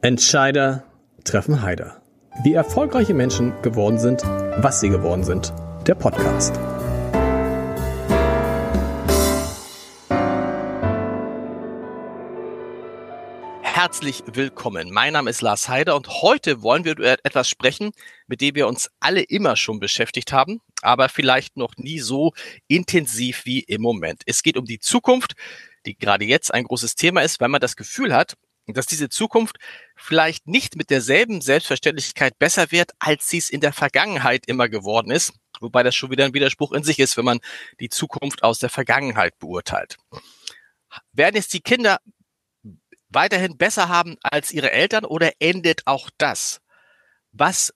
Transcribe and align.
Entscheider 0.00 0.84
treffen 1.24 1.60
Heider. 1.60 2.00
Wie 2.44 2.54
erfolgreiche 2.54 3.14
Menschen 3.14 3.52
geworden 3.62 3.98
sind, 3.98 4.22
was 4.22 4.78
sie 4.78 4.90
geworden 4.90 5.24
sind. 5.24 5.52
Der 5.88 5.96
Podcast. 5.96 6.54
Herzlich 13.62 14.22
willkommen. 14.32 14.92
Mein 14.92 15.14
Name 15.14 15.30
ist 15.30 15.42
Lars 15.42 15.68
Heider 15.68 15.96
und 15.96 16.22
heute 16.22 16.62
wollen 16.62 16.84
wir 16.84 16.92
über 16.92 17.16
etwas 17.24 17.48
sprechen, 17.48 17.90
mit 18.28 18.40
dem 18.40 18.54
wir 18.54 18.68
uns 18.68 18.88
alle 19.00 19.22
immer 19.22 19.56
schon 19.56 19.80
beschäftigt 19.80 20.32
haben, 20.32 20.60
aber 20.80 21.08
vielleicht 21.08 21.56
noch 21.56 21.76
nie 21.76 21.98
so 21.98 22.34
intensiv 22.68 23.44
wie 23.46 23.64
im 23.64 23.82
Moment. 23.82 24.22
Es 24.26 24.44
geht 24.44 24.56
um 24.56 24.64
die 24.64 24.78
Zukunft, 24.78 25.34
die 25.86 25.98
gerade 25.98 26.24
jetzt 26.24 26.54
ein 26.54 26.62
großes 26.62 26.94
Thema 26.94 27.22
ist, 27.22 27.40
weil 27.40 27.48
man 27.48 27.60
das 27.60 27.74
Gefühl 27.74 28.14
hat, 28.14 28.36
dass 28.74 28.86
diese 28.86 29.08
Zukunft 29.08 29.56
vielleicht 29.96 30.46
nicht 30.46 30.76
mit 30.76 30.90
derselben 30.90 31.40
Selbstverständlichkeit 31.40 32.38
besser 32.38 32.70
wird, 32.70 32.92
als 32.98 33.28
sie 33.28 33.38
es 33.38 33.50
in 33.50 33.60
der 33.60 33.72
Vergangenheit 33.72 34.46
immer 34.46 34.68
geworden 34.68 35.10
ist. 35.10 35.32
Wobei 35.60 35.82
das 35.82 35.94
schon 35.94 36.10
wieder 36.10 36.24
ein 36.24 36.34
Widerspruch 36.34 36.72
in 36.72 36.84
sich 36.84 36.98
ist, 36.98 37.16
wenn 37.16 37.24
man 37.24 37.40
die 37.80 37.88
Zukunft 37.88 38.42
aus 38.42 38.58
der 38.58 38.70
Vergangenheit 38.70 39.38
beurteilt. 39.38 39.96
Werden 41.12 41.36
jetzt 41.36 41.52
die 41.52 41.60
Kinder 41.60 41.98
weiterhin 43.08 43.56
besser 43.56 43.88
haben 43.88 44.16
als 44.22 44.52
ihre 44.52 44.70
Eltern 44.70 45.04
oder 45.04 45.32
endet 45.40 45.86
auch 45.86 46.10
das? 46.18 46.60
Was 47.32 47.74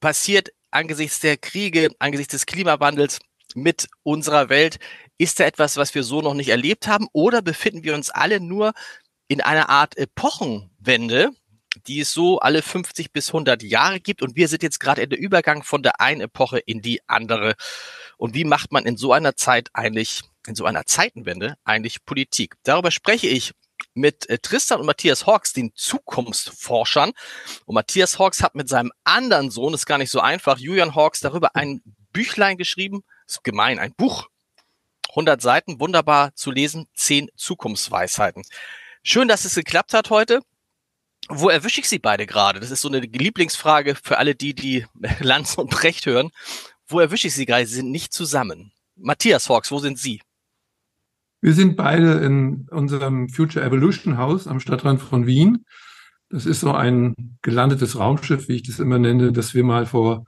passiert 0.00 0.50
angesichts 0.70 1.20
der 1.20 1.36
Kriege, 1.36 1.90
angesichts 1.98 2.32
des 2.32 2.46
Klimawandels 2.46 3.18
mit 3.54 3.88
unserer 4.02 4.48
Welt? 4.48 4.78
Ist 5.18 5.40
da 5.40 5.44
etwas, 5.44 5.76
was 5.76 5.94
wir 5.94 6.02
so 6.02 6.20
noch 6.20 6.34
nicht 6.34 6.48
erlebt 6.48 6.86
haben 6.88 7.08
oder 7.12 7.42
befinden 7.42 7.84
wir 7.84 7.94
uns 7.94 8.10
alle 8.10 8.40
nur 8.40 8.72
in 9.28 9.40
einer 9.40 9.68
Art 9.68 9.96
Epochenwende, 9.96 11.30
die 11.86 12.00
es 12.00 12.12
so 12.12 12.38
alle 12.38 12.62
50 12.62 13.12
bis 13.12 13.28
100 13.28 13.62
Jahre 13.62 14.00
gibt. 14.00 14.22
Und 14.22 14.36
wir 14.36 14.48
sind 14.48 14.62
jetzt 14.62 14.80
gerade 14.80 15.02
in 15.02 15.10
der 15.10 15.18
Übergang 15.18 15.62
von 15.62 15.82
der 15.82 16.00
einen 16.00 16.22
Epoche 16.22 16.58
in 16.58 16.80
die 16.80 17.00
andere. 17.06 17.54
Und 18.16 18.34
wie 18.34 18.44
macht 18.44 18.72
man 18.72 18.86
in 18.86 18.96
so 18.96 19.12
einer 19.12 19.36
Zeit 19.36 19.68
eigentlich, 19.72 20.22
in 20.46 20.54
so 20.54 20.64
einer 20.64 20.86
Zeitenwende 20.86 21.56
eigentlich 21.64 22.04
Politik? 22.04 22.54
Darüber 22.62 22.90
spreche 22.90 23.26
ich 23.26 23.52
mit 23.94 24.28
äh, 24.28 24.38
Tristan 24.38 24.80
und 24.80 24.86
Matthias 24.86 25.26
Hawks, 25.26 25.52
den 25.52 25.72
Zukunftsforschern. 25.74 27.12
Und 27.64 27.74
Matthias 27.74 28.18
Hawks 28.18 28.42
hat 28.42 28.54
mit 28.54 28.68
seinem 28.68 28.92
anderen 29.04 29.50
Sohn, 29.50 29.74
ist 29.74 29.86
gar 29.86 29.98
nicht 29.98 30.10
so 30.10 30.20
einfach, 30.20 30.58
Julian 30.58 30.94
Hawks, 30.94 31.20
darüber 31.20 31.54
ein 31.54 31.82
Büchlein 32.12 32.56
geschrieben. 32.56 33.04
Ist 33.26 33.44
gemein, 33.44 33.78
ein 33.78 33.92
Buch. 33.94 34.28
100 35.10 35.40
Seiten, 35.40 35.80
wunderbar 35.80 36.34
zu 36.34 36.50
lesen, 36.50 36.88
10 36.94 37.30
Zukunftsweisheiten. 37.36 38.42
Schön, 39.08 39.28
dass 39.28 39.44
es 39.44 39.54
geklappt 39.54 39.94
hat 39.94 40.10
heute. 40.10 40.40
Wo 41.28 41.48
erwische 41.48 41.80
ich 41.80 41.88
Sie 41.88 42.00
beide 42.00 42.26
gerade? 42.26 42.58
Das 42.58 42.72
ist 42.72 42.80
so 42.80 42.88
eine 42.88 42.98
Lieblingsfrage 42.98 43.94
für 43.94 44.18
alle 44.18 44.34
die, 44.34 44.52
die 44.52 44.84
Lanz 45.20 45.54
und 45.54 45.70
Brecht 45.70 46.06
hören. 46.06 46.30
Wo 46.88 46.98
erwische 46.98 47.28
ich 47.28 47.34
Sie 47.34 47.46
gerade? 47.46 47.64
Sie 47.66 47.76
sind 47.76 47.92
nicht 47.92 48.12
zusammen. 48.12 48.72
Matthias 48.96 49.48
Hawks, 49.48 49.70
wo 49.70 49.78
sind 49.78 49.96
Sie? 49.96 50.22
Wir 51.40 51.54
sind 51.54 51.76
beide 51.76 52.14
in 52.14 52.66
unserem 52.72 53.28
Future 53.28 53.64
Evolution 53.64 54.18
Haus 54.18 54.48
am 54.48 54.58
Stadtrand 54.58 55.00
von 55.00 55.24
Wien. 55.24 55.64
Das 56.28 56.44
ist 56.44 56.58
so 56.58 56.72
ein 56.72 57.14
gelandetes 57.42 57.96
Raumschiff, 57.96 58.48
wie 58.48 58.56
ich 58.56 58.64
das 58.64 58.80
immer 58.80 58.98
nenne, 58.98 59.30
das 59.30 59.54
wir 59.54 59.62
mal 59.62 59.86
vor 59.86 60.24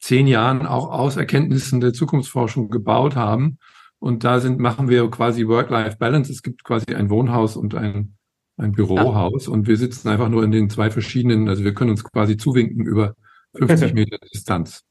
zehn 0.00 0.26
Jahren 0.26 0.66
auch 0.66 0.90
aus 0.90 1.16
Erkenntnissen 1.16 1.80
der 1.80 1.94
Zukunftsforschung 1.94 2.68
gebaut 2.68 3.16
haben. 3.16 3.58
Und 3.98 4.22
da 4.22 4.38
sind, 4.38 4.58
machen 4.58 4.90
wir 4.90 5.10
quasi 5.10 5.46
Work-Life-Balance. 5.46 6.30
Es 6.30 6.42
gibt 6.42 6.62
quasi 6.62 6.94
ein 6.94 7.08
Wohnhaus 7.08 7.56
und 7.56 7.74
ein 7.74 8.17
ein 8.58 8.72
Bürohaus 8.72 9.46
ja. 9.46 9.52
und 9.52 9.66
wir 9.66 9.76
sitzen 9.76 10.08
einfach 10.08 10.28
nur 10.28 10.42
in 10.42 10.50
den 10.50 10.68
zwei 10.68 10.90
verschiedenen, 10.90 11.48
also 11.48 11.64
wir 11.64 11.74
können 11.74 11.90
uns 11.90 12.04
quasi 12.04 12.36
zuwinken 12.36 12.84
über 12.84 13.14
50 13.54 13.92
Meter 13.94 14.18
Distanz. 14.18 14.82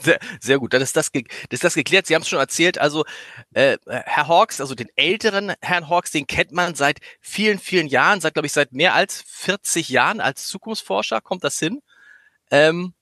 Sehr, 0.00 0.18
sehr 0.40 0.58
gut, 0.58 0.72
dann 0.72 0.82
ist 0.82 0.96
das, 0.96 1.10
das 1.12 1.22
ist 1.50 1.64
das 1.64 1.74
geklärt. 1.74 2.06
Sie 2.06 2.14
haben 2.14 2.22
es 2.22 2.28
schon 2.28 2.38
erzählt, 2.38 2.78
also 2.78 3.04
äh, 3.52 3.76
Herr 3.86 4.26
Hawks, 4.26 4.60
also 4.60 4.74
den 4.74 4.88
älteren 4.96 5.52
Herrn 5.60 5.88
Hawks, 5.88 6.10
den 6.10 6.26
kennt 6.26 6.50
man 6.50 6.74
seit 6.74 7.00
vielen, 7.20 7.58
vielen 7.58 7.86
Jahren, 7.86 8.20
seit, 8.20 8.34
glaube 8.34 8.46
ich, 8.46 8.52
seit 8.52 8.72
mehr 8.72 8.94
als 8.94 9.22
40 9.26 9.90
Jahren 9.90 10.20
als 10.20 10.48
Zukunftsforscher, 10.48 11.20
kommt 11.20 11.44
das 11.44 11.58
hin? 11.58 11.82
Ähm, 12.50 12.94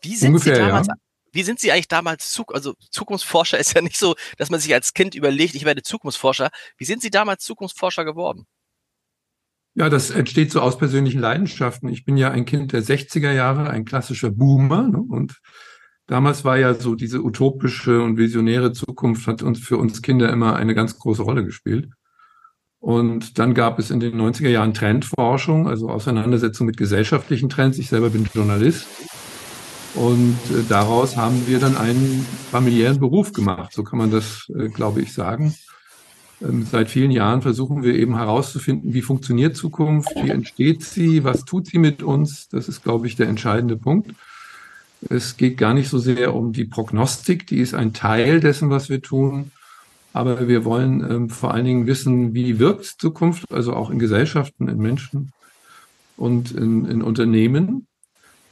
wie 0.00 0.16
sind 0.16 0.30
Ungefähr, 0.30 0.56
Sie 0.56 0.60
damals, 0.62 0.86
ja. 0.88 0.94
Wie 1.34 1.42
sind 1.42 1.60
Sie 1.60 1.72
eigentlich 1.72 1.88
damals, 1.88 2.30
Zug, 2.32 2.54
also 2.54 2.74
Zukunftsforscher 2.90 3.58
ist 3.60 3.74
ja 3.74 3.82
nicht 3.82 3.98
so, 3.98 4.14
dass 4.38 4.50
man 4.50 4.60
sich 4.60 4.72
als 4.72 4.94
Kind 4.94 5.14
überlegt, 5.14 5.54
ich 5.54 5.64
werde 5.64 5.82
Zukunftsforscher. 5.82 6.50
Wie 6.78 6.84
sind 6.84 7.02
Sie 7.02 7.10
damals 7.10 7.44
Zukunftsforscher 7.44 8.04
geworden? 8.04 8.46
Ja, 9.76 9.88
das 9.90 10.10
entsteht 10.10 10.52
so 10.52 10.60
aus 10.60 10.78
persönlichen 10.78 11.20
Leidenschaften. 11.20 11.88
Ich 11.88 12.04
bin 12.04 12.16
ja 12.16 12.30
ein 12.30 12.44
Kind 12.44 12.72
der 12.72 12.82
60er 12.82 13.32
Jahre, 13.32 13.68
ein 13.70 13.84
klassischer 13.84 14.30
Boomer. 14.30 14.86
Ne? 14.86 14.98
Und 14.98 15.40
damals 16.06 16.44
war 16.44 16.56
ja 16.56 16.74
so 16.74 16.94
diese 16.94 17.20
utopische 17.22 18.00
und 18.00 18.16
visionäre 18.16 18.72
Zukunft 18.72 19.26
hat 19.26 19.42
uns 19.42 19.58
für 19.58 19.76
uns 19.76 20.00
Kinder 20.00 20.30
immer 20.30 20.54
eine 20.54 20.76
ganz 20.76 20.96
große 20.96 21.22
Rolle 21.22 21.44
gespielt. 21.44 21.88
Und 22.78 23.38
dann 23.38 23.54
gab 23.54 23.80
es 23.80 23.90
in 23.90 23.98
den 23.98 24.20
90er 24.20 24.50
Jahren 24.50 24.74
Trendforschung, 24.74 25.66
also 25.66 25.88
Auseinandersetzung 25.88 26.66
mit 26.66 26.76
gesellschaftlichen 26.76 27.48
Trends. 27.48 27.78
Ich 27.78 27.88
selber 27.88 28.10
bin 28.10 28.28
Journalist. 28.32 28.86
Und 29.94 30.38
äh, 30.50 30.62
daraus 30.68 31.16
haben 31.16 31.46
wir 31.46 31.60
dann 31.60 31.76
einen 31.76 32.26
familiären 32.50 32.98
Beruf 32.98 33.32
gemacht. 33.32 33.72
So 33.72 33.84
kann 33.84 33.98
man 33.98 34.10
das, 34.10 34.50
äh, 34.58 34.68
glaube 34.68 35.00
ich, 35.00 35.12
sagen. 35.12 35.54
Ähm, 36.42 36.66
seit 36.70 36.90
vielen 36.90 37.10
Jahren 37.10 37.42
versuchen 37.42 37.82
wir 37.82 37.94
eben 37.94 38.16
herauszufinden, 38.16 38.92
wie 38.92 39.02
funktioniert 39.02 39.56
Zukunft, 39.56 40.10
wie 40.16 40.30
entsteht 40.30 40.82
sie, 40.82 41.22
was 41.22 41.44
tut 41.44 41.66
sie 41.68 41.78
mit 41.78 42.02
uns. 42.02 42.48
Das 42.48 42.68
ist, 42.68 42.82
glaube 42.82 43.06
ich, 43.06 43.16
der 43.16 43.28
entscheidende 43.28 43.76
Punkt. 43.76 44.12
Es 45.08 45.36
geht 45.36 45.58
gar 45.58 45.74
nicht 45.74 45.88
so 45.88 45.98
sehr 45.98 46.34
um 46.34 46.52
die 46.52 46.64
Prognostik, 46.64 47.46
die 47.46 47.58
ist 47.58 47.74
ein 47.74 47.92
Teil 47.92 48.40
dessen, 48.40 48.70
was 48.70 48.88
wir 48.88 49.02
tun. 49.02 49.52
Aber 50.12 50.48
wir 50.48 50.64
wollen 50.64 51.08
ähm, 51.08 51.30
vor 51.30 51.52
allen 51.52 51.64
Dingen 51.64 51.86
wissen, 51.86 52.34
wie 52.34 52.58
wirkt 52.58 52.84
Zukunft, 52.84 53.52
also 53.52 53.74
auch 53.74 53.90
in 53.90 53.98
Gesellschaften, 53.98 54.68
in 54.68 54.78
Menschen 54.78 55.32
und 56.16 56.52
in, 56.52 56.84
in 56.86 57.02
Unternehmen. 57.02 57.86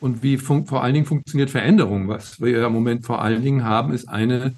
Und 0.02 0.24
wie 0.24 0.36
vor 0.36 0.82
allen 0.82 0.94
Dingen 0.94 1.06
funktioniert 1.06 1.50
Veränderung. 1.50 2.08
Was 2.08 2.40
wir 2.40 2.66
im 2.66 2.72
Moment 2.72 3.06
vor 3.06 3.22
allen 3.22 3.44
Dingen 3.44 3.62
haben, 3.62 3.92
ist 3.92 4.08
eine 4.08 4.56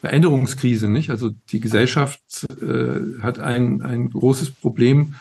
Veränderungskrise, 0.00 0.88
nicht? 0.88 1.10
Also 1.10 1.32
die 1.50 1.60
Gesellschaft 1.60 2.22
äh, 2.62 3.20
hat 3.20 3.38
ein, 3.38 3.82
ein 3.82 4.08
großes 4.08 4.52
Problem, 4.52 5.16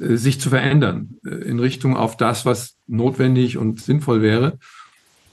äh, 0.00 0.16
sich 0.16 0.40
zu 0.40 0.50
verändern 0.50 1.20
äh, 1.24 1.28
in 1.28 1.60
Richtung 1.60 1.96
auf 1.96 2.16
das, 2.16 2.44
was 2.44 2.74
notwendig 2.88 3.56
und 3.56 3.80
sinnvoll 3.80 4.20
wäre. 4.20 4.58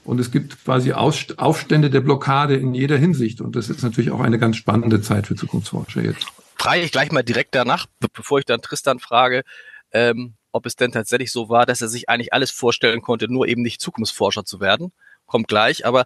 Und 0.04 0.20
es 0.20 0.30
gibt 0.30 0.64
quasi 0.64 0.92
Aufstände 0.92 1.90
der 1.90 2.02
Blockade 2.02 2.54
in 2.54 2.72
jeder 2.72 2.96
Hinsicht. 2.96 3.40
Und 3.40 3.56
das 3.56 3.68
ist 3.68 3.82
natürlich 3.82 4.12
auch 4.12 4.20
eine 4.20 4.38
ganz 4.38 4.56
spannende 4.56 5.02
Zeit 5.02 5.26
für 5.26 5.34
Zukunftsforscher 5.34 6.04
jetzt. 6.04 6.24
Frage 6.54 6.82
ich 6.82 6.92
gleich 6.92 7.10
mal 7.10 7.24
direkt 7.24 7.56
danach, 7.56 7.86
bevor 8.14 8.38
ich 8.38 8.44
dann 8.44 8.62
Tristan 8.62 9.00
frage, 9.00 9.42
ähm, 9.90 10.34
ob 10.56 10.66
es 10.66 10.76
denn 10.76 10.92
tatsächlich 10.92 11.30
so 11.30 11.48
war, 11.48 11.66
dass 11.66 11.80
er 11.80 11.88
sich 11.88 12.08
eigentlich 12.08 12.32
alles 12.32 12.50
vorstellen 12.50 13.02
konnte, 13.02 13.32
nur 13.32 13.46
eben 13.46 13.62
nicht 13.62 13.80
Zukunftsforscher 13.80 14.44
zu 14.44 14.60
werden 14.60 14.92
kommt 15.26 15.48
gleich, 15.48 15.84
aber 15.84 16.04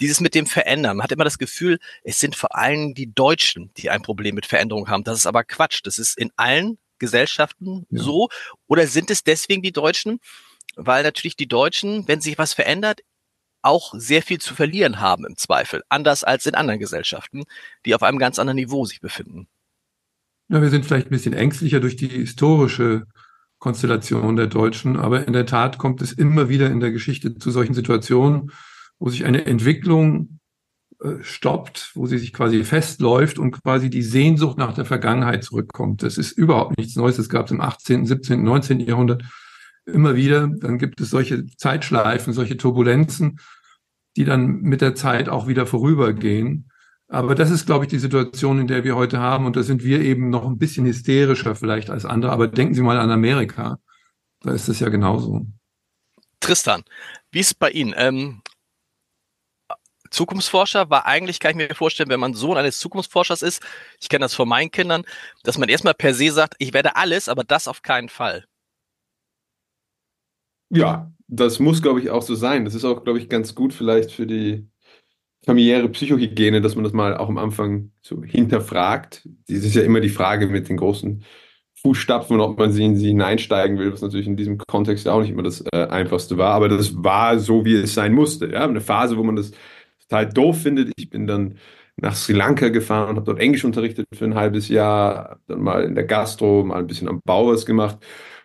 dieses 0.00 0.20
mit 0.20 0.34
dem 0.34 0.46
Verändern, 0.46 0.96
man 0.96 1.04
hat 1.04 1.12
immer 1.12 1.24
das 1.24 1.38
Gefühl, 1.38 1.78
es 2.02 2.18
sind 2.18 2.34
vor 2.34 2.56
allem 2.56 2.94
die 2.94 3.12
Deutschen, 3.12 3.70
die 3.76 3.90
ein 3.90 4.02
Problem 4.02 4.34
mit 4.34 4.46
Veränderung 4.46 4.88
haben. 4.88 5.04
Das 5.04 5.18
ist 5.18 5.26
aber 5.26 5.44
Quatsch. 5.44 5.80
Das 5.84 5.98
ist 5.98 6.18
in 6.18 6.30
allen 6.36 6.78
Gesellschaften 6.98 7.86
ja. 7.90 8.02
so. 8.02 8.28
Oder 8.66 8.86
sind 8.86 9.10
es 9.10 9.22
deswegen 9.22 9.62
die 9.62 9.72
Deutschen? 9.72 10.20
Weil 10.74 11.02
natürlich 11.02 11.36
die 11.36 11.48
Deutschen, 11.48 12.08
wenn 12.08 12.20
sich 12.20 12.38
was 12.38 12.54
verändert, 12.54 13.00
auch 13.60 13.94
sehr 13.96 14.22
viel 14.22 14.40
zu 14.40 14.54
verlieren 14.54 15.00
haben 15.00 15.24
im 15.24 15.36
Zweifel. 15.36 15.82
Anders 15.88 16.24
als 16.24 16.46
in 16.46 16.54
anderen 16.54 16.80
Gesellschaften, 16.80 17.44
die 17.84 17.94
auf 17.94 18.02
einem 18.02 18.18
ganz 18.18 18.38
anderen 18.38 18.56
Niveau 18.56 18.84
sich 18.84 19.00
befinden. 19.00 19.46
Ja, 20.48 20.60
wir 20.60 20.70
sind 20.70 20.84
vielleicht 20.84 21.06
ein 21.06 21.10
bisschen 21.10 21.34
ängstlicher 21.34 21.78
durch 21.78 21.96
die 21.96 22.08
historische 22.08 23.06
Konstellation 23.62 24.34
der 24.34 24.48
Deutschen. 24.48 24.96
Aber 24.96 25.26
in 25.26 25.32
der 25.32 25.46
Tat 25.46 25.78
kommt 25.78 26.02
es 26.02 26.12
immer 26.12 26.48
wieder 26.48 26.68
in 26.68 26.80
der 26.80 26.90
Geschichte 26.90 27.36
zu 27.36 27.52
solchen 27.52 27.74
Situationen, 27.74 28.50
wo 28.98 29.08
sich 29.08 29.24
eine 29.24 29.46
Entwicklung 29.46 30.40
äh, 31.00 31.22
stoppt, 31.22 31.92
wo 31.94 32.06
sie 32.06 32.18
sich 32.18 32.32
quasi 32.32 32.64
festläuft 32.64 33.38
und 33.38 33.52
quasi 33.52 33.88
die 33.88 34.02
Sehnsucht 34.02 34.58
nach 34.58 34.74
der 34.74 34.84
Vergangenheit 34.84 35.44
zurückkommt. 35.44 36.02
Das 36.02 36.18
ist 36.18 36.32
überhaupt 36.32 36.76
nichts 36.76 36.96
Neues. 36.96 37.18
Das 37.18 37.28
gab 37.28 37.46
es 37.46 37.52
im 37.52 37.60
18., 37.60 38.04
17., 38.04 38.42
19. 38.42 38.80
Jahrhundert 38.80 39.22
immer 39.86 40.16
wieder. 40.16 40.48
Dann 40.48 40.78
gibt 40.78 41.00
es 41.00 41.10
solche 41.10 41.46
Zeitschleifen, 41.46 42.32
solche 42.32 42.56
Turbulenzen, 42.56 43.38
die 44.16 44.24
dann 44.24 44.62
mit 44.62 44.80
der 44.80 44.96
Zeit 44.96 45.28
auch 45.28 45.46
wieder 45.46 45.66
vorübergehen. 45.66 46.68
Aber 47.12 47.34
das 47.34 47.50
ist, 47.50 47.66
glaube 47.66 47.84
ich, 47.84 47.90
die 47.90 47.98
Situation, 47.98 48.58
in 48.58 48.66
der 48.66 48.84
wir 48.84 48.96
heute 48.96 49.18
haben. 49.18 49.44
Und 49.44 49.54
da 49.54 49.62
sind 49.62 49.84
wir 49.84 50.00
eben 50.00 50.30
noch 50.30 50.46
ein 50.46 50.56
bisschen 50.56 50.86
hysterischer 50.86 51.54
vielleicht 51.54 51.90
als 51.90 52.06
andere. 52.06 52.32
Aber 52.32 52.48
denken 52.48 52.72
Sie 52.72 52.80
mal 52.80 52.98
an 52.98 53.10
Amerika. 53.10 53.78
Da 54.40 54.52
ist 54.52 54.66
es 54.68 54.80
ja 54.80 54.88
genauso. 54.88 55.46
Tristan, 56.40 56.84
wie 57.30 57.40
ist 57.40 57.48
es 57.48 57.54
bei 57.54 57.70
Ihnen? 57.70 57.92
Ähm, 57.98 58.40
Zukunftsforscher 60.08 60.88
war 60.88 61.04
eigentlich, 61.04 61.38
kann 61.38 61.50
ich 61.50 61.68
mir 61.68 61.74
vorstellen, 61.74 62.08
wenn 62.08 62.18
man 62.18 62.32
Sohn 62.32 62.56
eines 62.56 62.78
Zukunftsforschers 62.78 63.42
ist, 63.42 63.62
ich 64.00 64.08
kenne 64.08 64.24
das 64.24 64.34
von 64.34 64.48
meinen 64.48 64.70
Kindern, 64.70 65.04
dass 65.42 65.58
man 65.58 65.68
erstmal 65.68 65.94
per 65.94 66.14
se 66.14 66.32
sagt, 66.32 66.54
ich 66.60 66.72
werde 66.72 66.96
alles, 66.96 67.28
aber 67.28 67.44
das 67.44 67.68
auf 67.68 67.82
keinen 67.82 68.08
Fall. 68.08 68.46
Ja, 70.70 71.12
das 71.28 71.58
muss, 71.58 71.82
glaube 71.82 72.00
ich, 72.00 72.08
auch 72.08 72.22
so 72.22 72.34
sein. 72.34 72.64
Das 72.64 72.74
ist 72.74 72.86
auch, 72.86 73.04
glaube 73.04 73.18
ich, 73.18 73.28
ganz 73.28 73.54
gut 73.54 73.74
vielleicht 73.74 74.12
für 74.12 74.26
die 74.26 74.71
familiäre 75.44 75.88
Psychohygiene, 75.88 76.60
dass 76.60 76.74
man 76.74 76.84
das 76.84 76.92
mal 76.92 77.16
auch 77.16 77.28
am 77.28 77.38
Anfang 77.38 77.90
so 78.00 78.22
hinterfragt. 78.22 79.28
Das 79.48 79.58
ist 79.64 79.74
ja 79.74 79.82
immer 79.82 80.00
die 80.00 80.08
Frage 80.08 80.46
mit 80.46 80.68
den 80.68 80.76
großen 80.76 81.24
Fußstapfen, 81.82 82.40
ob 82.40 82.58
man 82.58 82.72
sie 82.72 82.84
in 82.84 82.96
sie 82.96 83.08
hineinsteigen 83.08 83.78
will, 83.78 83.92
was 83.92 84.02
natürlich 84.02 84.28
in 84.28 84.36
diesem 84.36 84.58
Kontext 84.58 85.08
auch 85.08 85.20
nicht 85.20 85.30
immer 85.30 85.42
das 85.42 85.64
äh, 85.72 85.86
Einfachste 85.88 86.38
war. 86.38 86.54
Aber 86.54 86.68
das 86.68 87.02
war 87.02 87.38
so, 87.40 87.64
wie 87.64 87.74
es 87.74 87.94
sein 87.94 88.12
musste. 88.12 88.46
Ja? 88.52 88.64
Eine 88.64 88.80
Phase, 88.80 89.16
wo 89.16 89.24
man 89.24 89.36
das 89.36 89.50
total 90.00 90.28
doof 90.28 90.62
findet. 90.62 90.92
Ich 90.96 91.10
bin 91.10 91.26
dann 91.26 91.58
nach 91.96 92.14
Sri 92.14 92.32
Lanka 92.34 92.68
gefahren 92.68 93.10
und 93.10 93.16
habe 93.16 93.26
dort 93.26 93.40
Englisch 93.40 93.64
unterrichtet 93.64 94.06
für 94.14 94.24
ein 94.24 94.34
halbes 94.34 94.68
Jahr, 94.68 95.40
dann 95.48 95.60
mal 95.60 95.84
in 95.84 95.94
der 95.94 96.04
Gastro, 96.04 96.64
mal 96.64 96.78
ein 96.78 96.86
bisschen 96.86 97.08
am 97.08 97.20
Bau 97.24 97.48
was 97.48 97.66
gemacht. 97.66 97.98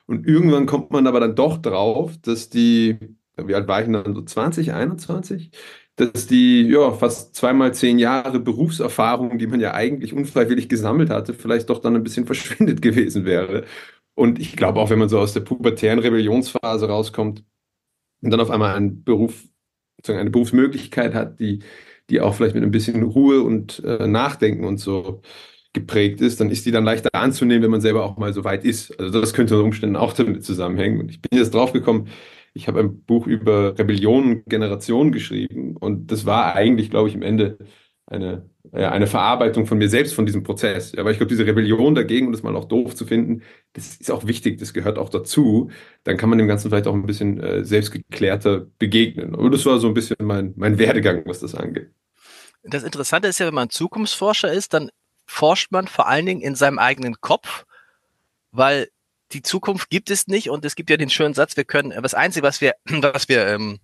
Und 0.07 0.25
irgendwann 0.25 0.65
kommt 0.65 0.91
man 0.91 1.05
aber 1.07 1.19
dann 1.19 1.35
doch 1.35 1.57
drauf, 1.57 2.17
dass 2.21 2.49
die, 2.49 2.97
wie 3.37 3.55
alt 3.55 3.67
war 3.67 3.81
ich 3.81 3.91
dann, 3.91 4.15
so 4.15 4.21
20, 4.21 4.73
21? 4.73 5.51
Dass 5.97 6.27
die, 6.27 6.61
ja, 6.63 6.91
fast 6.91 7.35
zweimal 7.35 7.73
zehn 7.73 7.99
Jahre 7.99 8.39
Berufserfahrung, 8.39 9.39
die 9.39 9.47
man 9.47 9.59
ja 9.59 9.73
eigentlich 9.73 10.13
unfreiwillig 10.13 10.69
gesammelt 10.69 11.09
hatte, 11.09 11.33
vielleicht 11.33 11.69
doch 11.69 11.79
dann 11.79 11.95
ein 11.95 12.03
bisschen 12.03 12.25
verschwindet 12.27 12.81
gewesen 12.81 13.25
wäre. 13.25 13.65
Und 14.15 14.39
ich 14.39 14.55
glaube 14.55 14.79
auch, 14.79 14.89
wenn 14.89 14.99
man 14.99 15.09
so 15.09 15.19
aus 15.19 15.33
der 15.33 15.41
pubertären 15.41 15.99
Rebellionsphase 15.99 16.87
rauskommt 16.87 17.43
und 18.21 18.31
dann 18.31 18.39
auf 18.39 18.51
einmal 18.51 18.75
einen 18.75 19.03
Beruf, 19.03 19.45
eine 20.07 20.29
Berufsmöglichkeit 20.29 21.13
hat, 21.13 21.39
die, 21.39 21.63
die 22.09 22.21
auch 22.21 22.35
vielleicht 22.35 22.55
mit 22.55 22.63
ein 22.63 22.71
bisschen 22.71 23.03
Ruhe 23.03 23.41
und 23.43 23.83
äh, 23.85 24.07
Nachdenken 24.07 24.65
und 24.65 24.77
so 24.79 25.21
geprägt 25.73 26.21
ist, 26.21 26.39
dann 26.39 26.49
ist 26.49 26.65
die 26.65 26.71
dann 26.71 26.85
leichter 26.85 27.09
anzunehmen, 27.13 27.63
wenn 27.63 27.71
man 27.71 27.81
selber 27.81 28.03
auch 28.03 28.17
mal 28.17 28.33
so 28.33 28.43
weit 28.43 28.65
ist. 28.65 28.99
Also 28.99 29.21
das 29.21 29.33
könnte 29.33 29.55
unter 29.55 29.65
Umständen 29.65 29.95
auch 29.95 30.13
damit 30.13 30.43
zusammenhängen. 30.43 30.99
Und 30.99 31.11
ich 31.11 31.21
bin 31.21 31.37
jetzt 31.37 31.53
draufgekommen, 31.53 32.07
ich 32.57 32.67
habe 32.67 32.79
ein 32.79 33.03
Buch 33.03 33.27
über 33.27 33.77
Rebellion 33.77 34.31
und 34.31 34.45
Generation 34.47 35.11
geschrieben 35.11 35.77
und 35.77 36.11
das 36.11 36.25
war 36.25 36.55
eigentlich, 36.55 36.89
glaube 36.89 37.07
ich, 37.07 37.15
im 37.15 37.21
Ende 37.21 37.57
eine, 38.07 38.49
ja, 38.73 38.91
eine 38.91 39.05
Verarbeitung 39.05 39.65
von 39.65 39.77
mir 39.77 39.89
selbst, 39.89 40.13
von 40.15 40.25
diesem 40.25 40.43
Prozess. 40.43 40.93
Ja, 40.93 41.03
weil 41.05 41.11
ich 41.11 41.19
glaube, 41.19 41.29
diese 41.29 41.45
Rebellion 41.45 41.93
dagegen, 41.93 42.27
um 42.27 42.31
das 42.31 42.41
mal 42.41 42.55
auch 42.55 42.65
doof 42.65 42.95
zu 42.95 43.05
finden, 43.05 43.43
das 43.73 43.97
ist 43.97 44.09
auch 44.09 44.25
wichtig, 44.25 44.57
das 44.59 44.73
gehört 44.73 44.97
auch 44.97 45.09
dazu. 45.09 45.69
Dann 46.03 46.17
kann 46.17 46.29
man 46.29 46.37
dem 46.37 46.47
Ganzen 46.47 46.69
vielleicht 46.69 46.87
auch 46.87 46.93
ein 46.93 47.05
bisschen 47.05 47.39
äh, 47.39 47.63
selbstgeklärter 47.63 48.65
begegnen. 48.79 49.35
Und 49.35 49.51
das 49.51 49.65
war 49.65 49.79
so 49.79 49.87
ein 49.87 49.93
bisschen 49.93 50.15
mein, 50.21 50.53
mein 50.55 50.79
Werdegang, 50.79 51.23
was 51.25 51.39
das 51.39 51.53
angeht. 51.53 51.91
Das 52.63 52.83
Interessante 52.83 53.27
ist 53.27 53.39
ja, 53.39 53.47
wenn 53.47 53.53
man 53.53 53.69
Zukunftsforscher 53.69 54.51
ist, 54.51 54.73
dann 54.73 54.89
forscht 55.25 55.71
man 55.71 55.87
vor 55.87 56.07
allen 56.07 56.25
Dingen 56.25 56.41
in 56.41 56.55
seinem 56.55 56.79
eigenen 56.79 57.19
Kopf, 57.19 57.65
weil 58.51 58.87
die 59.33 59.41
Zukunft 59.41 59.89
gibt 59.89 60.09
es 60.09 60.27
nicht 60.27 60.49
und 60.49 60.63
es 60.65 60.75
gibt 60.75 60.89
ja 60.89 60.97
den 60.97 61.09
schönen 61.09 61.33
Satz, 61.33 61.57
wir 61.57 61.65
können, 61.65 61.91
das 62.01 62.13
Einzige, 62.13 62.45
was 62.45 62.61
wir, 62.61 62.75
was 62.85 63.29
wir, 63.29 63.47
ähm, 63.47 63.79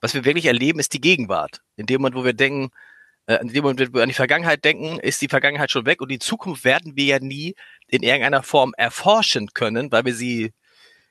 was 0.00 0.14
wir 0.14 0.24
wirklich 0.24 0.46
erleben, 0.46 0.78
ist 0.78 0.92
die 0.92 1.00
Gegenwart. 1.00 1.60
In 1.76 1.86
dem 1.86 2.00
Moment, 2.00 2.16
wo 2.16 2.24
wir 2.24 2.32
denken, 2.32 2.70
äh, 3.26 3.36
in 3.36 3.48
dem 3.48 3.62
Moment, 3.62 3.80
wo 3.80 3.94
wir 3.94 4.02
an 4.02 4.08
die 4.08 4.14
Vergangenheit 4.14 4.64
denken, 4.64 4.98
ist 5.00 5.20
die 5.20 5.28
Vergangenheit 5.28 5.70
schon 5.70 5.86
weg 5.86 6.00
und 6.00 6.10
die 6.10 6.18
Zukunft 6.18 6.64
werden 6.64 6.96
wir 6.96 7.04
ja 7.04 7.18
nie 7.18 7.54
in 7.88 8.02
irgendeiner 8.02 8.42
Form 8.42 8.72
erforschen 8.76 9.48
können, 9.54 9.92
weil 9.92 10.04
wir 10.04 10.14
sie, 10.14 10.52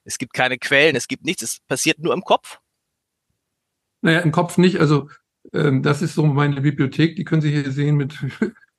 es 0.04 0.18
gibt 0.18 0.34
keine 0.34 0.58
Quellen, 0.58 0.96
es 0.96 1.08
gibt 1.08 1.26
nichts, 1.26 1.44
es 1.44 1.60
passiert 1.68 2.00
nur 2.00 2.14
im 2.14 2.22
Kopf. 2.22 2.60
Naja, 4.02 4.20
im 4.20 4.32
Kopf 4.32 4.58
nicht. 4.58 4.80
Also 4.80 5.10
ähm, 5.54 5.84
das 5.84 6.02
ist 6.02 6.16
so 6.16 6.26
meine 6.26 6.62
Bibliothek, 6.62 7.16
die 7.16 7.24
können 7.24 7.42
Sie 7.42 7.52
hier 7.52 7.72
sehen 7.72 7.96
mit 7.96 8.16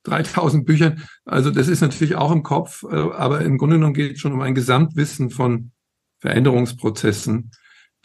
3000 0.07 0.65
Büchern. 0.65 1.03
Also 1.25 1.51
das 1.51 1.67
ist 1.67 1.81
natürlich 1.81 2.15
auch 2.15 2.31
im 2.31 2.43
Kopf, 2.43 2.83
äh, 2.83 2.95
aber 2.95 3.41
im 3.41 3.57
Grunde 3.57 3.75
genommen 3.75 3.93
geht 3.93 4.13
es 4.13 4.19
schon 4.19 4.33
um 4.33 4.41
ein 4.41 4.55
Gesamtwissen 4.55 5.29
von 5.29 5.71
Veränderungsprozessen, 6.19 7.51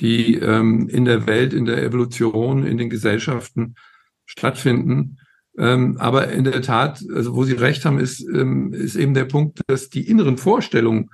die 0.01 0.37
ähm, 0.37 0.89
in 0.89 1.05
der 1.05 1.27
Welt, 1.27 1.53
in 1.53 1.65
der 1.65 1.83
Evolution, 1.83 2.67
in 2.67 2.77
den 2.77 2.91
Gesellschaften 2.91 3.77
stattfinden. 4.27 5.19
Ähm, 5.59 5.97
aber 5.99 6.29
in 6.29 6.45
der 6.45 6.63
Tat, 6.63 7.03
also 7.15 7.35
wo 7.35 7.45
Sie 7.45 7.53
recht 7.53 7.85
haben, 7.85 7.99
ist, 7.99 8.21
ähm, 8.21 8.73
ist 8.73 8.97
eben 8.97 9.15
der 9.15 9.27
Punkt, 9.27 9.61
dass 9.67 9.91
die 9.91 10.09
inneren 10.09 10.39
Vorstellungen 10.39 11.11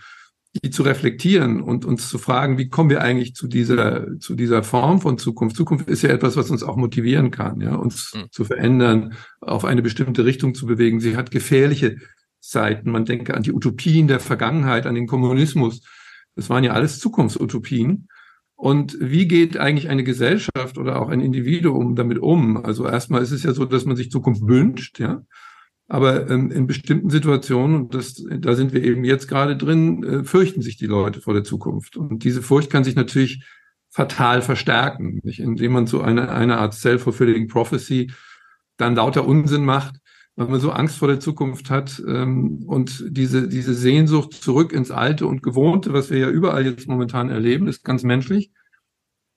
die 0.54 0.70
zu 0.70 0.82
reflektieren 0.82 1.60
und 1.60 1.84
uns 1.84 2.08
zu 2.08 2.18
fragen, 2.18 2.58
wie 2.58 2.68
kommen 2.68 2.90
wir 2.90 3.02
eigentlich 3.02 3.34
zu 3.34 3.46
dieser, 3.46 4.18
zu 4.18 4.34
dieser 4.34 4.62
Form 4.62 5.00
von 5.00 5.18
Zukunft? 5.18 5.56
Zukunft 5.56 5.88
ist 5.88 6.02
ja 6.02 6.10
etwas, 6.10 6.36
was 6.36 6.50
uns 6.50 6.62
auch 6.62 6.76
motivieren 6.76 7.30
kann, 7.30 7.60
ja, 7.60 7.74
uns 7.74 8.14
mhm. 8.14 8.30
zu 8.30 8.44
verändern, 8.44 9.14
auf 9.40 9.64
eine 9.64 9.82
bestimmte 9.82 10.24
Richtung 10.24 10.54
zu 10.54 10.66
bewegen. 10.66 11.00
Sie 11.00 11.16
hat 11.16 11.30
gefährliche 11.30 11.96
Seiten. 12.40 12.90
Man 12.90 13.04
denke 13.04 13.34
an 13.34 13.42
die 13.42 13.52
Utopien 13.52 14.08
der 14.08 14.20
Vergangenheit, 14.20 14.86
an 14.86 14.94
den 14.94 15.06
Kommunismus. 15.06 15.82
Das 16.34 16.48
waren 16.48 16.64
ja 16.64 16.72
alles 16.72 16.98
Zukunftsutopien. 16.98 18.08
Und 18.54 18.96
wie 19.00 19.28
geht 19.28 19.56
eigentlich 19.56 19.88
eine 19.88 20.02
Gesellschaft 20.02 20.78
oder 20.78 21.00
auch 21.00 21.10
ein 21.10 21.20
Individuum 21.20 21.94
damit 21.94 22.18
um? 22.18 22.56
Also 22.56 22.86
erstmal 22.86 23.22
ist 23.22 23.30
es 23.30 23.42
ja 23.42 23.52
so, 23.52 23.64
dass 23.64 23.84
man 23.84 23.96
sich 23.96 24.10
Zukunft 24.10 24.42
wünscht, 24.46 24.98
ja. 24.98 25.22
Aber 25.88 26.28
ähm, 26.28 26.50
in 26.50 26.66
bestimmten 26.66 27.08
Situationen, 27.08 27.76
und 27.76 27.94
das, 27.94 28.22
da 28.30 28.54
sind 28.54 28.74
wir 28.74 28.84
eben 28.84 29.04
jetzt 29.04 29.26
gerade 29.26 29.56
drin, 29.56 30.04
äh, 30.04 30.24
fürchten 30.24 30.60
sich 30.60 30.76
die 30.76 30.86
Leute 30.86 31.22
vor 31.22 31.32
der 31.32 31.44
Zukunft. 31.44 31.96
Und 31.96 32.24
diese 32.24 32.42
Furcht 32.42 32.70
kann 32.70 32.84
sich 32.84 32.94
natürlich 32.94 33.42
fatal 33.88 34.42
verstärken, 34.42 35.20
nicht? 35.24 35.40
indem 35.40 35.72
man 35.72 35.86
so 35.86 36.02
eine, 36.02 36.30
eine 36.30 36.58
Art 36.58 36.74
self-fulfilling 36.74 37.48
prophecy 37.48 38.12
dann 38.76 38.94
lauter 38.94 39.26
Unsinn 39.26 39.64
macht, 39.64 39.96
weil 40.36 40.48
man 40.48 40.60
so 40.60 40.70
Angst 40.70 40.98
vor 40.98 41.08
der 41.08 41.20
Zukunft 41.20 41.70
hat 41.70 42.02
ähm, 42.06 42.64
und 42.66 43.04
diese, 43.08 43.48
diese 43.48 43.72
Sehnsucht 43.72 44.34
zurück 44.34 44.72
ins 44.72 44.90
Alte 44.90 45.26
und 45.26 45.42
Gewohnte, 45.42 45.94
was 45.94 46.10
wir 46.10 46.18
ja 46.18 46.28
überall 46.28 46.66
jetzt 46.66 46.86
momentan 46.86 47.30
erleben, 47.30 47.66
ist 47.66 47.82
ganz 47.82 48.02
menschlich. 48.02 48.52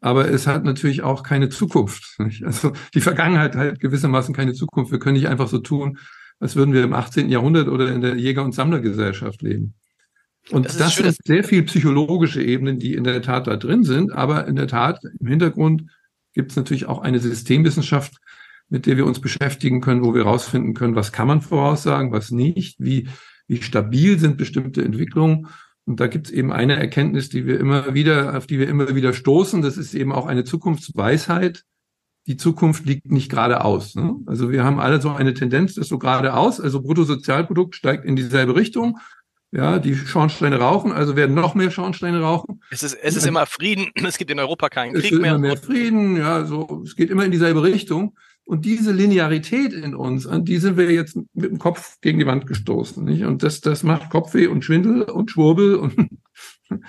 Aber 0.02 0.30
es 0.30 0.48
hat 0.48 0.66
natürlich 0.66 1.02
auch 1.02 1.24
keine 1.24 1.50
Zukunft. 1.50 2.20
Nicht? 2.20 2.44
Also 2.44 2.74
die 2.94 3.02
Vergangenheit 3.02 3.56
hat 3.56 3.80
gewissermaßen 3.80 4.36
keine 4.36 4.54
Zukunft. 4.54 4.92
Wir 4.92 5.00
können 5.00 5.16
nicht 5.16 5.30
einfach 5.30 5.48
so 5.48 5.60
tun, 5.60 5.98
als 6.42 6.56
würden 6.56 6.74
wir 6.74 6.84
im 6.84 6.94
18. 6.94 7.30
Jahrhundert 7.30 7.70
oder 7.70 7.94
in 7.94 8.02
der 8.02 8.16
Jäger- 8.16 8.44
und 8.44 8.54
Sammlergesellschaft 8.54 9.42
leben. 9.44 9.76
Und 10.50 10.66
das, 10.66 10.78
das 10.78 10.96
sind 10.96 11.16
sehr 11.24 11.44
viel 11.44 11.62
psychologische 11.64 12.42
Ebenen, 12.42 12.80
die 12.80 12.96
in 12.96 13.04
der 13.04 13.22
Tat 13.22 13.46
da 13.46 13.56
drin 13.58 13.84
sind. 13.84 14.12
Aber 14.12 14.48
in 14.48 14.56
der 14.56 14.68
Tat, 14.68 15.00
im 15.20 15.28
Hintergrund 15.28 15.84
gibt 16.34 16.50
es 16.50 16.58
natürlich 16.58 16.88
auch 16.88 17.00
eine 17.00 17.20
Systemwissenschaft, 17.20 18.16
mit 18.70 18.88
der 18.88 18.98
wir 18.98 19.06
uns 19.06 19.22
beschäftigen 19.22 19.82
können, 19.82 20.04
wo 20.04 20.16
wir 20.16 20.24
herausfinden 20.26 20.74
können, 20.74 20.96
was 20.96 21.12
kann 21.12 21.28
man 21.28 21.42
voraussagen, 21.42 22.12
was 22.12 22.32
nicht, 22.32 22.78
wie, 22.80 23.08
wie 23.48 23.62
stabil 23.62 24.18
sind 24.18 24.38
bestimmte 24.38 24.84
Entwicklungen. 24.84 25.48
Und 25.86 26.00
da 26.00 26.08
gibt 26.08 26.28
es 26.28 26.34
eben 26.34 26.52
eine 26.52 26.76
Erkenntnis, 26.76 27.30
die 27.30 27.46
wir 27.46 27.60
immer 27.60 27.94
wieder, 27.94 28.36
auf 28.36 28.48
die 28.48 28.58
wir 28.58 28.68
immer 28.68 28.96
wieder 28.96 29.14
stoßen. 29.14 29.62
Das 29.62 29.78
ist 29.78 29.94
eben 29.94 30.12
auch 30.12 30.26
eine 30.26 30.44
Zukunftsweisheit, 30.44 31.66
die 32.28 32.38
Zukunft 32.38 32.86
liegt 32.86 33.12
nicht 33.12 33.30
geradeaus. 33.30 33.96
Ne? 33.96 34.16
Also 34.26 34.52
wir 34.52 34.64
haben 34.64 34.80
alle 34.80 35.02
so 35.02 35.10
eine 35.10 35.34
Tendenz, 35.34 35.76
das 35.76 35.88
so 35.88 35.98
geradeaus, 35.98 36.60
also 36.60 36.82
Bruttosozialprodukt 36.82 37.76
steigt 37.76 38.06
in 38.06 38.16
dieselbe 38.16 38.56
Richtung. 38.56 39.00
Ja, 39.54 39.80
die 39.80 39.96
Schornsteine 39.96 40.60
rauchen, 40.60 40.94
also 40.94 41.18
werden 41.18 41.36
noch 41.36 41.56
mehr 41.56 41.72
Schornsteine 41.72 42.22
rauchen. 42.22 42.62
Es 42.70 42.84
ist, 42.84 42.94
es 42.94 43.18
ist 43.18 43.28
immer 43.28 43.46
Frieden, 43.46 43.92
es 44.08 44.18
gibt 44.18 44.32
in 44.32 44.40
Europa 44.40 44.70
keinen 44.70 44.94
Krieg 44.94 45.12
es 45.12 45.20
mehr. 45.20 45.32
Immer 45.32 45.40
mehr 45.40 45.58
Frieden, 45.58 46.16
ja, 46.16 46.46
so, 46.46 46.84
es 46.86 46.96
geht 46.96 47.10
immer 47.10 47.26
in 47.26 47.32
dieselbe 47.32 47.62
Richtung. 47.62 48.16
Und 48.46 48.66
diese 48.66 48.92
Linearität 48.92 49.74
in 49.74 49.94
uns, 49.94 50.26
an 50.26 50.46
die 50.46 50.58
sind 50.58 50.78
wir 50.78 50.90
jetzt 50.92 51.16
mit 51.16 51.52
dem 51.52 51.60
Kopf 51.60 51.98
gegen 52.02 52.20
die 52.20 52.26
Wand 52.26 52.48
gestoßen. 52.48 53.04
Nicht? 53.04 53.24
Und 53.24 53.44
das, 53.44 53.62
das 53.62 53.84
macht 53.84 54.10
Kopfweh 54.10 54.48
und 54.48 54.64
Schwindel 54.64 55.04
und 55.04 55.32
Schwurbel 55.32 55.76
und 55.76 56.10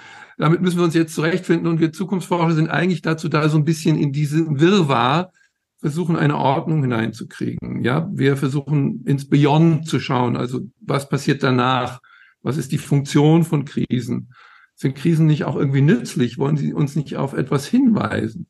damit 0.43 0.61
müssen 0.61 0.79
wir 0.79 0.85
uns 0.85 0.95
jetzt 0.95 1.15
zurechtfinden 1.15 1.69
und 1.69 1.79
wir 1.79 1.93
Zukunftsforscher 1.93 2.57
sind 2.57 2.69
eigentlich 2.69 3.01
dazu 3.01 3.29
da, 3.29 3.49
so 3.49 3.57
ein 3.57 3.65
bisschen 3.65 3.97
in 3.97 4.11
diese 4.11 4.45
Wirrwarr 4.59 5.31
versuchen, 5.79 6.17
eine 6.17 6.37
Ordnung 6.37 6.83
hineinzukriegen. 6.83 7.85
Ja, 7.85 8.11
wir 8.13 8.37
versuchen 8.37 9.05
ins 9.05 9.29
Beyond 9.29 9.87
zu 9.87 10.01
schauen. 10.01 10.37
Also 10.37 10.63
was 10.81 11.09
passiert 11.09 11.45
danach? 11.45 12.01
Was 12.43 12.57
ist 12.57 12.73
die 12.73 12.79
Funktion 12.79 13.45
von 13.45 13.65
Krisen? 13.65 14.35
Sind 14.75 14.97
Krisen 14.97 15.27
nicht 15.27 15.45
auch 15.45 15.55
irgendwie 15.55 15.81
nützlich? 15.81 16.39
Wollen 16.39 16.57
sie 16.57 16.73
uns 16.73 16.97
nicht 16.97 17.17
auf 17.17 17.35
etwas 17.35 17.65
hinweisen? 17.65 18.49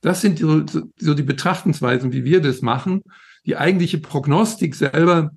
Das 0.00 0.20
sind 0.20 0.38
so, 0.38 0.64
so 0.96 1.14
die 1.14 1.24
Betrachtungsweisen, 1.24 2.12
wie 2.12 2.22
wir 2.22 2.40
das 2.40 2.62
machen. 2.62 3.02
Die 3.44 3.56
eigentliche 3.56 3.98
Prognostik 3.98 4.76
selber 4.76 5.32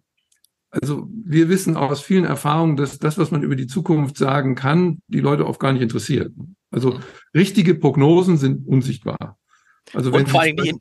also 0.71 1.07
wir 1.11 1.49
wissen 1.49 1.75
aus 1.75 2.01
vielen 2.01 2.23
Erfahrungen, 2.23 2.77
dass 2.77 2.97
das, 2.97 3.17
was 3.17 3.29
man 3.29 3.43
über 3.43 3.57
die 3.57 3.67
Zukunft 3.67 4.17
sagen 4.17 4.55
kann, 4.55 5.01
die 5.07 5.19
Leute 5.19 5.45
oft 5.45 5.59
gar 5.59 5.73
nicht 5.73 5.81
interessiert. 5.81 6.31
Also 6.71 6.99
richtige 7.35 7.75
Prognosen 7.75 8.37
sind 8.37 8.65
unsichtbar. 8.65 9.37
Also 9.93 10.13
wenn 10.13 10.21
und 10.21 10.29
vor 10.29 10.41
allem 10.41 10.55
nicht, 10.55 10.77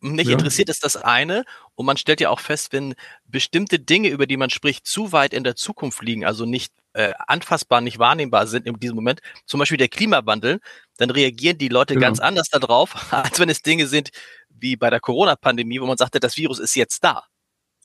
nicht 0.00 0.28
ja. 0.28 0.32
interessiert 0.32 0.68
ist 0.68 0.84
das 0.84 0.96
eine. 0.96 1.44
Und 1.76 1.86
man 1.86 1.96
stellt 1.96 2.20
ja 2.20 2.30
auch 2.30 2.40
fest, 2.40 2.72
wenn 2.72 2.94
bestimmte 3.26 3.78
Dinge, 3.78 4.08
über 4.08 4.26
die 4.26 4.36
man 4.36 4.50
spricht, 4.50 4.86
zu 4.86 5.12
weit 5.12 5.32
in 5.32 5.44
der 5.44 5.54
Zukunft 5.54 6.02
liegen, 6.02 6.24
also 6.24 6.44
nicht 6.44 6.72
äh, 6.94 7.12
anfassbar, 7.18 7.80
nicht 7.80 8.00
wahrnehmbar 8.00 8.48
sind 8.48 8.66
in 8.66 8.80
diesem 8.80 8.96
Moment, 8.96 9.20
zum 9.46 9.60
Beispiel 9.60 9.78
der 9.78 9.88
Klimawandel, 9.88 10.60
dann 10.96 11.10
reagieren 11.10 11.58
die 11.58 11.68
Leute 11.68 11.94
genau. 11.94 12.06
ganz 12.06 12.18
anders 12.18 12.48
darauf, 12.48 13.12
als 13.12 13.38
wenn 13.38 13.48
es 13.48 13.62
Dinge 13.62 13.86
sind 13.86 14.10
wie 14.48 14.74
bei 14.74 14.90
der 14.90 14.98
Corona-Pandemie, 14.98 15.80
wo 15.80 15.86
man 15.86 15.96
sagte, 15.96 16.18
das 16.18 16.36
Virus 16.36 16.58
ist 16.58 16.74
jetzt 16.74 17.04
da. 17.04 17.22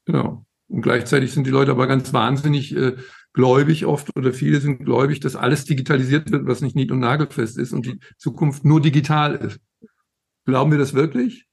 Genau. 0.05 0.43
Und 0.74 0.82
gleichzeitig 0.82 1.32
sind 1.32 1.46
die 1.46 1.51
Leute 1.51 1.70
aber 1.70 1.86
ganz 1.86 2.13
wahnsinnig, 2.13 2.75
äh, 2.75 2.96
gläubig 3.32 3.86
oft 3.86 4.15
oder 4.18 4.34
viele 4.34 4.60
sind 4.60 4.84
gläubig, 4.84 5.20
dass 5.20 5.36
alles 5.36 5.65
digitalisiert 5.65 6.32
wird, 6.32 6.48
was 6.48 6.62
nicht 6.62 6.75
nied- 6.75 6.92
und 6.92 7.00
nagelfest 7.00 7.60
ist 7.60 7.74
und 7.74 7.86
die 7.86 8.00
Zukunft 8.18 8.65
nur 8.65 8.82
digital 8.82 9.36
ist. 9.36 9.60
Glauben 10.46 10.72
wir 10.72 10.80
das 10.80 10.96
wirklich? 10.96 11.46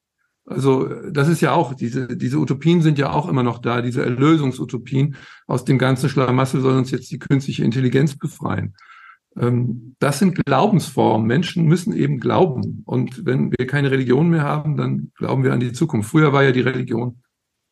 Also 0.47 0.89
das 1.11 1.29
ist 1.29 1.43
ja 1.43 1.53
auch, 1.53 1.75
diese, 1.75 2.17
diese 2.17 2.39
Utopien 2.39 2.81
sind 2.81 2.99
ja 2.99 3.13
auch 3.13 3.29
immer 3.29 3.43
noch 3.43 3.59
da, 3.59 3.83
diese 3.83 4.03
Erlösungsutopien. 4.03 5.17
Aus 5.47 5.67
dem 5.67 5.77
ganzen 5.77 6.09
Schlamassel 6.09 6.63
soll 6.63 6.79
uns 6.79 6.91
jetzt 6.91 7.11
die 7.11 7.19
künstliche 7.19 7.63
Intelligenz 7.63 8.17
befreien. 8.17 8.75
Ähm, 9.37 9.97
das 9.99 10.19
sind 10.19 10.43
Glaubensformen. 10.47 11.27
Menschen 11.27 11.67
müssen 11.67 11.95
eben 11.95 12.21
glauben. 12.21 12.83
Und 12.87 13.27
wenn 13.27 13.53
wir 13.53 13.67
keine 13.67 13.91
Religion 13.91 14.31
mehr 14.31 14.45
haben, 14.45 14.79
dann 14.79 15.13
glauben 15.15 15.45
wir 15.45 15.53
an 15.53 15.61
die 15.61 15.73
Zukunft. 15.73 16.09
Früher 16.09 16.33
war 16.33 16.43
ja 16.43 16.53
die 16.53 16.63
Religion 16.63 17.21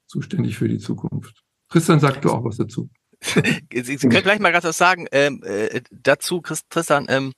zuständig 0.08 0.58
für 0.58 0.68
die 0.68 0.78
Zukunft. 0.78 1.42
Christian 1.68 2.00
doch 2.00 2.32
auch 2.32 2.44
was 2.44 2.56
dazu. 2.56 2.88
Sie, 3.22 3.96
können 3.96 4.22
gleich 4.22 4.38
mal 4.38 4.52
ganz 4.52 4.64
was 4.64 4.78
sagen 4.78 5.06
ähm, 5.12 5.42
äh, 5.44 5.82
dazu, 5.90 6.40
Tristan. 6.40 7.06
Ähm, 7.08 7.34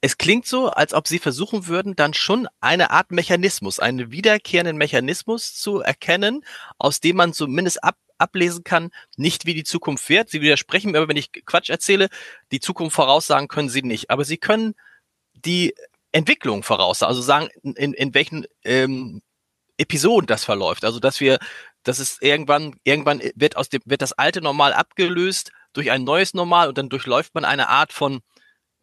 es 0.00 0.18
klingt 0.18 0.46
so, 0.46 0.68
als 0.68 0.94
ob 0.94 1.06
Sie 1.06 1.20
versuchen 1.20 1.68
würden, 1.68 1.94
dann 1.94 2.12
schon 2.12 2.48
eine 2.60 2.90
Art 2.90 3.12
Mechanismus, 3.12 3.78
einen 3.78 4.10
wiederkehrenden 4.10 4.76
Mechanismus 4.76 5.54
zu 5.54 5.80
erkennen, 5.80 6.44
aus 6.78 6.98
dem 6.98 7.16
man 7.16 7.32
zumindest 7.32 7.84
ab, 7.84 7.96
ablesen 8.18 8.64
kann, 8.64 8.90
nicht 9.16 9.46
wie 9.46 9.54
die 9.54 9.62
Zukunft 9.62 10.08
wird. 10.08 10.28
Sie 10.28 10.40
widersprechen 10.40 10.90
mir, 10.90 10.98
aber 10.98 11.08
wenn 11.08 11.16
ich 11.16 11.30
Quatsch 11.46 11.70
erzähle, 11.70 12.08
die 12.50 12.58
Zukunft 12.58 12.96
voraussagen 12.96 13.46
können 13.46 13.68
Sie 13.68 13.82
nicht. 13.82 14.10
Aber 14.10 14.24
Sie 14.24 14.38
können 14.38 14.74
die 15.34 15.72
Entwicklung 16.10 16.64
voraussagen, 16.64 17.08
also 17.08 17.22
sagen, 17.22 17.48
in, 17.62 17.94
in 17.94 18.14
welchen 18.14 18.46
ähm, 18.64 19.22
Episoden 19.78 20.26
das 20.26 20.44
verläuft. 20.44 20.84
Also 20.84 21.00
dass 21.00 21.20
wir, 21.20 21.38
dass 21.82 21.98
es 21.98 22.18
irgendwann, 22.20 22.76
irgendwann 22.84 23.20
wird 23.34 23.56
aus 23.56 23.68
dem, 23.68 23.82
wird 23.84 24.02
das 24.02 24.12
alte 24.12 24.40
Normal 24.40 24.72
abgelöst 24.72 25.52
durch 25.72 25.90
ein 25.90 26.04
neues 26.04 26.34
Normal 26.34 26.68
und 26.68 26.78
dann 26.78 26.88
durchläuft 26.88 27.34
man 27.34 27.44
eine 27.44 27.68
Art 27.68 27.92
von 27.92 28.20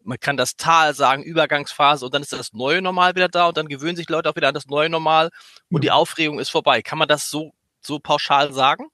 man 0.02 0.18
kann 0.18 0.36
das 0.36 0.56
Tal 0.56 0.94
sagen, 0.94 1.22
Übergangsphase 1.22 2.06
und 2.06 2.14
dann 2.14 2.22
ist 2.22 2.32
das 2.32 2.52
neue 2.52 2.82
Normal 2.82 3.14
wieder 3.14 3.28
da 3.28 3.48
und 3.48 3.56
dann 3.56 3.68
gewöhnen 3.68 3.96
sich 3.96 4.08
Leute 4.08 4.30
auch 4.30 4.36
wieder 4.36 4.48
an 4.48 4.54
das 4.54 4.66
neue 4.66 4.88
Normal 4.88 5.30
und 5.70 5.84
die 5.84 5.90
Aufregung 5.90 6.38
ist 6.38 6.50
vorbei. 6.50 6.82
Kann 6.82 6.98
man 6.98 7.08
das 7.08 7.30
so, 7.30 7.52
so 7.80 7.98
pauschal 7.98 8.52
sagen? 8.52 8.86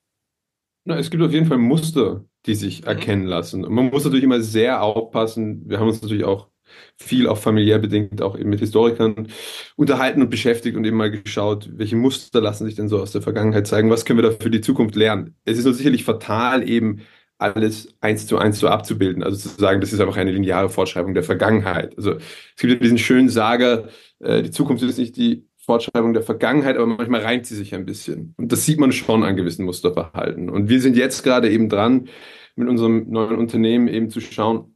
Na, 0.84 0.98
es 0.98 1.10
gibt 1.10 1.22
auf 1.22 1.32
jeden 1.32 1.46
Fall 1.46 1.58
Muster, 1.58 2.24
die 2.46 2.54
sich 2.54 2.82
mhm. 2.82 2.88
erkennen 2.88 3.26
lassen. 3.26 3.64
Und 3.64 3.72
man 3.72 3.86
muss 3.86 4.04
natürlich 4.04 4.24
immer 4.24 4.40
sehr 4.40 4.82
aufpassen. 4.82 5.68
Wir 5.68 5.80
haben 5.80 5.88
uns 5.88 6.02
natürlich 6.02 6.24
auch 6.24 6.48
viel 6.96 7.28
auch 7.28 7.38
familiär 7.38 7.78
bedingt 7.78 8.22
auch 8.22 8.38
eben 8.38 8.50
mit 8.50 8.60
Historikern 8.60 9.28
unterhalten 9.76 10.22
und 10.22 10.30
beschäftigt 10.30 10.76
und 10.76 10.84
eben 10.84 10.96
mal 10.96 11.10
geschaut, 11.10 11.70
welche 11.72 11.96
Muster 11.96 12.40
lassen 12.40 12.66
sich 12.66 12.74
denn 12.74 12.88
so 12.88 13.00
aus 13.00 13.12
der 13.12 13.22
Vergangenheit 13.22 13.66
zeigen, 13.66 13.90
was 13.90 14.04
können 14.04 14.18
wir 14.20 14.30
da 14.30 14.36
für 14.38 14.50
die 14.50 14.60
Zukunft 14.60 14.96
lernen. 14.96 15.34
Es 15.44 15.58
ist 15.58 15.64
nur 15.64 15.74
sicherlich 15.74 16.04
fatal 16.04 16.68
eben 16.68 17.02
alles 17.38 17.94
eins 18.00 18.26
zu 18.26 18.38
eins 18.38 18.58
so 18.58 18.68
abzubilden. 18.68 19.22
Also 19.22 19.36
zu 19.36 19.48
sagen, 19.60 19.80
das 19.80 19.92
ist 19.92 20.00
einfach 20.00 20.16
eine 20.16 20.32
lineare 20.32 20.70
Fortschreibung 20.70 21.14
der 21.14 21.22
Vergangenheit. 21.22 21.96
Also 21.96 22.12
es 22.12 22.56
gibt 22.56 22.72
ja 22.72 22.78
diesen 22.78 22.98
schönen 22.98 23.28
Sager, 23.28 23.88
äh, 24.20 24.42
die 24.42 24.50
Zukunft 24.50 24.82
ist 24.82 24.98
nicht 24.98 25.16
die 25.16 25.46
Fortschreibung 25.58 26.14
der 26.14 26.22
Vergangenheit, 26.22 26.76
aber 26.76 26.86
manchmal 26.86 27.22
reimt 27.22 27.44
sie 27.44 27.56
sich 27.56 27.74
ein 27.74 27.84
bisschen. 27.84 28.34
Und 28.36 28.52
das 28.52 28.64
sieht 28.64 28.78
man 28.78 28.92
schon 28.92 29.24
an 29.24 29.36
gewissen 29.36 29.64
Musterverhalten. 29.64 30.48
Und 30.48 30.68
wir 30.68 30.80
sind 30.80 30.96
jetzt 30.96 31.24
gerade 31.24 31.50
eben 31.50 31.68
dran, 31.68 32.08
mit 32.54 32.68
unserem 32.68 33.10
neuen 33.10 33.36
Unternehmen 33.36 33.88
eben 33.88 34.08
zu 34.08 34.20
schauen, 34.20 34.75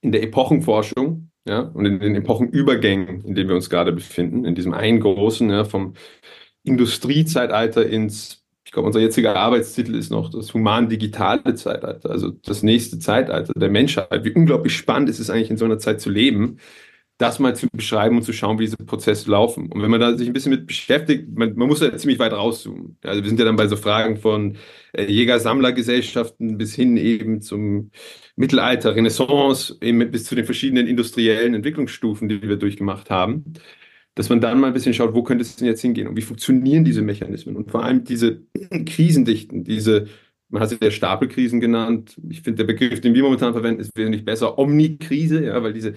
in 0.00 0.12
der 0.12 0.22
Epochenforschung, 0.22 1.30
ja, 1.46 1.60
und 1.60 1.84
in 1.86 2.00
den 2.00 2.14
Epochenübergängen, 2.14 3.24
in 3.24 3.34
denen 3.34 3.48
wir 3.48 3.56
uns 3.56 3.70
gerade 3.70 3.92
befinden, 3.92 4.44
in 4.44 4.54
diesem 4.54 4.74
einen 4.74 5.00
großen, 5.00 5.48
ja, 5.50 5.64
vom 5.64 5.94
Industriezeitalter 6.64 7.86
ins 7.86 8.40
ich 8.70 8.72
glaube, 8.72 8.86
unser 8.86 9.00
jetziger 9.00 9.34
Arbeitstitel 9.34 9.96
ist 9.96 10.10
noch 10.10 10.30
das 10.30 10.54
human-digitale 10.54 11.56
Zeitalter, 11.56 12.08
also 12.08 12.30
das 12.30 12.62
nächste 12.62 13.00
Zeitalter 13.00 13.52
der 13.56 13.68
Menschheit. 13.68 14.22
Wie 14.22 14.30
unglaublich 14.30 14.76
spannend 14.76 15.08
ist 15.08 15.18
es 15.18 15.28
eigentlich, 15.28 15.50
in 15.50 15.56
so 15.56 15.64
einer 15.64 15.80
Zeit 15.80 16.00
zu 16.00 16.08
leben, 16.08 16.58
das 17.18 17.40
mal 17.40 17.56
zu 17.56 17.66
beschreiben 17.72 18.16
und 18.16 18.22
zu 18.22 18.32
schauen, 18.32 18.60
wie 18.60 18.64
diese 18.64 18.76
Prozesse 18.76 19.30
laufen. 19.30 19.72
Und 19.72 19.82
wenn 19.82 19.90
man 19.90 20.00
da 20.00 20.16
sich 20.16 20.28
ein 20.28 20.32
bisschen 20.32 20.52
mit 20.52 20.68
beschäftigt, 20.68 21.36
man, 21.36 21.54
man 21.56 21.68
muss 21.68 21.80
ja 21.80 21.94
ziemlich 21.96 22.20
weit 22.20 22.32
rauszoomen. 22.32 22.96
Also 23.02 23.22
wir 23.22 23.28
sind 23.28 23.40
ja 23.40 23.44
dann 23.44 23.56
bei 23.56 23.66
so 23.66 23.76
Fragen 23.76 24.16
von 24.16 24.56
äh, 24.92 25.04
Jäger-Sammler-Gesellschaften 25.04 26.56
bis 26.56 26.74
hin 26.74 26.96
eben 26.96 27.42
zum 27.42 27.90
Mittelalter, 28.40 28.96
Renaissance, 28.96 29.76
eben 29.80 30.10
bis 30.10 30.24
zu 30.24 30.34
den 30.34 30.46
verschiedenen 30.46 30.86
industriellen 30.86 31.54
Entwicklungsstufen, 31.54 32.28
die 32.28 32.42
wir 32.42 32.56
durchgemacht 32.56 33.10
haben 33.10 33.54
dass 34.14 34.28
man 34.28 34.40
dann 34.40 34.60
mal 34.60 34.68
ein 34.68 34.72
bisschen 34.72 34.94
schaut, 34.94 35.14
wo 35.14 35.22
könnte 35.22 35.42
es 35.42 35.56
denn 35.56 35.66
jetzt 35.66 35.82
hingehen 35.82 36.08
und 36.08 36.16
wie 36.16 36.22
funktionieren 36.22 36.84
diese 36.84 37.02
Mechanismen 37.02 37.56
und 37.56 37.70
vor 37.70 37.84
allem 37.84 38.04
diese 38.04 38.42
Krisendichten, 38.86 39.64
diese, 39.64 40.08
man 40.48 40.62
hat 40.62 40.70
sie 40.70 40.78
ja 40.82 40.90
Stapelkrisen 40.90 41.60
genannt. 41.60 42.20
Ich 42.28 42.42
finde, 42.42 42.64
der 42.64 42.72
Begriff, 42.72 43.00
den 43.00 43.14
wir 43.14 43.22
momentan 43.22 43.52
verwenden, 43.52 43.80
ist 43.80 43.96
wesentlich 43.96 44.24
besser. 44.24 44.58
Omnikrise, 44.58 45.44
ja, 45.44 45.62
weil 45.62 45.72
diese 45.72 45.94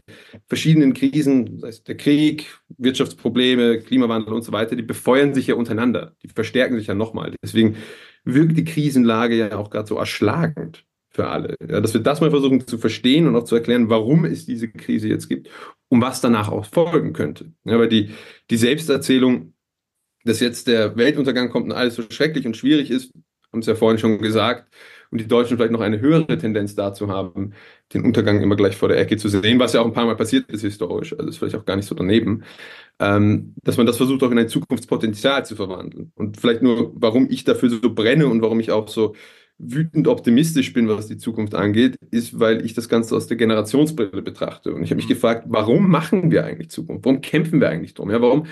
verschiedenen 0.47 0.93
Krisen, 0.93 1.59
sei 1.59 1.69
es 1.69 1.83
der 1.83 1.97
Krieg, 1.97 2.59
Wirtschaftsprobleme, 2.77 3.79
Klimawandel 3.79 4.33
und 4.33 4.43
so 4.43 4.51
weiter, 4.51 4.75
die 4.75 4.83
befeuern 4.83 5.33
sich 5.33 5.47
ja 5.47 5.55
untereinander. 5.55 6.15
Die 6.21 6.27
verstärken 6.27 6.77
sich 6.77 6.87
ja 6.87 6.93
nochmal. 6.93 7.33
Deswegen 7.43 7.77
wirkt 8.23 8.57
die 8.57 8.63
Krisenlage 8.63 9.35
ja 9.35 9.57
auch 9.57 9.71
gerade 9.71 9.87
so 9.87 9.97
erschlagend 9.97 10.85
für 11.13 11.27
alle. 11.27 11.55
Ja, 11.67 11.79
dass 11.79 11.93
wir 11.93 12.01
das 12.01 12.21
mal 12.21 12.31
versuchen 12.31 12.65
zu 12.65 12.77
verstehen 12.77 13.27
und 13.27 13.35
auch 13.35 13.43
zu 13.43 13.55
erklären, 13.55 13.89
warum 13.89 14.25
es 14.25 14.45
diese 14.45 14.67
Krise 14.67 15.07
jetzt 15.07 15.29
gibt 15.29 15.49
und 15.89 16.01
was 16.01 16.21
danach 16.21 16.49
auch 16.49 16.65
folgen 16.65 17.13
könnte. 17.13 17.51
Ja, 17.63 17.77
weil 17.79 17.89
die, 17.89 18.11
die 18.49 18.57
Selbsterzählung, 18.57 19.53
dass 20.25 20.39
jetzt 20.39 20.67
der 20.67 20.95
Weltuntergang 20.97 21.49
kommt 21.49 21.65
und 21.65 21.71
alles 21.73 21.95
so 21.95 22.03
schrecklich 22.09 22.45
und 22.45 22.57
schwierig 22.57 22.89
ist, 22.89 23.11
haben 23.51 23.59
es 23.59 23.67
ja 23.67 23.75
vorhin 23.75 23.99
schon 23.99 24.17
gesagt, 24.17 24.73
und 25.13 25.21
die 25.21 25.27
Deutschen 25.27 25.57
vielleicht 25.57 25.71
noch 25.71 25.81
eine 25.81 26.01
höhere 26.01 26.39
Tendenz 26.39 26.73
dazu 26.73 27.07
haben, 27.07 27.53
den 27.93 28.03
Untergang 28.03 28.41
immer 28.41 28.55
gleich 28.55 28.75
vor 28.75 28.89
der 28.89 28.97
Ecke 28.97 29.15
zu 29.15 29.29
sehen, 29.29 29.59
was 29.59 29.73
ja 29.73 29.81
auch 29.81 29.85
ein 29.85 29.93
paar 29.93 30.07
Mal 30.07 30.15
passiert 30.15 30.49
ist 30.49 30.61
historisch, 30.61 31.13
also 31.13 31.29
ist 31.29 31.37
vielleicht 31.37 31.55
auch 31.55 31.65
gar 31.65 31.75
nicht 31.75 31.85
so 31.85 31.93
daneben, 31.93 32.43
ähm, 32.99 33.53
dass 33.61 33.77
man 33.77 33.85
das 33.85 33.97
versucht 33.97 34.23
auch 34.23 34.31
in 34.31 34.39
ein 34.39 34.49
Zukunftspotenzial 34.49 35.45
zu 35.45 35.55
verwandeln. 35.55 36.11
Und 36.15 36.41
vielleicht 36.41 36.63
nur, 36.63 36.93
warum 36.95 37.29
ich 37.29 37.43
dafür 37.43 37.69
so 37.69 37.93
brenne 37.93 38.25
und 38.25 38.41
warum 38.41 38.59
ich 38.59 38.71
auch 38.71 38.87
so 38.87 39.13
wütend 39.57 40.07
optimistisch 40.07 40.73
bin, 40.73 40.87
was 40.87 41.07
die 41.07 41.17
Zukunft 41.17 41.55
angeht, 41.55 41.95
ist, 42.11 42.39
weil 42.39 42.65
ich 42.65 42.73
das 42.73 42.89
Ganze 42.89 43.15
aus 43.15 43.27
der 43.27 43.37
Generationsbrille 43.37 44.21
betrachte. 44.21 44.73
Und 44.73 44.83
ich 44.83 44.89
habe 44.89 44.97
mich 44.97 45.05
mhm. 45.05 45.13
gefragt, 45.13 45.45
warum 45.47 45.89
machen 45.89 46.31
wir 46.31 46.43
eigentlich 46.43 46.69
Zukunft? 46.69 47.05
Warum 47.05 47.21
kämpfen 47.21 47.61
wir 47.61 47.69
eigentlich 47.69 47.93
drum? 47.93 48.09
Ja, 48.09 48.21
warum, 48.21 48.45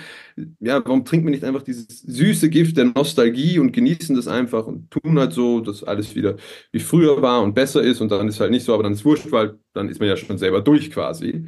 ja, 0.60 0.82
warum 0.84 1.04
trinken 1.04 1.26
wir 1.26 1.32
nicht 1.32 1.44
einfach 1.44 1.62
dieses 1.62 2.00
süße 2.02 2.48
Gift 2.50 2.76
der 2.76 2.86
Nostalgie 2.86 3.58
und 3.58 3.72
genießen 3.72 4.16
das 4.16 4.28
einfach 4.28 4.66
und 4.66 4.90
tun 4.90 5.18
halt 5.18 5.32
so, 5.32 5.60
dass 5.60 5.84
alles 5.84 6.14
wieder 6.14 6.36
wie 6.70 6.80
früher 6.80 7.20
war 7.20 7.42
und 7.42 7.54
besser 7.54 7.82
ist 7.82 8.00
und 8.00 8.10
dann 8.10 8.28
ist 8.28 8.40
halt 8.40 8.50
nicht 8.50 8.64
so, 8.64 8.72
aber 8.72 8.84
dann 8.84 8.92
ist 8.92 9.04
wurscht, 9.04 9.30
weil 9.32 9.58
dann 9.74 9.88
ist 9.88 10.00
man 10.00 10.08
ja 10.08 10.16
schon 10.16 10.38
selber 10.38 10.60
durch 10.60 10.90
quasi 10.90 11.46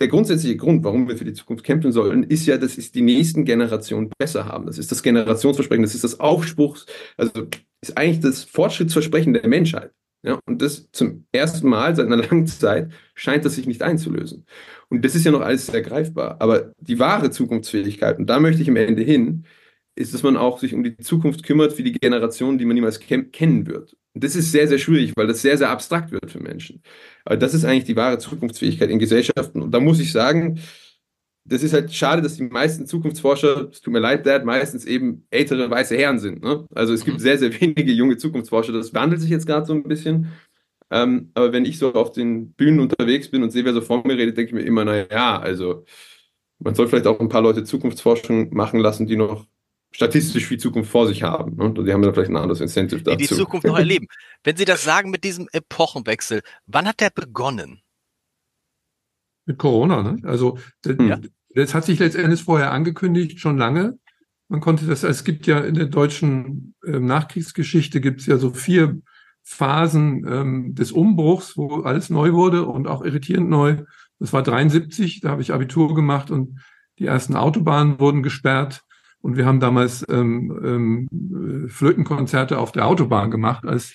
der 0.00 0.08
grundsätzliche 0.08 0.56
Grund, 0.56 0.84
warum 0.84 1.08
wir 1.08 1.16
für 1.16 1.24
die 1.24 1.32
Zukunft 1.32 1.64
kämpfen 1.64 1.92
sollen, 1.92 2.24
ist 2.24 2.46
ja, 2.46 2.56
dass 2.58 2.78
es 2.78 2.92
die 2.92 3.02
nächsten 3.02 3.44
Generationen 3.44 4.10
besser 4.18 4.46
haben. 4.46 4.66
Das 4.66 4.78
ist 4.78 4.90
das 4.90 5.02
Generationsversprechen, 5.02 5.82
das 5.82 5.94
ist 5.94 6.04
das 6.04 6.20
Aufspruchs, 6.20 6.86
also 7.16 7.46
ist 7.88 7.98
eigentlich 7.98 8.20
das 8.20 8.44
Fortschrittsversprechen 8.44 9.34
der 9.34 9.48
Menschheit. 9.48 9.92
Ja, 10.22 10.40
und 10.46 10.62
das 10.62 10.90
zum 10.90 11.26
ersten 11.32 11.68
Mal 11.68 11.94
seit 11.94 12.06
einer 12.06 12.16
langen 12.24 12.46
Zeit 12.46 12.90
scheint 13.14 13.44
das 13.44 13.56
sich 13.56 13.66
nicht 13.66 13.82
einzulösen. 13.82 14.46
Und 14.88 15.04
das 15.04 15.14
ist 15.14 15.24
ja 15.24 15.32
noch 15.32 15.42
alles 15.42 15.66
sehr 15.66 15.82
greifbar. 15.82 16.36
Aber 16.40 16.72
die 16.78 16.98
wahre 16.98 17.30
Zukunftsfähigkeit, 17.30 18.18
und 18.18 18.26
da 18.26 18.40
möchte 18.40 18.62
ich 18.62 18.68
am 18.68 18.76
Ende 18.76 19.02
hin, 19.02 19.44
ist, 19.96 20.14
dass 20.14 20.22
man 20.22 20.36
auch 20.36 20.58
sich 20.58 20.74
um 20.74 20.82
die 20.82 20.96
Zukunft 20.96 21.44
kümmert 21.44 21.74
für 21.74 21.82
die 21.82 21.92
Generationen, 21.92 22.58
die 22.58 22.64
man 22.64 22.74
niemals 22.74 23.00
kennen 23.00 23.66
wird. 23.66 23.96
Und 24.14 24.24
das 24.24 24.34
ist 24.34 24.50
sehr, 24.50 24.66
sehr 24.66 24.78
schwierig, 24.78 25.12
weil 25.14 25.26
das 25.26 25.42
sehr, 25.42 25.58
sehr 25.58 25.70
abstrakt 25.70 26.10
wird 26.10 26.30
für 26.30 26.40
Menschen. 26.40 26.82
Aber 27.24 27.36
das 27.36 27.54
ist 27.54 27.64
eigentlich 27.64 27.84
die 27.84 27.96
wahre 27.96 28.18
Zukunftsfähigkeit 28.18 28.90
in 28.90 28.98
Gesellschaften. 28.98 29.62
Und 29.62 29.72
da 29.72 29.80
muss 29.80 30.00
ich 30.00 30.10
sagen, 30.10 30.58
das 31.46 31.62
ist 31.62 31.74
halt 31.74 31.92
schade, 31.92 32.22
dass 32.22 32.36
die 32.36 32.44
meisten 32.44 32.86
Zukunftsforscher, 32.86 33.68
es 33.70 33.80
tut 33.82 33.92
mir 33.92 34.00
leid, 34.00 34.26
Dad, 34.26 34.44
meistens 34.44 34.86
eben 34.86 35.26
ältere 35.30 35.70
weiße 35.70 35.96
Herren 35.96 36.18
sind. 36.18 36.42
Ne? 36.42 36.66
Also 36.74 36.94
es 36.94 37.04
gibt 37.04 37.18
mhm. 37.18 37.22
sehr, 37.22 37.38
sehr 37.38 37.60
wenige 37.60 37.92
junge 37.92 38.16
Zukunftsforscher. 38.16 38.72
Das 38.72 38.94
wandelt 38.94 39.20
sich 39.20 39.30
jetzt 39.30 39.46
gerade 39.46 39.66
so 39.66 39.74
ein 39.74 39.82
bisschen. 39.82 40.32
Ähm, 40.90 41.30
aber 41.34 41.52
wenn 41.52 41.64
ich 41.64 41.78
so 41.78 41.92
auf 41.94 42.12
den 42.12 42.52
Bühnen 42.52 42.80
unterwegs 42.80 43.30
bin 43.30 43.42
und 43.42 43.50
sehe, 43.50 43.64
wer 43.64 43.74
so 43.74 43.80
vor 43.80 44.06
mir 44.06 44.16
redet, 44.16 44.36
denke 44.36 44.50
ich 44.50 44.54
mir 44.54 44.66
immer, 44.66 44.84
naja, 44.84 45.38
also 45.38 45.84
man 46.58 46.74
soll 46.74 46.88
vielleicht 46.88 47.06
auch 47.06 47.20
ein 47.20 47.28
paar 47.28 47.42
Leute 47.42 47.64
Zukunftsforschung 47.64 48.54
machen 48.54 48.80
lassen, 48.80 49.06
die 49.06 49.16
noch 49.16 49.46
statistisch 49.90 50.46
viel 50.46 50.58
Zukunft 50.58 50.90
vor 50.90 51.06
sich 51.06 51.22
haben. 51.22 51.56
Ne? 51.56 51.74
Die 51.84 51.92
haben 51.92 52.02
dann 52.02 52.14
vielleicht 52.14 52.30
ein 52.30 52.36
anderes 52.36 52.60
Incentive 52.60 53.02
dazu. 53.02 53.16
Die 53.16 53.26
die 53.26 53.34
Zukunft 53.34 53.66
noch 53.66 53.78
erleben. 53.78 54.06
Wenn 54.42 54.56
Sie 54.56 54.64
das 54.64 54.82
sagen 54.82 55.10
mit 55.10 55.24
diesem 55.24 55.48
Epochenwechsel, 55.52 56.42
wann 56.66 56.88
hat 56.88 57.00
der 57.00 57.10
begonnen? 57.10 57.80
Mit 59.46 59.58
Corona, 59.58 60.02
ne? 60.02 60.16
Also 60.24 60.58
ja. 60.86 61.18
das 61.54 61.74
hat 61.74 61.84
sich 61.84 61.98
letztendlich 61.98 62.42
vorher 62.42 62.72
angekündigt, 62.72 63.40
schon 63.40 63.58
lange. 63.58 63.98
Man 64.48 64.60
konnte 64.60 64.86
das, 64.86 65.02
es 65.02 65.24
gibt 65.24 65.46
ja 65.46 65.60
in 65.60 65.74
der 65.74 65.86
deutschen 65.86 66.74
äh, 66.84 66.98
Nachkriegsgeschichte 66.98 68.00
gibt 68.00 68.20
es 68.20 68.26
ja 68.26 68.38
so 68.38 68.50
vier 68.50 69.00
Phasen 69.42 70.26
ähm, 70.26 70.74
des 70.74 70.92
Umbruchs, 70.92 71.56
wo 71.56 71.82
alles 71.82 72.08
neu 72.10 72.32
wurde 72.32 72.64
und 72.64 72.86
auch 72.86 73.04
irritierend 73.04 73.50
neu. 73.50 73.84
Das 74.18 74.32
war 74.32 74.42
73, 74.42 75.20
da 75.20 75.30
habe 75.30 75.42
ich 75.42 75.52
Abitur 75.52 75.94
gemacht 75.94 76.30
und 76.30 76.60
die 76.98 77.06
ersten 77.06 77.36
Autobahnen 77.36 77.98
wurden 77.98 78.22
gesperrt. 78.22 78.82
Und 79.20 79.36
wir 79.36 79.46
haben 79.46 79.60
damals 79.60 80.04
ähm, 80.08 81.08
ähm, 81.10 81.68
Flötenkonzerte 81.68 82.58
auf 82.58 82.72
der 82.72 82.86
Autobahn 82.86 83.30
gemacht, 83.30 83.64
als 83.66 83.94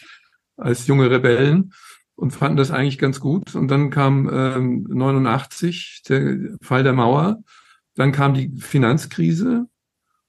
als 0.59 0.87
junge 0.87 1.09
Rebellen 1.09 1.73
und 2.19 2.31
fanden 2.31 2.57
das 2.57 2.69
eigentlich 2.69 2.97
ganz 2.97 3.19
gut. 3.21 3.55
Und 3.55 3.69
dann 3.69 3.89
kam 3.89 4.29
ähm, 4.31 4.85
89 4.89 6.03
der 6.09 6.57
Fall 6.61 6.83
der 6.83 6.93
Mauer, 6.93 7.41
dann 7.95 8.11
kam 8.11 8.33
die 8.33 8.51
Finanzkrise 8.59 9.67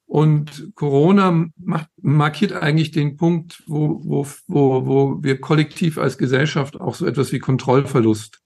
und 0.07 0.73
Corona 0.77 1.49
macht, 1.57 1.89
markiert 2.01 2.53
eigentlich 2.53 2.93
den 2.93 3.17
Punkt, 3.17 3.63
wo, 3.67 4.01
wo, 4.05 4.27
wo, 4.47 4.87
wo 4.87 5.23
wir 5.23 5.41
kollektiv 5.41 5.99
als 5.99 6.17
Gesellschaft 6.17 6.81
auch 6.81 6.95
so 6.95 7.07
etwas 7.07 7.33
wie 7.33 7.41
Kontrollverlust 7.41 8.41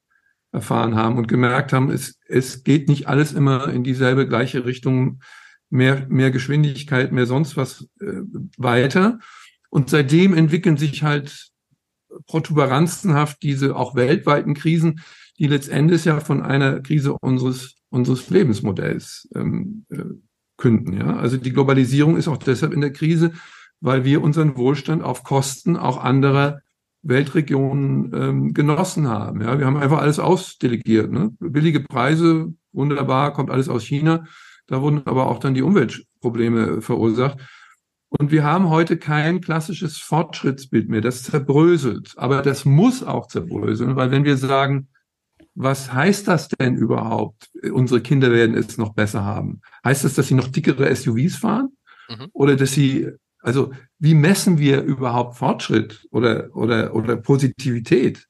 erfahren 0.52 0.94
haben 0.94 1.18
und 1.18 1.28
gemerkt 1.28 1.72
haben, 1.72 1.90
es, 1.90 2.18
es 2.26 2.64
geht 2.64 2.88
nicht 2.88 3.08
alles 3.08 3.32
immer 3.32 3.68
in 3.68 3.84
dieselbe 3.84 4.26
gleiche 4.26 4.64
Richtung, 4.64 5.20
mehr, 5.68 6.06
mehr 6.08 6.30
Geschwindigkeit, 6.30 7.12
mehr 7.12 7.26
sonst 7.26 7.56
was 7.56 7.88
äh, 8.00 8.22
weiter. 8.56 9.18
Und 9.68 9.90
seitdem 9.90 10.32
entwickeln 10.34 10.76
sich 10.76 11.02
halt 11.02 11.53
protuberanzenhaft 12.26 13.42
diese 13.42 13.76
auch 13.76 13.94
weltweiten 13.94 14.54
Krisen, 14.54 15.00
die 15.38 15.46
letztendlich 15.46 16.04
ja 16.04 16.20
von 16.20 16.42
einer 16.42 16.80
Krise 16.80 17.14
unseres, 17.20 17.74
unseres 17.90 18.30
Lebensmodells 18.30 19.28
ähm, 19.34 19.84
äh, 19.90 20.04
künden. 20.56 20.94
Ja? 20.94 21.16
Also 21.16 21.36
die 21.36 21.52
Globalisierung 21.52 22.16
ist 22.16 22.28
auch 22.28 22.36
deshalb 22.36 22.72
in 22.72 22.80
der 22.80 22.92
Krise, 22.92 23.32
weil 23.80 24.04
wir 24.04 24.22
unseren 24.22 24.56
Wohlstand 24.56 25.02
auf 25.02 25.24
Kosten 25.24 25.76
auch 25.76 26.02
anderer 26.02 26.60
Weltregionen 27.02 28.12
ähm, 28.14 28.54
genossen 28.54 29.08
haben. 29.08 29.40
Ja? 29.40 29.58
Wir 29.58 29.66
haben 29.66 29.76
einfach 29.76 29.98
alles 29.98 30.18
ausdelegiert. 30.18 31.10
Ne? 31.10 31.32
Billige 31.40 31.80
Preise, 31.80 32.54
wunderbar, 32.72 33.32
kommt 33.32 33.50
alles 33.50 33.68
aus 33.68 33.84
China. 33.84 34.24
Da 34.66 34.80
wurden 34.80 35.02
aber 35.04 35.26
auch 35.26 35.38
dann 35.38 35.54
die 35.54 35.62
Umweltprobleme 35.62 36.80
verursacht. 36.80 37.38
Und 38.18 38.30
wir 38.30 38.44
haben 38.44 38.68
heute 38.68 38.96
kein 38.96 39.40
klassisches 39.40 39.98
Fortschrittsbild 39.98 40.88
mehr. 40.88 41.00
Das 41.00 41.24
zerbröselt. 41.24 42.12
Aber 42.16 42.42
das 42.42 42.64
muss 42.64 43.02
auch 43.02 43.26
zerbröseln, 43.26 43.96
weil 43.96 44.10
wenn 44.10 44.24
wir 44.24 44.36
sagen, 44.36 44.88
was 45.54 45.92
heißt 45.92 46.28
das 46.28 46.48
denn 46.48 46.76
überhaupt? 46.76 47.50
Unsere 47.72 48.00
Kinder 48.00 48.30
werden 48.32 48.56
es 48.56 48.76
noch 48.76 48.94
besser 48.94 49.24
haben. 49.24 49.60
Heißt 49.84 50.04
das, 50.04 50.14
dass 50.14 50.28
sie 50.28 50.34
noch 50.34 50.48
dickere 50.48 50.94
SUVs 50.94 51.36
fahren? 51.36 51.76
Mhm. 52.08 52.28
Oder 52.32 52.56
dass 52.56 52.72
sie, 52.72 53.08
also 53.40 53.72
wie 53.98 54.14
messen 54.14 54.58
wir 54.58 54.82
überhaupt 54.82 55.36
Fortschritt 55.36 56.06
oder, 56.10 56.50
oder, 56.54 56.94
oder 56.94 57.16
Positivität? 57.16 58.26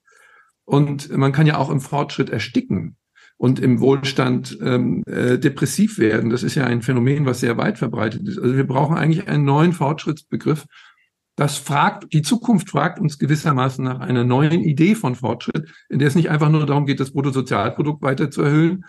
Und 0.65 1.15
man 1.15 1.33
kann 1.33 1.47
ja 1.47 1.59
auch 1.59 1.71
im 1.71 1.81
Fortschritt 1.81 2.31
ersticken 2.31 2.97
und 3.37 3.59
im 3.59 3.81
Wohlstand 3.81 4.59
ähm, 4.63 5.03
äh, 5.07 5.39
depressiv 5.39 5.99
werden. 5.99 6.31
Das 6.31 6.43
ist 6.43 6.55
ja 6.55 6.65
ein 6.65 6.83
Phänomen, 6.83 7.27
was 7.27 7.41
sehr 7.41 7.57
weit 7.57 7.79
verbreitet 7.79 8.27
ist. 8.29 8.39
Also 8.39 8.57
wir 8.57 8.67
brauchen 8.67 8.97
eigentlich 8.97 9.29
einen 9.29 9.45
neuen 9.45 9.73
Fortschrittsbegriff, 9.73 10.67
das 11.37 11.59
fragt, 11.59 12.13
die 12.13 12.23
Zukunft 12.23 12.71
fragt 12.71 13.01
uns 13.01 13.19
gewissermaßen 13.19 13.85
nach 13.85 14.01
einer 14.01 14.23
neuen 14.23 14.61
Idee 14.61 14.95
von 14.95 15.17
Fortschritt, 15.17 15.69
in 15.89 15.99
der 15.99 16.09
es 16.09 16.15
nicht 16.15 16.31
einfach 16.31 16.49
nur 16.49 16.65
darum 16.65 16.87
geht, 16.87 17.01
das 17.01 17.13
Bruttosozialprodukt 17.13 18.03
weiter 18.03 18.31
zu 18.31 18.43
erhöhen 18.43 18.85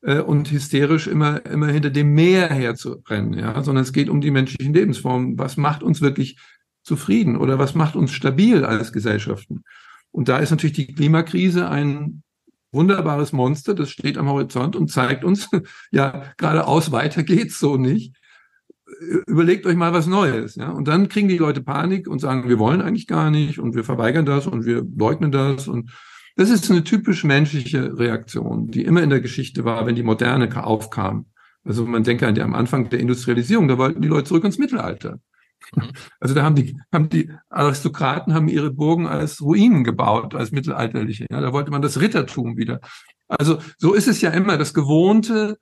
äh, 0.00 0.20
und 0.20 0.50
hysterisch 0.50 1.06
immer, 1.06 1.44
immer 1.44 1.68
hinter 1.68 1.90
dem 1.90 2.14
Meer 2.14 2.48
herzurennen, 2.48 3.34
ja, 3.34 3.62
sondern 3.62 3.82
es 3.82 3.92
geht 3.92 4.08
um 4.08 4.22
die 4.22 4.30
menschlichen 4.30 4.72
Lebensformen. 4.72 5.38
Was 5.38 5.58
macht 5.58 5.82
uns 5.82 6.00
wirklich 6.00 6.38
zufrieden 6.82 7.36
oder 7.36 7.58
was 7.58 7.74
macht 7.74 7.96
uns 7.96 8.12
stabil 8.12 8.64
als 8.64 8.92
Gesellschaften? 8.92 9.62
Und 10.10 10.28
da 10.28 10.38
ist 10.38 10.50
natürlich 10.50 10.76
die 10.76 10.92
Klimakrise 10.94 11.68
ein 11.68 12.22
wunderbares 12.72 13.32
Monster, 13.32 13.74
das 13.74 13.90
steht 13.90 14.18
am 14.18 14.28
Horizont 14.28 14.76
und 14.76 14.90
zeigt 14.90 15.24
uns, 15.24 15.48
ja, 15.90 16.24
geradeaus 16.36 16.92
weiter 16.92 17.22
geht's 17.22 17.58
so 17.58 17.76
nicht 17.76 18.16
überlegt 19.26 19.66
euch 19.66 19.76
mal 19.76 19.92
was 19.92 20.06
Neues. 20.06 20.56
Ja? 20.56 20.70
Und 20.70 20.88
dann 20.88 21.08
kriegen 21.08 21.28
die 21.28 21.38
Leute 21.38 21.62
Panik 21.62 22.08
und 22.08 22.18
sagen, 22.18 22.48
wir 22.48 22.58
wollen 22.58 22.82
eigentlich 22.82 23.06
gar 23.06 23.30
nicht 23.30 23.58
und 23.58 23.74
wir 23.74 23.84
verweigern 23.84 24.26
das 24.26 24.46
und 24.46 24.64
wir 24.66 24.84
leugnen 24.96 25.32
das. 25.32 25.68
Und 25.68 25.90
das 26.36 26.50
ist 26.50 26.70
eine 26.70 26.84
typisch 26.84 27.24
menschliche 27.24 27.98
Reaktion, 27.98 28.70
die 28.70 28.84
immer 28.84 29.02
in 29.02 29.10
der 29.10 29.20
Geschichte 29.20 29.64
war, 29.64 29.86
wenn 29.86 29.94
die 29.94 30.02
Moderne 30.02 30.64
aufkam. 30.64 31.26
Also 31.64 31.84
man 31.84 32.04
denke 32.04 32.26
an 32.26 32.34
die 32.34 32.42
am 32.42 32.54
Anfang 32.54 32.88
der 32.88 33.00
Industrialisierung, 33.00 33.68
da 33.68 33.78
wollten 33.78 34.02
die 34.02 34.08
Leute 34.08 34.28
zurück 34.28 34.44
ins 34.44 34.58
Mittelalter. 34.58 35.18
Mhm. 35.74 35.90
Also 36.18 36.34
da 36.34 36.42
haben 36.42 36.54
die, 36.54 36.76
haben 36.92 37.08
die 37.08 37.30
Aristokraten 37.48 38.34
haben 38.34 38.48
ihre 38.48 38.70
Burgen 38.70 39.06
als 39.06 39.40
Ruinen 39.40 39.84
gebaut, 39.84 40.34
als 40.34 40.52
mittelalterliche. 40.52 41.26
Ja, 41.30 41.40
da 41.40 41.52
wollte 41.52 41.70
man 41.70 41.82
das 41.82 42.00
Rittertum 42.00 42.56
wieder. 42.56 42.80
Also 43.28 43.58
so 43.78 43.94
ist 43.94 44.08
es 44.08 44.20
ja 44.20 44.30
immer. 44.30 44.58
Das 44.58 44.74
Gewohnte 44.74 45.58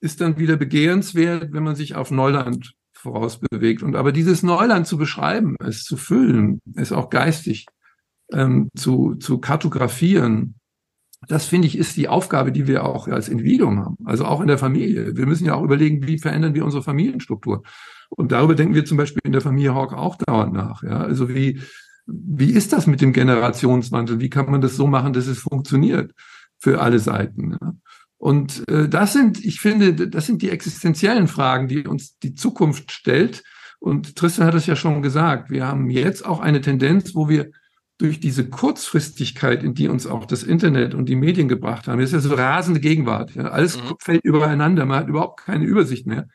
ist 0.00 0.20
dann 0.20 0.38
wieder 0.38 0.56
begehrenswert, 0.56 1.52
wenn 1.52 1.62
man 1.62 1.76
sich 1.76 1.94
auf 1.94 2.10
Neuland 2.10 2.74
vorausbewegt. 2.94 3.82
Und 3.82 3.96
aber 3.96 4.12
dieses 4.12 4.42
Neuland 4.42 4.86
zu 4.86 4.96
beschreiben, 4.96 5.56
es 5.60 5.84
zu 5.84 5.96
füllen, 5.96 6.60
es 6.74 6.92
auch 6.92 7.10
geistig 7.10 7.66
ähm, 8.32 8.68
zu, 8.76 9.16
zu 9.16 9.38
kartografieren, 9.38 10.54
das 11.28 11.46
finde 11.46 11.68
ich 11.68 11.78
ist 11.78 11.96
die 11.96 12.08
Aufgabe, 12.08 12.52
die 12.52 12.66
wir 12.66 12.84
auch 12.84 13.08
als 13.08 13.28
Individuum 13.28 13.78
haben. 13.80 13.96
Also 14.04 14.24
auch 14.24 14.40
in 14.40 14.48
der 14.48 14.58
Familie. 14.58 15.16
Wir 15.16 15.26
müssen 15.26 15.46
ja 15.46 15.54
auch 15.54 15.62
überlegen, 15.62 16.06
wie 16.06 16.18
verändern 16.18 16.54
wir 16.54 16.64
unsere 16.64 16.82
Familienstruktur. 16.82 17.62
Und 18.10 18.32
darüber 18.32 18.54
denken 18.54 18.74
wir 18.74 18.84
zum 18.84 18.96
Beispiel 18.96 19.22
in 19.24 19.32
der 19.32 19.40
Familie 19.40 19.74
Hawk 19.74 19.92
auch 19.92 20.16
dauernd 20.16 20.52
nach. 20.52 20.82
Ja, 20.82 21.00
also 21.00 21.28
wie, 21.28 21.60
wie 22.06 22.50
ist 22.50 22.72
das 22.72 22.86
mit 22.86 23.00
dem 23.00 23.12
Generationswandel? 23.12 24.20
Wie 24.20 24.30
kann 24.30 24.50
man 24.50 24.60
das 24.60 24.76
so 24.76 24.86
machen, 24.86 25.12
dass 25.12 25.26
es 25.26 25.38
funktioniert 25.38 26.12
für 26.58 26.80
alle 26.80 26.98
Seiten? 26.98 27.52
Ja? 27.52 27.72
Und 28.18 28.68
äh, 28.68 28.88
das 28.88 29.12
sind, 29.12 29.44
ich 29.44 29.60
finde, 29.60 30.08
das 30.08 30.26
sind 30.26 30.42
die 30.42 30.50
existenziellen 30.50 31.28
Fragen, 31.28 31.68
die 31.68 31.86
uns 31.86 32.18
die 32.18 32.34
Zukunft 32.34 32.92
stellt. 32.92 33.42
Und 33.80 34.14
Tristan 34.16 34.46
hat 34.46 34.54
es 34.54 34.66
ja 34.66 34.76
schon 34.76 35.02
gesagt, 35.02 35.50
wir 35.50 35.66
haben 35.66 35.90
jetzt 35.90 36.24
auch 36.24 36.40
eine 36.40 36.60
Tendenz, 36.60 37.14
wo 37.14 37.28
wir 37.28 37.50
durch 38.02 38.18
diese 38.18 38.48
Kurzfristigkeit, 38.48 39.62
in 39.62 39.74
die 39.74 39.86
uns 39.86 40.08
auch 40.08 40.26
das 40.26 40.42
Internet 40.42 40.92
und 40.92 41.08
die 41.08 41.14
Medien 41.14 41.46
gebracht 41.46 41.86
haben, 41.86 42.00
das 42.00 42.12
ist 42.12 42.24
ja 42.24 42.30
so 42.30 42.34
rasende 42.34 42.80
Gegenwart. 42.80 43.36
Ja, 43.36 43.44
alles 43.44 43.76
mhm. 43.76 43.94
fällt 44.00 44.24
übereinander, 44.24 44.84
man 44.86 44.98
hat 44.98 45.08
überhaupt 45.08 45.40
keine 45.40 45.64
Übersicht 45.64 46.04
mehr. 46.04 46.26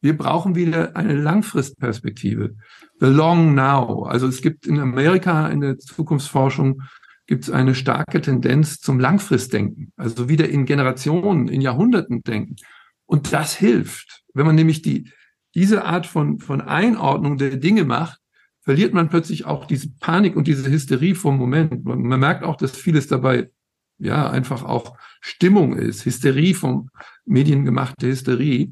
Wir 0.00 0.16
brauchen 0.16 0.54
wieder 0.54 0.96
eine 0.96 1.14
Langfristperspektive. 1.14 2.56
The 3.00 3.06
long 3.06 3.54
now. 3.54 4.04
Also 4.04 4.28
es 4.28 4.40
gibt 4.40 4.66
in 4.66 4.78
Amerika 4.78 5.48
in 5.48 5.60
der 5.60 5.78
Zukunftsforschung 5.78 6.82
gibt 7.26 7.44
es 7.44 7.50
eine 7.50 7.74
starke 7.74 8.22
Tendenz 8.22 8.80
zum 8.80 8.98
Langfristdenken, 8.98 9.92
also 9.96 10.30
wieder 10.30 10.48
in 10.48 10.64
Generationen, 10.64 11.48
in 11.48 11.60
Jahrhunderten 11.60 12.22
denken. 12.22 12.56
Und 13.04 13.34
das 13.34 13.54
hilft. 13.54 14.22
Wenn 14.32 14.46
man 14.46 14.54
nämlich 14.54 14.80
die, 14.80 15.12
diese 15.54 15.84
Art 15.84 16.06
von, 16.06 16.38
von 16.40 16.62
Einordnung 16.62 17.36
der 17.36 17.56
Dinge 17.58 17.84
macht, 17.84 18.19
verliert 18.70 18.94
man 18.94 19.08
plötzlich 19.08 19.46
auch 19.46 19.64
diese 19.64 19.90
Panik 19.98 20.36
und 20.36 20.46
diese 20.46 20.70
Hysterie 20.70 21.16
vom 21.16 21.36
Moment. 21.36 21.84
Man, 21.84 22.20
merkt 22.20 22.44
auch, 22.44 22.54
dass 22.54 22.76
vieles 22.76 23.08
dabei 23.08 23.50
ja 23.98 24.30
einfach 24.30 24.62
auch 24.62 24.96
Stimmung 25.20 25.76
ist, 25.76 26.04
Hysterie 26.04 26.54
vom 26.54 26.88
mediengemachte 27.26 28.06
Hysterie 28.06 28.70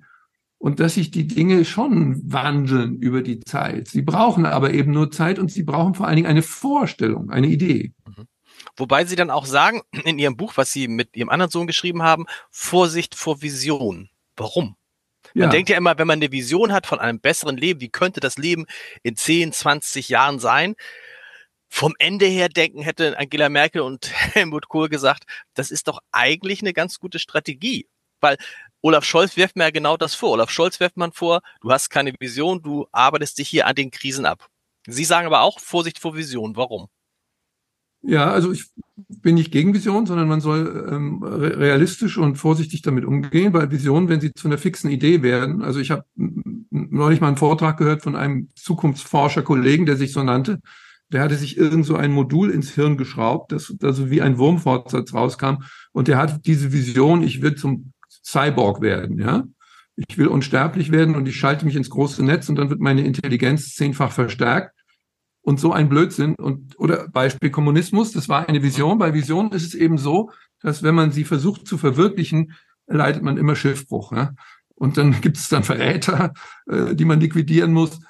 und 0.58 0.78
dass 0.78 0.94
sich 0.94 1.10
die 1.10 1.26
Dinge 1.26 1.64
schon 1.64 2.22
wandeln 2.32 3.00
über 3.00 3.22
die 3.22 3.40
Zeit. 3.40 3.88
Sie 3.88 4.02
brauchen 4.02 4.46
aber 4.46 4.72
eben 4.72 4.92
nur 4.92 5.10
Zeit 5.10 5.40
und 5.40 5.50
sie 5.50 5.64
brauchen 5.64 5.94
vor 5.94 6.06
allen 6.06 6.14
Dingen 6.14 6.28
eine 6.28 6.42
Vorstellung, 6.42 7.30
eine 7.30 7.48
Idee. 7.48 7.92
Mhm. 8.06 8.28
Wobei 8.76 9.04
sie 9.04 9.16
dann 9.16 9.30
auch 9.30 9.46
sagen, 9.46 9.82
in 10.04 10.20
ihrem 10.20 10.36
Buch, 10.36 10.52
was 10.54 10.70
sie 10.70 10.86
mit 10.86 11.16
ihrem 11.16 11.28
anderen 11.28 11.50
Sohn 11.50 11.66
geschrieben 11.66 12.04
haben, 12.04 12.26
Vorsicht 12.52 13.16
vor 13.16 13.42
Vision. 13.42 14.10
Warum? 14.36 14.76
Man 15.38 15.50
ja. 15.50 15.50
denkt 15.50 15.70
ja 15.70 15.76
immer, 15.76 15.96
wenn 15.98 16.06
man 16.08 16.18
eine 16.18 16.32
Vision 16.32 16.72
hat 16.72 16.86
von 16.86 16.98
einem 16.98 17.20
besseren 17.20 17.56
Leben, 17.56 17.80
wie 17.80 17.90
könnte 17.90 18.18
das 18.18 18.38
Leben 18.38 18.66
in 19.04 19.16
10, 19.16 19.52
20 19.52 20.08
Jahren 20.08 20.40
sein? 20.40 20.74
Vom 21.68 21.94
Ende 21.98 22.26
her 22.26 22.48
denken 22.48 22.82
hätte 22.82 23.16
Angela 23.18 23.48
Merkel 23.48 23.82
und 23.82 24.10
Helmut 24.34 24.68
Kohl 24.68 24.88
gesagt, 24.88 25.24
das 25.54 25.70
ist 25.70 25.86
doch 25.86 26.00
eigentlich 26.10 26.60
eine 26.60 26.72
ganz 26.72 26.98
gute 26.98 27.20
Strategie. 27.20 27.88
Weil 28.20 28.36
Olaf 28.80 29.04
Scholz 29.04 29.36
wirft 29.36 29.54
mir 29.54 29.64
ja 29.64 29.70
genau 29.70 29.96
das 29.96 30.16
vor. 30.16 30.32
Olaf 30.32 30.50
Scholz 30.50 30.80
wirft 30.80 30.96
man 30.96 31.12
vor, 31.12 31.40
du 31.60 31.70
hast 31.70 31.88
keine 31.88 32.12
Vision, 32.18 32.60
du 32.60 32.88
arbeitest 32.90 33.38
dich 33.38 33.48
hier 33.48 33.68
an 33.68 33.76
den 33.76 33.92
Krisen 33.92 34.26
ab. 34.26 34.48
Sie 34.86 35.04
sagen 35.04 35.26
aber 35.28 35.42
auch 35.42 35.60
Vorsicht 35.60 36.00
vor 36.00 36.16
Vision. 36.16 36.56
Warum? 36.56 36.88
Ja, 38.08 38.30
also 38.30 38.52
ich 38.52 38.64
bin 39.22 39.34
nicht 39.34 39.52
gegen 39.52 39.74
Vision, 39.74 40.06
sondern 40.06 40.28
man 40.28 40.40
soll 40.40 40.88
ähm, 40.90 41.22
realistisch 41.22 42.16
und 42.16 42.36
vorsichtig 42.36 42.80
damit 42.80 43.04
umgehen, 43.04 43.52
weil 43.52 43.70
Visionen, 43.70 44.08
wenn 44.08 44.22
sie 44.22 44.32
zu 44.32 44.48
einer 44.48 44.56
fixen 44.56 44.90
Idee 44.90 45.22
werden, 45.22 45.60
also 45.60 45.78
ich 45.78 45.90
habe 45.90 46.04
neulich 46.70 47.20
mal 47.20 47.28
einen 47.28 47.36
Vortrag 47.36 47.76
gehört 47.76 48.02
von 48.02 48.16
einem 48.16 48.48
Zukunftsforscher-Kollegen, 48.54 49.84
der 49.84 49.96
sich 49.96 50.12
so 50.12 50.22
nannte, 50.22 50.60
der 51.12 51.20
hatte 51.20 51.34
sich 51.34 51.58
irgend 51.58 51.84
so 51.84 51.96
ein 51.96 52.10
Modul 52.12 52.48
ins 52.48 52.70
Hirn 52.70 52.96
geschraubt, 52.96 53.52
das 53.52 53.74
also 53.82 54.10
wie 54.10 54.22
ein 54.22 54.38
Wurmfortsatz 54.38 55.12
rauskam 55.12 55.64
und 55.92 56.08
der 56.08 56.16
hat 56.16 56.46
diese 56.46 56.72
Vision, 56.72 57.22
ich 57.22 57.42
will 57.42 57.56
zum 57.56 57.92
Cyborg 58.24 58.80
werden, 58.80 59.18
ja. 59.18 59.44
Ich 59.96 60.16
will 60.16 60.28
unsterblich 60.28 60.92
werden 60.92 61.14
und 61.14 61.28
ich 61.28 61.36
schalte 61.36 61.66
mich 61.66 61.76
ins 61.76 61.90
große 61.90 62.24
Netz 62.24 62.48
und 62.48 62.56
dann 62.56 62.70
wird 62.70 62.80
meine 62.80 63.04
Intelligenz 63.04 63.74
zehnfach 63.74 64.12
verstärkt 64.12 64.77
und 65.42 65.60
so 65.60 65.72
ein 65.72 65.88
Blödsinn. 65.88 66.34
Und, 66.34 66.78
oder 66.78 67.08
Beispiel 67.08 67.50
Kommunismus, 67.50 68.12
das 68.12 68.28
war 68.28 68.48
eine 68.48 68.62
Vision. 68.62 68.98
Bei 68.98 69.14
Visionen 69.14 69.52
ist 69.52 69.66
es 69.66 69.74
eben 69.74 69.98
so, 69.98 70.30
dass 70.60 70.82
wenn 70.82 70.94
man 70.94 71.12
sie 71.12 71.24
versucht 71.24 71.66
zu 71.66 71.78
verwirklichen, 71.78 72.52
leidet 72.86 73.22
man 73.22 73.36
immer 73.36 73.56
Schiffbruch. 73.56 74.12
Ja? 74.12 74.34
Und 74.74 74.96
dann 74.96 75.12
gibt 75.20 75.36
es 75.36 75.48
dann 75.48 75.64
Verräter, 75.64 76.32
äh, 76.66 76.94
die 76.94 77.04
man 77.04 77.20
liquidieren 77.20 77.72
muss. 77.72 78.00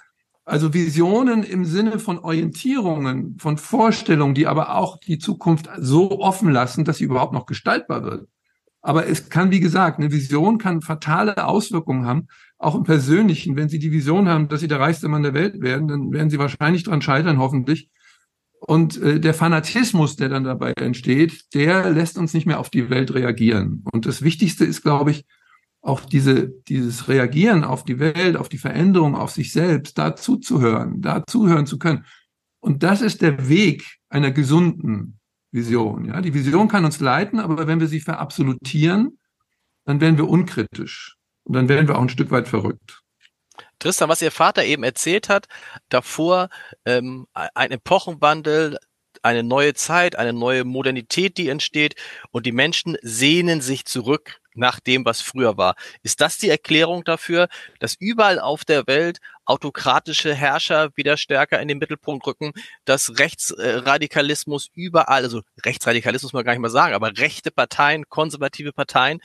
Also 0.44 0.72
Visionen 0.72 1.42
im 1.42 1.66
Sinne 1.66 1.98
von 1.98 2.18
Orientierungen, 2.18 3.36
von 3.38 3.58
Vorstellungen, 3.58 4.34
die 4.34 4.46
aber 4.46 4.76
auch 4.76 4.98
die 4.98 5.18
Zukunft 5.18 5.68
so 5.76 6.20
offen 6.20 6.50
lassen, 6.50 6.86
dass 6.86 6.96
sie 6.96 7.04
überhaupt 7.04 7.34
noch 7.34 7.44
gestaltbar 7.44 8.02
wird. 8.02 8.28
Aber 8.80 9.06
es 9.06 9.28
kann, 9.28 9.50
wie 9.50 9.60
gesagt, 9.60 9.98
eine 9.98 10.10
Vision 10.10 10.56
kann 10.56 10.80
fatale 10.80 11.44
Auswirkungen 11.44 12.06
haben, 12.06 12.28
auch 12.58 12.74
im 12.74 12.82
Persönlichen. 12.82 13.56
Wenn 13.56 13.68
Sie 13.68 13.78
die 13.78 13.92
Vision 13.92 14.28
haben, 14.28 14.48
dass 14.48 14.60
Sie 14.60 14.68
der 14.68 14.80
reichste 14.80 15.08
Mann 15.08 15.22
der 15.22 15.34
Welt 15.34 15.60
werden, 15.60 15.88
dann 15.88 16.12
werden 16.12 16.30
Sie 16.30 16.38
wahrscheinlich 16.38 16.82
dran 16.82 17.02
scheitern, 17.02 17.38
hoffentlich. 17.38 17.90
Und 18.60 19.00
äh, 19.00 19.20
der 19.20 19.34
Fanatismus, 19.34 20.16
der 20.16 20.28
dann 20.28 20.44
dabei 20.44 20.72
entsteht, 20.72 21.54
der 21.54 21.90
lässt 21.90 22.18
uns 22.18 22.34
nicht 22.34 22.46
mehr 22.46 22.58
auf 22.58 22.70
die 22.70 22.90
Welt 22.90 23.14
reagieren. 23.14 23.84
Und 23.92 24.04
das 24.04 24.22
Wichtigste 24.22 24.64
ist, 24.64 24.82
glaube 24.82 25.12
ich, 25.12 25.24
auch 25.80 26.00
diese, 26.00 26.48
dieses 26.68 27.08
Reagieren 27.08 27.62
auf 27.62 27.84
die 27.84 28.00
Welt, 28.00 28.36
auf 28.36 28.48
die 28.48 28.58
Veränderung, 28.58 29.14
auf 29.14 29.30
sich 29.30 29.52
selbst, 29.52 29.96
da 29.96 30.16
zuzuhören, 30.16 31.00
da 31.00 31.24
zuhören 31.24 31.66
zu 31.66 31.78
können. 31.78 32.04
Und 32.58 32.82
das 32.82 33.00
ist 33.00 33.22
der 33.22 33.48
Weg 33.48 33.84
einer 34.08 34.32
gesunden 34.32 35.20
Vision. 35.52 36.06
Ja, 36.06 36.20
die 36.20 36.34
Vision 36.34 36.66
kann 36.66 36.84
uns 36.84 36.98
leiten, 36.98 37.38
aber 37.38 37.68
wenn 37.68 37.78
wir 37.78 37.86
sie 37.86 38.00
verabsolutieren, 38.00 39.18
dann 39.84 40.00
werden 40.00 40.18
wir 40.18 40.28
unkritisch 40.28 41.17
und 41.48 41.54
dann 41.54 41.68
werden 41.68 41.88
wir 41.88 41.96
auch 41.96 42.02
ein 42.02 42.08
Stück 42.10 42.30
weit 42.30 42.46
verrückt. 42.46 43.02
Tristan, 43.78 44.08
was 44.08 44.22
Ihr 44.22 44.30
Vater 44.30 44.64
eben 44.64 44.82
erzählt 44.82 45.28
hat, 45.28 45.46
davor 45.88 46.48
ähm, 46.84 47.26
ein 47.32 47.70
Epochenwandel, 47.70 48.78
eine 49.22 49.42
neue 49.42 49.74
Zeit, 49.74 50.16
eine 50.16 50.32
neue 50.32 50.64
Modernität, 50.64 51.38
die 51.38 51.48
entsteht 51.48 51.94
und 52.30 52.46
die 52.46 52.52
Menschen 52.52 52.96
sehnen 53.02 53.60
sich 53.60 53.84
zurück 53.84 54.40
nach 54.54 54.80
dem, 54.80 55.04
was 55.04 55.20
früher 55.20 55.56
war. 55.56 55.74
Ist 56.02 56.20
das 56.20 56.36
die 56.38 56.50
Erklärung 56.50 57.04
dafür, 57.04 57.48
dass 57.78 57.94
überall 57.98 58.40
auf 58.40 58.64
der 58.64 58.86
Welt 58.86 59.18
autokratische 59.44 60.34
Herrscher 60.34 60.90
wieder 60.96 61.16
stärker 61.16 61.60
in 61.60 61.68
den 61.68 61.78
Mittelpunkt 61.78 62.26
rücken, 62.26 62.52
dass 62.84 63.18
Rechtsradikalismus 63.18 64.68
überall, 64.74 65.22
also 65.22 65.42
Rechtsradikalismus 65.64 66.32
muss 66.32 66.38
man 66.38 66.44
gar 66.44 66.52
nicht 66.52 66.60
mal 66.60 66.68
sagen, 66.68 66.94
aber 66.94 67.16
rechte 67.16 67.50
Parteien, 67.50 68.08
konservative 68.08 68.72
Parteien 68.72 69.20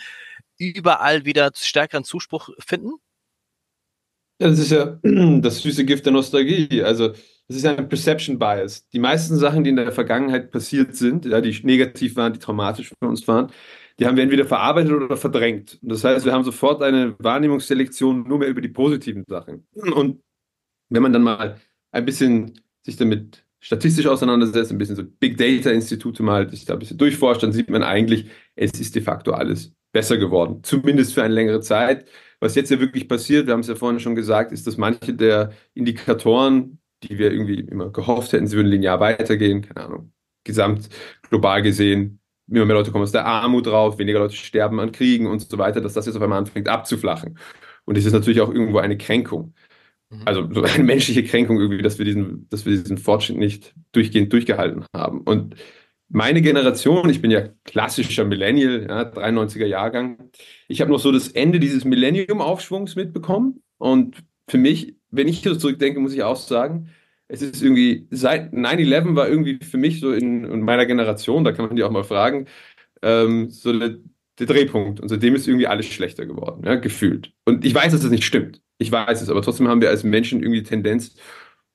überall 0.58 1.26
wieder 1.26 1.52
stärkeren 1.56 2.04
Zuspruch 2.04 2.50
finden? 2.60 2.94
Das 4.40 4.60
ist 4.60 4.72
ja 4.72 5.00
das 5.04 5.62
süße 5.62 5.86
Gift 5.86 6.06
der 6.06 6.14
Nostalgie. 6.14 6.84
Also 6.84 7.10
das 7.48 7.58
ist 7.58 7.64
ja 7.64 7.76
ein 7.76 7.90
Perception 7.90 8.40
Bias. 8.40 8.88
Die 8.90 9.00
meisten 9.00 9.38
Sachen, 9.38 9.64
die 9.64 9.70
in 9.72 9.76
der 9.76 9.92
Vergangenheit 9.92 10.52
passiert 10.52 10.96
sind, 10.96 11.26
ja, 11.26 11.42
die 11.42 11.58
negativ 11.64 12.16
waren, 12.16 12.34
die 12.34 12.40
traumatisch 12.40 12.90
für 12.90 13.08
uns 13.08 13.28
waren, 13.28 13.52
die 14.00 14.06
haben 14.06 14.16
wir 14.16 14.24
entweder 14.24 14.46
verarbeitet 14.46 14.92
oder 14.94 15.18
verdrängt. 15.18 15.80
Und 15.82 15.90
das 15.90 16.04
heißt, 16.04 16.26
wir 16.26 16.34
haben 16.34 16.44
sofort 16.44 16.82
eine 16.82 17.16
Wahrnehmungsselektion 17.20 18.28
nur 18.28 18.40
mehr 18.40 18.48
über 18.48 18.62
die 18.62 18.70
positiven 18.70 19.24
Sachen. 19.28 19.68
Und 19.74 20.22
wenn 20.90 21.04
man 21.04 21.14
dann 21.14 21.24
mal 21.24 21.60
ein 21.92 22.06
bisschen 22.06 22.60
sich 22.82 22.96
damit 22.96 23.46
statistisch 23.60 24.08
auseinandersetzt, 24.08 24.72
ein 24.72 24.78
bisschen 24.78 24.96
so 24.96 25.04
Big 25.04 25.38
Data 25.38 25.70
Institute 25.70 26.22
mal 26.24 26.50
sich 26.50 26.66
da 26.66 26.74
ein 26.74 26.80
bisschen 26.80 26.98
durchforscht, 26.98 27.44
dann 27.44 27.54
sieht 27.54 27.70
man 27.70 27.84
eigentlich, 27.84 28.26
es 28.56 28.72
ist 28.80 28.96
de 28.96 29.02
facto 29.02 29.32
alles 29.32 29.74
besser 29.94 30.18
geworden. 30.18 30.60
Zumindest 30.64 31.14
für 31.14 31.24
eine 31.24 31.34
längere 31.34 31.62
Zeit. 31.62 32.06
Was 32.42 32.56
jetzt 32.56 32.72
ja 32.72 32.80
wirklich 32.82 33.08
passiert, 33.08 33.48
wir 33.48 33.54
haben 33.54 33.62
es 33.62 33.68
ja 33.68 33.76
vorhin 33.76 34.02
schon 34.02 34.16
gesagt, 34.16 34.52
ist, 34.52 34.68
dass 34.68 34.76
manche 34.76 35.14
der 35.14 35.54
Indikatoren, 35.74 36.80
die 37.04 37.18
wir 37.18 37.32
irgendwie 37.32 37.62
immer 37.62 37.90
gehofft 37.90 38.34
hätten, 38.34 38.48
sie 38.48 38.58
würden 38.58 38.68
linear 38.68 39.00
weitergehen, 39.00 39.62
keine 39.62 39.86
Ahnung, 39.86 40.12
gesamt 40.44 40.90
global 41.30 41.62
gesehen, 41.62 42.20
immer 42.50 42.66
mehr 42.66 42.76
Leute 42.76 42.92
kommen 42.92 43.04
aus 43.04 43.14
der 43.14 43.26
Armut 43.26 43.68
drauf, 43.68 43.98
weniger 43.98 44.20
Leute 44.20 44.36
sterben 44.36 44.80
an 44.82 44.92
Kriegen 44.92 45.28
und 45.28 45.40
so 45.40 45.58
weiter, 45.58 45.80
dass 45.80 45.94
das 45.94 46.06
jetzt 46.06 46.16
auf 46.16 46.22
einmal 46.22 46.40
anfängt 46.40 46.68
abzuflachen. 46.68 47.38
Und 47.86 47.98
das 47.98 48.06
ist 48.06 48.14
natürlich 48.14 48.42
auch 48.42 48.54
irgendwo 48.54 48.80
eine 48.80 48.98
Kränkung. 48.98 49.54
Mhm. 50.10 50.22
Also 50.26 50.50
so 50.52 50.64
eine 50.64 50.84
menschliche 50.84 51.24
Kränkung 51.24 51.60
irgendwie, 51.60 51.82
dass 51.82 51.98
wir 51.98 52.06
diesen, 52.06 52.48
dass 52.50 52.66
wir 52.66 52.74
diesen 52.74 52.98
Fortschritt 52.98 53.38
nicht 53.38 53.74
durchgehend 53.92 54.34
durchgehalten 54.34 54.86
haben. 54.94 55.22
Und 55.22 55.56
meine 56.14 56.42
Generation, 56.42 57.10
ich 57.10 57.22
bin 57.22 57.32
ja 57.32 57.50
klassischer 57.66 58.24
Millennial, 58.24 58.86
ja, 58.88 59.02
93er 59.02 59.66
Jahrgang, 59.66 60.30
ich 60.68 60.80
habe 60.80 60.92
noch 60.92 61.00
so 61.00 61.12
das 61.12 61.30
Ende 61.30 61.60
dieses 61.60 61.86
Millennium-Aufschwungs 61.86 62.96
mitbekommen. 62.96 63.64
Und 63.80 64.24
für 64.48 64.60
mich, 64.60 64.96
wenn 65.10 65.28
ich 65.28 65.42
so 65.42 65.56
zurückdenke, 65.56 66.00
muss 66.00 66.14
ich 66.14 66.24
auch 66.24 66.36
sagen, 66.36 66.90
es 67.28 67.42
ist 67.42 67.64
irgendwie, 67.64 68.08
seit 68.12 68.54
9-11 68.54 69.16
war 69.16 69.28
irgendwie 69.28 69.60
für 69.64 69.78
mich 69.78 70.00
so 70.00 70.12
in, 70.14 70.44
in, 70.44 70.62
meiner 70.62 70.86
Generation, 70.86 71.44
da 71.44 71.52
kann 71.52 71.66
man 71.66 71.76
die 71.76 71.84
auch 71.84 71.92
mal 71.92 72.04
fragen, 72.04 72.48
ähm, 73.02 73.50
so 73.50 73.78
der, 73.78 73.98
der, 74.40 74.48
Drehpunkt. 74.48 75.00
Und 75.00 75.10
seitdem 75.10 75.36
ist 75.36 75.48
irgendwie 75.48 75.68
alles 75.68 75.88
schlechter 75.88 76.28
geworden, 76.28 76.64
ja, 76.64 76.76
gefühlt. 76.76 77.34
Und 77.46 77.66
ich 77.66 77.74
weiß, 77.74 77.92
dass 77.92 78.02
das 78.02 78.12
nicht 78.12 78.26
stimmt. 78.26 78.62
Ich 78.78 78.92
weiß 78.92 79.22
es, 79.22 79.30
aber 79.30 79.42
trotzdem 79.42 79.68
haben 79.68 79.82
wir 79.82 79.90
als 79.90 80.04
Menschen 80.04 80.44
irgendwie 80.44 80.64
Tendenz, 80.64 81.16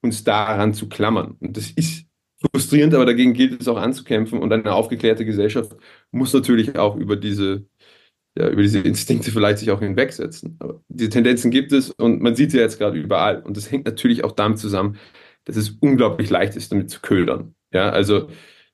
uns 0.00 0.22
daran 0.22 0.74
zu 0.74 0.88
klammern. 0.88 1.36
Und 1.40 1.56
das 1.56 1.70
ist 1.72 2.07
frustrierend, 2.40 2.94
aber 2.94 3.06
dagegen 3.06 3.34
gilt 3.34 3.60
es 3.60 3.68
auch 3.68 3.76
anzukämpfen. 3.76 4.40
Und 4.40 4.52
eine 4.52 4.72
aufgeklärte 4.72 5.24
Gesellschaft 5.24 5.76
muss 6.10 6.32
natürlich 6.32 6.78
auch 6.78 6.96
über 6.96 7.16
diese, 7.16 7.66
ja, 8.36 8.48
über 8.48 8.62
diese 8.62 8.80
Instinkte 8.80 9.30
vielleicht 9.30 9.58
sich 9.58 9.70
auch 9.70 9.80
hinwegsetzen. 9.80 10.56
Aber 10.60 10.82
diese 10.88 11.10
Tendenzen 11.10 11.50
gibt 11.50 11.72
es 11.72 11.90
und 11.90 12.22
man 12.22 12.36
sieht 12.36 12.50
sie 12.52 12.58
jetzt 12.58 12.78
gerade 12.78 12.98
überall. 12.98 13.42
Und 13.42 13.56
das 13.56 13.70
hängt 13.70 13.86
natürlich 13.86 14.24
auch 14.24 14.32
damit 14.32 14.58
zusammen, 14.58 14.98
dass 15.44 15.56
es 15.56 15.70
unglaublich 15.80 16.30
leicht 16.30 16.56
ist, 16.56 16.72
damit 16.72 16.90
zu 16.90 17.00
ködern. 17.00 17.54
Ja, 17.72 17.90
also 17.90 18.28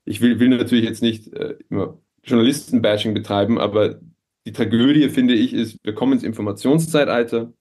ich 0.04 0.20
will, 0.20 0.38
will 0.40 0.48
natürlich 0.48 0.84
jetzt 0.84 1.02
nicht 1.02 1.32
äh, 1.32 1.56
immer 1.70 1.98
Journalisten-Bashing 2.24 3.14
betreiben, 3.14 3.58
aber 3.58 4.00
die 4.46 4.52
Tragödie, 4.52 5.08
finde 5.08 5.34
ich, 5.34 5.54
ist, 5.54 5.78
wir 5.82 5.94
kommen 5.94 6.12
ins 6.14 6.22
Informationszeitalter. 6.22 7.52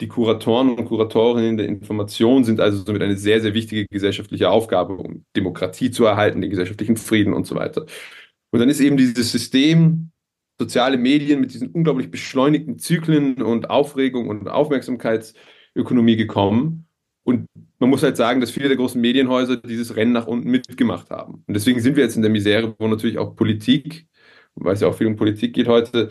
Die 0.00 0.08
Kuratoren 0.08 0.76
und 0.76 0.86
Kuratorinnen 0.86 1.56
der 1.56 1.68
Information 1.68 2.44
sind 2.44 2.60
also 2.60 2.84
somit 2.84 3.02
eine 3.02 3.16
sehr, 3.16 3.40
sehr 3.40 3.54
wichtige 3.54 3.86
gesellschaftliche 3.86 4.50
Aufgabe, 4.50 4.94
um 4.94 5.24
Demokratie 5.36 5.90
zu 5.90 6.04
erhalten, 6.04 6.40
den 6.40 6.50
gesellschaftlichen 6.50 6.96
Frieden 6.96 7.32
und 7.32 7.46
so 7.46 7.54
weiter. 7.54 7.86
Und 8.50 8.60
dann 8.60 8.68
ist 8.68 8.80
eben 8.80 8.96
dieses 8.96 9.30
System, 9.30 10.10
soziale 10.58 10.96
Medien 10.96 11.40
mit 11.40 11.52
diesen 11.52 11.70
unglaublich 11.70 12.10
beschleunigten 12.10 12.78
Zyklen 12.78 13.42
und 13.42 13.70
Aufregung 13.70 14.28
und 14.28 14.48
Aufmerksamkeitsökonomie 14.48 16.16
gekommen. 16.16 16.86
Und 17.24 17.46
man 17.78 17.90
muss 17.90 18.02
halt 18.02 18.16
sagen, 18.16 18.40
dass 18.40 18.50
viele 18.50 18.68
der 18.68 18.76
großen 18.76 19.00
Medienhäuser 19.00 19.56
dieses 19.56 19.96
Rennen 19.96 20.12
nach 20.12 20.26
unten 20.26 20.50
mitgemacht 20.50 21.10
haben. 21.10 21.44
Und 21.46 21.54
deswegen 21.54 21.80
sind 21.80 21.96
wir 21.96 22.04
jetzt 22.04 22.16
in 22.16 22.22
der 22.22 22.30
Misere, 22.30 22.74
wo 22.78 22.86
natürlich 22.86 23.18
auch 23.18 23.34
Politik, 23.34 24.06
weil 24.54 24.74
es 24.74 24.80
ja 24.80 24.88
auch 24.88 24.94
viel 24.94 25.06
um 25.06 25.16
Politik 25.16 25.54
geht 25.54 25.66
heute, 25.66 26.10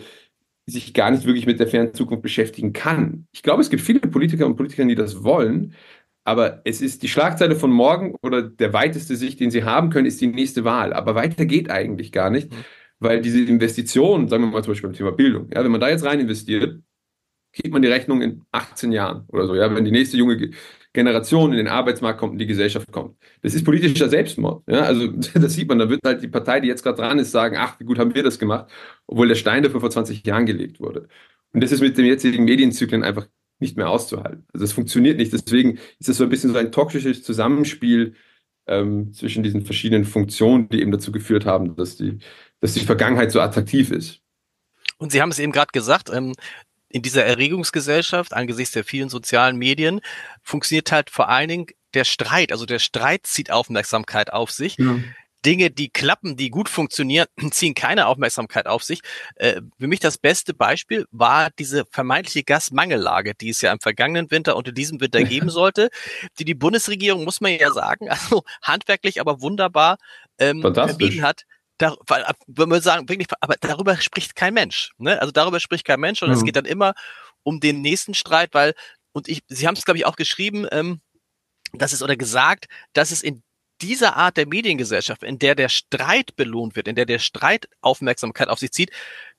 sich 0.65 0.93
gar 0.93 1.11
nicht 1.11 1.25
wirklich 1.25 1.45
mit 1.45 1.59
der 1.59 1.67
fernen 1.67 1.93
Zukunft 1.93 2.23
beschäftigen 2.23 2.73
kann. 2.73 3.27
Ich 3.33 3.43
glaube, 3.43 3.61
es 3.61 3.69
gibt 3.69 3.81
viele 3.81 3.99
Politiker 3.99 4.45
und 4.45 4.55
Politikerinnen, 4.55 4.89
die 4.89 5.01
das 5.01 5.23
wollen, 5.23 5.75
aber 6.23 6.61
es 6.63 6.81
ist 6.81 7.03
die 7.03 7.09
Schlagzeile 7.09 7.55
von 7.55 7.71
morgen 7.71 8.15
oder 8.21 8.41
der 8.41 8.71
weiteste 8.71 9.15
Sicht, 9.15 9.39
den 9.39 9.51
sie 9.51 9.65
haben 9.65 9.89
können, 9.89 10.05
ist 10.05 10.21
die 10.21 10.27
nächste 10.27 10.63
Wahl. 10.63 10.93
Aber 10.93 11.15
weiter 11.15 11.45
geht 11.45 11.69
eigentlich 11.69 12.11
gar 12.11 12.29
nicht, 12.29 12.51
mhm. 12.51 12.57
weil 12.99 13.21
diese 13.21 13.41
Investitionen, 13.41 14.29
sagen 14.29 14.43
wir 14.43 14.51
mal 14.51 14.63
zum 14.63 14.71
Beispiel 14.71 14.89
beim 14.89 14.97
Thema 14.97 15.11
Bildung, 15.11 15.49
ja, 15.53 15.63
wenn 15.63 15.71
man 15.71 15.81
da 15.81 15.89
jetzt 15.89 16.05
rein 16.05 16.21
investiert, 16.21 16.81
kriegt 17.51 17.73
man 17.73 17.81
die 17.81 17.89
Rechnung 17.89 18.21
in 18.21 18.43
18 18.51 18.91
Jahren 18.91 19.25
oder 19.27 19.47
so, 19.47 19.55
ja, 19.55 19.73
wenn 19.75 19.85
die 19.85 19.91
nächste 19.91 20.17
junge 20.17 20.51
Generation 20.93 21.51
in 21.51 21.57
den 21.57 21.67
Arbeitsmarkt 21.67 22.19
kommt 22.19 22.33
und 22.33 22.37
die 22.37 22.45
Gesellschaft 22.45 22.91
kommt. 22.91 23.17
Das 23.41 23.53
ist 23.53 23.65
politischer 23.65 24.09
Selbstmord. 24.09 24.63
Ja? 24.67 24.81
Also 24.83 25.07
das 25.33 25.53
sieht 25.53 25.67
man, 25.67 25.79
da 25.79 25.89
wird 25.89 26.01
halt 26.05 26.21
die 26.21 26.27
Partei, 26.27 26.59
die 26.59 26.67
jetzt 26.67 26.83
gerade 26.83 27.01
dran 27.01 27.19
ist, 27.19 27.31
sagen, 27.31 27.57
ach, 27.59 27.79
wie 27.79 27.85
gut 27.85 27.99
haben 27.99 28.13
wir 28.13 28.23
das 28.23 28.39
gemacht, 28.39 28.71
obwohl 29.07 29.27
der 29.27 29.35
Stein 29.35 29.63
dafür 29.63 29.79
vor 29.79 29.89
20 29.89 30.25
Jahren 30.25 30.45
gelegt 30.45 30.79
wurde. 30.79 31.07
Und 31.51 31.61
das 31.63 31.71
ist 31.71 31.81
mit 31.81 31.97
den 31.97 32.05
jetzigen 32.05 32.45
Medienzyklen 32.45 33.03
einfach 33.03 33.27
nicht 33.59 33.77
mehr 33.77 33.89
auszuhalten. 33.89 34.45
Also 34.53 34.63
das 34.65 34.73
funktioniert 34.73 35.17
nicht. 35.17 35.33
Deswegen 35.33 35.79
ist 35.99 36.09
das 36.09 36.17
so 36.17 36.23
ein 36.23 36.29
bisschen 36.29 36.51
so 36.51 36.57
ein 36.57 36.71
toxisches 36.71 37.23
Zusammenspiel 37.23 38.15
ähm, 38.67 39.13
zwischen 39.13 39.43
diesen 39.43 39.63
verschiedenen 39.63 40.05
Funktionen, 40.05 40.69
die 40.69 40.81
eben 40.81 40.91
dazu 40.91 41.11
geführt 41.11 41.45
haben, 41.45 41.75
dass 41.75 41.97
die, 41.97 42.19
dass 42.59 42.73
die 42.73 42.81
Vergangenheit 42.81 43.31
so 43.31 43.39
attraktiv 43.39 43.91
ist. 43.91 44.21
Und 44.97 45.11
Sie 45.11 45.21
haben 45.21 45.31
es 45.31 45.39
eben 45.39 45.51
gerade 45.51 45.71
gesagt, 45.73 46.09
ähm, 46.13 46.33
in 46.93 47.01
dieser 47.01 47.25
Erregungsgesellschaft 47.25 48.33
angesichts 48.33 48.73
der 48.73 48.83
vielen 48.83 49.09
sozialen 49.09 49.57
Medien 49.57 49.99
funktioniert 50.43 50.91
halt 50.91 51.09
vor 51.09 51.27
allen 51.27 51.49
Dingen 51.49 51.65
der 51.95 52.05
Streit. 52.05 52.51
Also 52.51 52.65
der 52.65 52.79
Streit 52.79 53.25
zieht 53.25 53.51
Aufmerksamkeit 53.51 54.31
auf 54.31 54.51
sich. 54.51 54.77
Ja. 54.77 54.99
Dinge, 55.43 55.71
die 55.71 55.89
klappen, 55.89 56.37
die 56.37 56.49
gut 56.51 56.69
funktionieren, 56.69 57.25
ziehen 57.51 57.73
keine 57.73 58.05
Aufmerksamkeit 58.07 58.67
auf 58.67 58.83
sich. 58.83 59.01
Äh, 59.35 59.61
für 59.79 59.87
mich 59.87 59.99
das 59.99 60.19
beste 60.19 60.53
Beispiel 60.53 61.05
war 61.11 61.49
diese 61.57 61.83
vermeintliche 61.91 62.43
Gasmangellage, 62.43 63.33
die 63.33 63.49
es 63.49 63.61
ja 63.61 63.73
im 63.73 63.79
vergangenen 63.79 64.29
Winter 64.29 64.55
und 64.55 64.67
in 64.67 64.75
diesem 64.75 65.01
Winter 65.01 65.23
geben 65.23 65.49
sollte, 65.49 65.89
die 66.39 66.45
die 66.45 66.53
Bundesregierung, 66.53 67.23
muss 67.23 67.41
man 67.41 67.53
ja 67.53 67.71
sagen, 67.71 68.07
also 68.09 68.43
handwerklich 68.61 69.19
aber 69.19 69.41
wunderbar 69.41 69.97
ähm, 70.37 70.61
vermieden 70.61 71.23
hat 71.23 71.43
da, 71.83 71.95
wenn 72.47 72.69
wir 72.69 72.81
sagen, 72.81 73.09
wirklich, 73.09 73.27
aber 73.41 73.55
darüber 73.59 73.97
spricht 73.97 74.35
kein 74.35 74.53
Mensch. 74.53 74.91
Ne? 74.97 75.19
Also 75.19 75.31
darüber 75.31 75.59
spricht 75.59 75.85
kein 75.85 75.99
Mensch 75.99 76.21
und 76.21 76.29
mhm. 76.29 76.35
es 76.35 76.43
geht 76.43 76.55
dann 76.55 76.65
immer 76.65 76.93
um 77.43 77.59
den 77.59 77.81
nächsten 77.81 78.13
Streit, 78.13 78.53
weil, 78.53 78.73
und 79.11 79.27
ich, 79.27 79.43
Sie 79.47 79.67
haben 79.67 79.75
es, 79.75 79.85
glaube 79.85 79.97
ich, 79.97 80.05
auch 80.05 80.15
geschrieben, 80.15 80.65
ähm, 80.71 81.01
dass 81.73 81.93
es 81.93 82.01
oder 82.01 82.15
gesagt, 82.15 82.67
dass 82.93 83.11
es 83.11 83.21
in 83.21 83.43
dieser 83.81 84.15
Art 84.15 84.37
der 84.37 84.47
Mediengesellschaft, 84.47 85.23
in 85.23 85.39
der 85.39 85.55
der 85.55 85.69
Streit 85.69 86.35
belohnt 86.35 86.75
wird, 86.75 86.87
in 86.87 86.95
der 86.95 87.05
der 87.05 87.19
Streit 87.19 87.67
Aufmerksamkeit 87.81 88.47
auf 88.47 88.59
sich 88.59 88.71
zieht, 88.71 88.91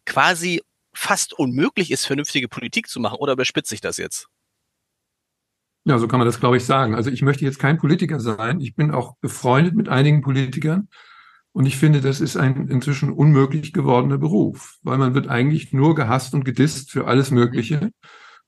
quasi 0.04 0.62
fast 0.92 1.32
unmöglich 1.32 1.90
ist, 1.90 2.04
vernünftige 2.04 2.48
Politik 2.48 2.88
zu 2.88 3.00
machen. 3.00 3.16
Oder 3.18 3.32
überspitze 3.32 3.74
ich 3.74 3.80
das 3.80 3.96
jetzt? 3.96 4.28
Ja, 5.84 5.98
so 5.98 6.08
kann 6.08 6.18
man 6.18 6.26
das, 6.26 6.40
glaube 6.40 6.56
ich, 6.56 6.64
sagen. 6.64 6.94
Also 6.94 7.10
ich 7.10 7.22
möchte 7.22 7.44
jetzt 7.44 7.58
kein 7.58 7.78
Politiker 7.78 8.20
sein. 8.20 8.60
Ich 8.60 8.74
bin 8.74 8.90
auch 8.90 9.16
befreundet 9.20 9.74
mit 9.74 9.88
einigen 9.88 10.22
Politikern. 10.22 10.88
Und 11.54 11.66
ich 11.66 11.76
finde, 11.76 12.00
das 12.00 12.20
ist 12.20 12.36
ein 12.36 12.66
inzwischen 12.66 13.12
unmöglich 13.12 13.72
gewordener 13.72 14.18
Beruf, 14.18 14.78
weil 14.82 14.98
man 14.98 15.14
wird 15.14 15.28
eigentlich 15.28 15.72
nur 15.72 15.94
gehasst 15.94 16.34
und 16.34 16.44
gedisst 16.44 16.90
für 16.90 17.06
alles 17.06 17.30
Mögliche 17.30 17.90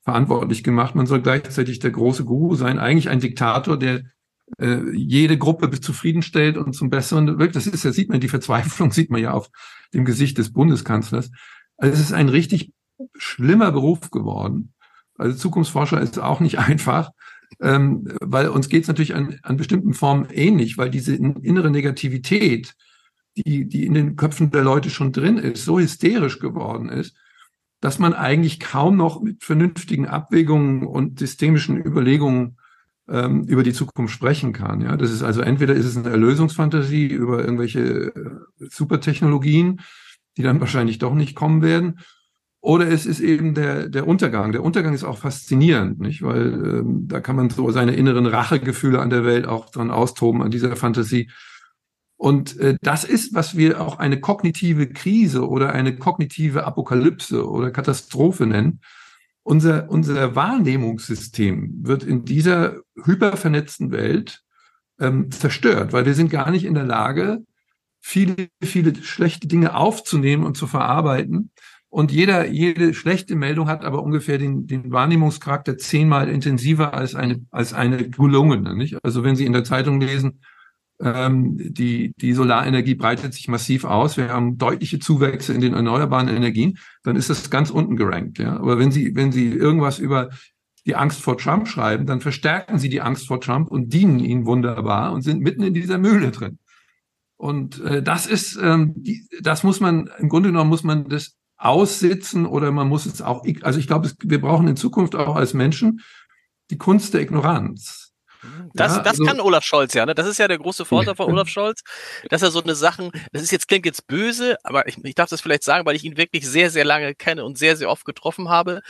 verantwortlich 0.03 0.61
gemacht. 0.61 0.93
Man 0.93 1.05
soll 1.05 1.21
gleichzeitig 1.21 1.79
der 1.79 1.91
große 1.91 2.25
Guru 2.25 2.55
sein, 2.55 2.79
eigentlich 2.79 3.07
ein 3.07 3.21
Diktator, 3.21 3.79
der 3.79 4.03
äh, 4.59 4.81
jede 4.93 5.37
Gruppe 5.37 5.71
zufriedenstellt 5.79 6.57
und 6.57 6.73
zum 6.73 6.89
Besseren 6.89 7.39
wirkt. 7.39 7.55
Das 7.55 7.65
ist, 7.65 7.85
da 7.85 7.93
sieht 7.93 8.09
man 8.09 8.19
die 8.19 8.27
Verzweiflung, 8.27 8.91
sieht 8.93 9.09
man 9.09 9.21
ja 9.21 9.31
auf 9.31 9.49
dem 9.93 10.03
Gesicht 10.03 10.37
des 10.37 10.51
Bundeskanzlers. 10.51 11.31
Also 11.77 11.93
es 11.93 12.01
ist 12.01 12.11
ein 12.11 12.27
richtig 12.27 12.73
schlimmer 13.15 13.71
Beruf 13.71 14.11
geworden. 14.11 14.73
Also 15.15 15.37
Zukunftsforscher 15.37 16.01
ist 16.01 16.19
auch 16.19 16.41
nicht 16.41 16.59
einfach, 16.59 17.11
ähm, 17.61 18.05
weil 18.19 18.49
uns 18.49 18.67
geht 18.67 18.81
es 18.81 18.89
natürlich 18.89 19.15
an, 19.15 19.39
an 19.43 19.55
bestimmten 19.55 19.93
Formen 19.93 20.27
ähnlich, 20.29 20.77
weil 20.77 20.89
diese 20.89 21.15
innere 21.15 21.71
Negativität, 21.71 22.75
die, 23.37 23.65
die 23.65 23.85
in 23.85 23.93
den 23.93 24.15
Köpfen 24.15 24.51
der 24.51 24.63
Leute 24.63 24.89
schon 24.89 25.11
drin 25.11 25.37
ist, 25.37 25.65
so 25.65 25.79
hysterisch 25.79 26.39
geworden 26.39 26.89
ist, 26.89 27.15
dass 27.79 27.99
man 27.99 28.13
eigentlich 28.13 28.59
kaum 28.59 28.97
noch 28.97 29.21
mit 29.21 29.43
vernünftigen 29.43 30.07
Abwägungen 30.07 30.85
und 30.85 31.19
systemischen 31.19 31.77
Überlegungen 31.77 32.57
ähm, 33.07 33.43
über 33.43 33.63
die 33.63 33.73
Zukunft 33.73 34.13
sprechen 34.13 34.51
kann. 34.51 34.81
Ja, 34.81 34.97
das 34.97 35.11
ist 35.11 35.23
also 35.23 35.41
entweder 35.41 35.75
ist 35.75 35.85
es 35.85 35.95
eine 35.95 36.09
Erlösungsfantasie 36.09 37.07
über 37.07 37.39
irgendwelche 37.39 37.79
äh, 37.79 38.39
Supertechnologien, 38.57 39.81
die 40.37 40.43
dann 40.43 40.59
wahrscheinlich 40.59 40.97
doch 40.97 41.13
nicht 41.13 41.35
kommen 41.35 41.61
werden, 41.61 41.99
oder 42.67 42.89
es 42.89 43.05
ist 43.05 43.19
eben 43.19 43.53
der, 43.53 43.87
der 43.87 44.07
Untergang. 44.07 44.51
Der 44.51 44.63
Untergang 44.63 44.93
ist 44.93 45.03
auch 45.03 45.19
faszinierend, 45.19 45.99
nicht? 45.99 46.21
Weil 46.21 46.81
ähm, 46.81 47.07
da 47.07 47.21
kann 47.21 47.35
man 47.35 47.49
so 47.49 47.69
seine 47.71 47.95
inneren 47.95 48.25
Rachegefühle 48.25 48.99
an 48.99 49.09
der 49.09 49.23
Welt 49.23 49.45
auch 49.45 49.69
dran 49.69 49.91
austoben, 49.91 50.41
an 50.41 50.51
dieser 50.51 50.75
Fantasie. 50.75 51.29
Und 52.17 52.59
äh, 52.59 52.77
das 52.81 53.03
ist, 53.03 53.35
was 53.35 53.55
wir 53.55 53.79
auch 53.79 53.99
eine 53.99 54.19
kognitive 54.19 54.89
Krise 54.89 55.47
oder 55.47 55.71
eine 55.71 55.95
kognitive 55.95 56.65
Apokalypse 56.65 57.47
oder 57.47 57.71
Katastrophe 57.71 58.47
nennen. 58.47 58.81
Unser, 59.43 59.89
unser 59.89 60.35
Wahrnehmungssystem 60.35 61.77
wird 61.83 62.03
in 62.03 62.25
dieser 62.25 62.77
hypervernetzten 63.01 63.91
Welt 63.91 64.41
ähm, 64.99 65.31
zerstört, 65.31 65.93
weil 65.93 66.05
wir 66.05 66.15
sind 66.15 66.31
gar 66.31 66.51
nicht 66.51 66.65
in 66.65 66.73
der 66.73 66.83
Lage, 66.83 67.45
viele, 68.01 68.49
viele 68.61 68.95
schlechte 68.95 69.47
Dinge 69.47 69.75
aufzunehmen 69.75 70.43
und 70.43 70.57
zu 70.57 70.67
verarbeiten. 70.67 71.51
Und 71.89 72.11
jeder, 72.11 72.47
jede 72.47 72.93
schlechte 72.93 73.35
Meldung 73.35 73.69
hat 73.69 73.85
aber 73.85 74.03
ungefähr 74.03 74.37
den, 74.37 74.67
den 74.67 74.91
Wahrnehmungscharakter 74.91 75.77
zehnmal 75.77 76.29
intensiver 76.29 76.93
als 76.93 77.15
eine, 77.15 77.45
als 77.51 77.73
eine 77.73 78.09
gelungene. 78.09 78.75
Nicht? 78.75 78.97
Also 79.03 79.23
wenn 79.23 79.35
Sie 79.35 79.45
in 79.45 79.53
der 79.53 79.63
Zeitung 79.63 80.01
lesen, 80.01 80.41
ähm, 80.99 81.57
die, 81.57 82.13
die 82.17 82.33
Solarenergie 82.33 82.95
breitet 82.95 83.33
sich 83.33 83.47
massiv 83.47 83.85
aus. 83.85 84.17
Wir 84.17 84.29
haben 84.29 84.57
deutliche 84.57 84.99
Zuwächse 84.99 85.53
in 85.53 85.61
den 85.61 85.73
erneuerbaren 85.73 86.27
Energien. 86.27 86.77
Dann 87.03 87.15
ist 87.15 87.29
das 87.29 87.49
ganz 87.49 87.69
unten 87.69 87.95
gerankt. 87.95 88.39
Ja? 88.39 88.57
Aber 88.57 88.79
wenn 88.79 88.91
Sie, 88.91 89.15
wenn 89.15 89.31
Sie 89.31 89.47
irgendwas 89.47 89.99
über 89.99 90.29
die 90.85 90.95
Angst 90.95 91.21
vor 91.21 91.37
Trump 91.37 91.67
schreiben, 91.67 92.05
dann 92.05 92.21
verstärken 92.21 92.79
Sie 92.79 92.89
die 92.89 93.01
Angst 93.01 93.27
vor 93.27 93.41
Trump 93.41 93.69
und 93.69 93.93
dienen 93.93 94.19
ihnen 94.19 94.45
wunderbar 94.45 95.11
und 95.11 95.21
sind 95.21 95.41
mitten 95.41 95.63
in 95.63 95.73
dieser 95.73 95.97
Mühle 95.97 96.31
drin. 96.31 96.59
Und 97.35 97.79
äh, 97.81 98.01
das 98.01 98.25
ist, 98.25 98.57
ähm, 98.61 98.93
die, 98.95 99.27
das 99.41 99.63
muss 99.63 99.79
man, 99.79 100.09
im 100.17 100.29
Grunde 100.29 100.49
genommen 100.49 100.69
muss 100.69 100.83
man 100.83 101.07
das 101.07 101.35
aussitzen 101.57 102.45
oder 102.45 102.71
man 102.71 102.87
muss 102.87 103.05
es 103.05 103.21
auch, 103.21 103.43
also 103.61 103.79
ich 103.79 103.87
glaube, 103.87 104.11
wir 104.23 104.41
brauchen 104.41 104.67
in 104.67 104.77
Zukunft 104.77 105.15
auch 105.15 105.35
als 105.35 105.53
Menschen 105.53 106.01
die 106.71 106.77
Kunst 106.77 107.13
der 107.13 107.21
Ignoranz. 107.21 108.06
Das, 108.73 108.95
ja, 108.95 109.01
das 109.01 109.13
also, 109.13 109.25
kann 109.25 109.39
Olaf 109.39 109.63
Scholz 109.63 109.93
ja, 109.93 110.05
ne? 110.05 110.13
Das 110.13 110.27
ist 110.27 110.37
ja 110.37 110.47
der 110.47 110.57
große 110.57 110.85
Vorteil 110.85 111.15
von 111.15 111.27
Olaf 111.31 111.49
Scholz, 111.49 111.81
dass 112.29 112.41
er 112.41 112.51
so 112.51 112.61
eine 112.61 112.75
Sachen, 112.75 113.11
das 113.31 113.41
ist 113.41 113.51
jetzt, 113.51 113.67
klingt 113.67 113.85
jetzt 113.85 114.07
böse, 114.07 114.57
aber 114.63 114.87
ich, 114.87 115.03
ich 115.03 115.15
darf 115.15 115.29
das 115.29 115.41
vielleicht 115.41 115.63
sagen, 115.63 115.85
weil 115.85 115.95
ich 115.95 116.03
ihn 116.03 116.17
wirklich 116.17 116.47
sehr, 116.47 116.69
sehr 116.69 116.85
lange 116.85 117.15
kenne 117.15 117.45
und 117.45 117.57
sehr, 117.57 117.75
sehr 117.75 117.89
oft 117.89 118.05
getroffen 118.05 118.49
habe. 118.49 118.81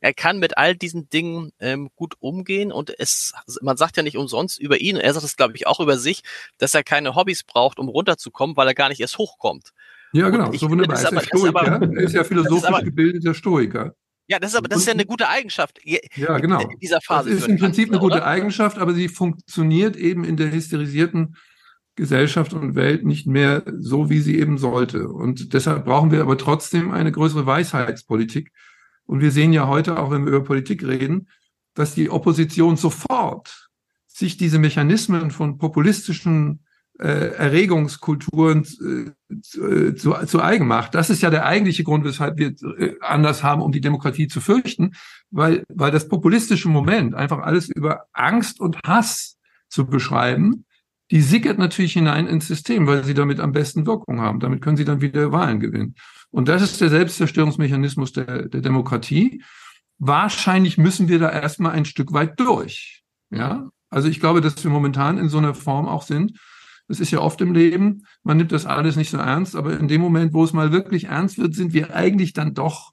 Er 0.00 0.14
kann 0.14 0.38
mit 0.38 0.58
all 0.58 0.74
diesen 0.74 1.08
Dingen 1.08 1.52
ähm, 1.60 1.90
gut 1.96 2.14
umgehen 2.20 2.72
und 2.72 2.92
es, 2.98 3.32
man 3.62 3.76
sagt 3.76 3.96
ja 3.96 4.02
nicht 4.02 4.16
umsonst 4.16 4.60
über 4.60 4.80
ihn, 4.80 4.96
er 4.96 5.12
sagt 5.14 5.24
es, 5.24 5.36
glaube 5.36 5.56
ich, 5.56 5.66
auch 5.66 5.80
über 5.80 5.98
sich, 5.98 6.22
dass 6.58 6.74
er 6.74 6.82
keine 6.82 7.14
Hobbys 7.14 7.44
braucht, 7.44 7.78
um 7.78 7.88
runterzukommen, 7.88 8.56
weil 8.56 8.68
er 8.68 8.74
gar 8.74 8.88
nicht 8.88 9.00
erst 9.00 9.18
hochkommt. 9.18 9.72
Ja, 10.12 10.30
genau, 10.30 10.52
so 10.52 10.70
wunderbar. 10.70 10.96
Er 10.96 11.02
ist, 11.02 11.06
aber, 11.06 11.20
Stoiker, 11.22 11.72
aber, 11.72 11.96
er 11.96 12.04
ist 12.04 12.14
ja 12.14 12.22
philosophisch 12.22 12.68
aber, 12.68 12.82
gebildeter 12.82 13.34
Stoiker. 13.34 13.94
Ja, 14.26 14.38
das 14.38 14.52
ist 14.52 14.56
aber 14.56 14.68
das 14.68 14.78
ist 14.78 14.86
ja 14.86 14.94
eine 14.94 15.04
gute 15.04 15.28
Eigenschaft. 15.28 15.78
Ja, 15.84 16.38
genau. 16.38 16.60
In 16.60 16.78
dieser 16.78 17.00
Phase. 17.00 17.30
Das 17.30 17.40
ist 17.40 17.48
im 17.48 17.58
Prinzip 17.58 17.90
eine 17.90 17.98
gute 17.98 18.16
oder? 18.16 18.26
Eigenschaft, 18.26 18.78
aber 18.78 18.94
sie 18.94 19.08
funktioniert 19.08 19.96
eben 19.96 20.24
in 20.24 20.36
der 20.36 20.50
hysterisierten 20.50 21.36
Gesellschaft 21.96 22.54
und 22.54 22.74
Welt 22.74 23.04
nicht 23.04 23.26
mehr 23.26 23.62
so, 23.78 24.10
wie 24.10 24.20
sie 24.20 24.38
eben 24.38 24.58
sollte. 24.58 25.08
Und 25.08 25.52
deshalb 25.52 25.84
brauchen 25.84 26.10
wir 26.10 26.22
aber 26.22 26.38
trotzdem 26.38 26.90
eine 26.90 27.12
größere 27.12 27.46
Weisheitspolitik. 27.46 28.50
Und 29.06 29.20
wir 29.20 29.30
sehen 29.30 29.52
ja 29.52 29.68
heute, 29.68 29.98
auch 29.98 30.10
wenn 30.10 30.24
wir 30.24 30.32
über 30.32 30.44
Politik 30.44 30.82
reden, 30.84 31.28
dass 31.74 31.94
die 31.94 32.10
Opposition 32.10 32.76
sofort 32.76 33.68
sich 34.06 34.36
diese 34.36 34.58
Mechanismen 34.58 35.30
von 35.30 35.58
populistischen 35.58 36.64
Erregungskulturen 36.98 38.64
äh, 39.28 39.94
zu, 39.94 40.12
zu 40.26 40.42
eigen 40.42 40.66
macht. 40.66 40.94
Das 40.94 41.10
ist 41.10 41.22
ja 41.22 41.30
der 41.30 41.44
eigentliche 41.44 41.82
Grund, 41.82 42.04
weshalb 42.04 42.38
wir 42.38 42.54
äh, 42.78 42.94
anders 43.00 43.42
haben, 43.42 43.62
um 43.62 43.72
die 43.72 43.80
Demokratie 43.80 44.28
zu 44.28 44.40
fürchten, 44.40 44.92
weil, 45.30 45.64
weil 45.68 45.90
das 45.90 46.08
populistische 46.08 46.68
Moment, 46.68 47.14
einfach 47.14 47.38
alles 47.38 47.68
über 47.68 48.04
Angst 48.12 48.60
und 48.60 48.78
Hass 48.86 49.38
zu 49.68 49.86
beschreiben, 49.86 50.66
die 51.10 51.20
sickert 51.20 51.58
natürlich 51.58 51.92
hinein 51.94 52.26
ins 52.26 52.46
System, 52.46 52.86
weil 52.86 53.04
sie 53.04 53.14
damit 53.14 53.40
am 53.40 53.52
besten 53.52 53.86
Wirkung 53.86 54.20
haben. 54.20 54.40
Damit 54.40 54.62
können 54.62 54.76
sie 54.76 54.84
dann 54.84 55.00
wieder 55.00 55.32
Wahlen 55.32 55.60
gewinnen. 55.60 55.96
Und 56.30 56.48
das 56.48 56.62
ist 56.62 56.80
der 56.80 56.90
Selbstzerstörungsmechanismus 56.90 58.12
der, 58.12 58.48
der 58.48 58.60
Demokratie. 58.60 59.42
Wahrscheinlich 59.98 60.78
müssen 60.78 61.08
wir 61.08 61.18
da 61.18 61.30
erstmal 61.30 61.72
ein 61.72 61.84
Stück 61.84 62.12
weit 62.12 62.38
durch. 62.40 63.02
Ja, 63.30 63.68
also 63.90 64.08
ich 64.08 64.20
glaube, 64.20 64.40
dass 64.40 64.62
wir 64.62 64.70
momentan 64.70 65.18
in 65.18 65.28
so 65.28 65.38
einer 65.38 65.54
Form 65.54 65.86
auch 65.86 66.02
sind, 66.02 66.38
das 66.88 67.00
ist 67.00 67.10
ja 67.10 67.20
oft 67.20 67.40
im 67.40 67.54
Leben, 67.54 68.06
man 68.22 68.36
nimmt 68.36 68.52
das 68.52 68.66
alles 68.66 68.96
nicht 68.96 69.10
so 69.10 69.18
ernst, 69.18 69.56
aber 69.56 69.78
in 69.78 69.88
dem 69.88 70.00
Moment, 70.00 70.32
wo 70.34 70.44
es 70.44 70.52
mal 70.52 70.72
wirklich 70.72 71.04
ernst 71.04 71.38
wird, 71.38 71.54
sind 71.54 71.72
wir 71.72 71.94
eigentlich 71.94 72.32
dann 72.32 72.54
doch 72.54 72.92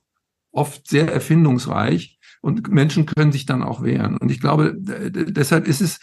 oft 0.51 0.87
sehr 0.87 1.11
erfindungsreich 1.11 2.19
und 2.41 2.69
Menschen 2.69 3.05
können 3.05 3.31
sich 3.31 3.45
dann 3.45 3.63
auch 3.63 3.83
wehren. 3.83 4.17
Und 4.17 4.31
ich 4.31 4.39
glaube, 4.39 4.75
deshalb 4.77 5.67
ist 5.67 5.81
es, 5.81 5.99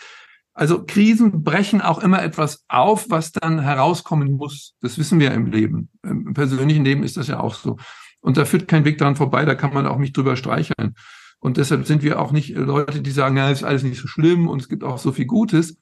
also 0.54 0.84
Krisen 0.84 1.44
brechen 1.44 1.80
auch 1.80 2.02
immer 2.02 2.22
etwas 2.22 2.64
auf, 2.68 3.10
was 3.10 3.32
dann 3.32 3.60
herauskommen 3.60 4.32
muss. 4.32 4.74
Das 4.80 4.98
wissen 4.98 5.20
wir 5.20 5.32
im 5.32 5.46
Leben. 5.46 5.88
Im 6.02 6.34
persönlichen 6.34 6.84
Leben 6.84 7.02
ist 7.02 7.16
das 7.16 7.28
ja 7.28 7.40
auch 7.40 7.54
so. 7.54 7.76
Und 8.20 8.36
da 8.36 8.44
führt 8.44 8.68
kein 8.68 8.84
Weg 8.84 8.98
daran 8.98 9.16
vorbei, 9.16 9.44
da 9.44 9.54
kann 9.54 9.72
man 9.72 9.86
auch 9.86 9.98
nicht 9.98 10.16
drüber 10.16 10.36
streicheln. 10.36 10.94
Und 11.40 11.56
deshalb 11.56 11.86
sind 11.86 12.02
wir 12.02 12.20
auch 12.20 12.32
nicht 12.32 12.50
Leute, 12.56 13.00
die 13.00 13.12
sagen, 13.12 13.36
ja, 13.36 13.50
ist 13.50 13.62
alles 13.62 13.84
nicht 13.84 14.00
so 14.00 14.08
schlimm 14.08 14.48
und 14.48 14.60
es 14.60 14.68
gibt 14.68 14.82
auch 14.82 14.98
so 14.98 15.12
viel 15.12 15.26
Gutes, 15.26 15.78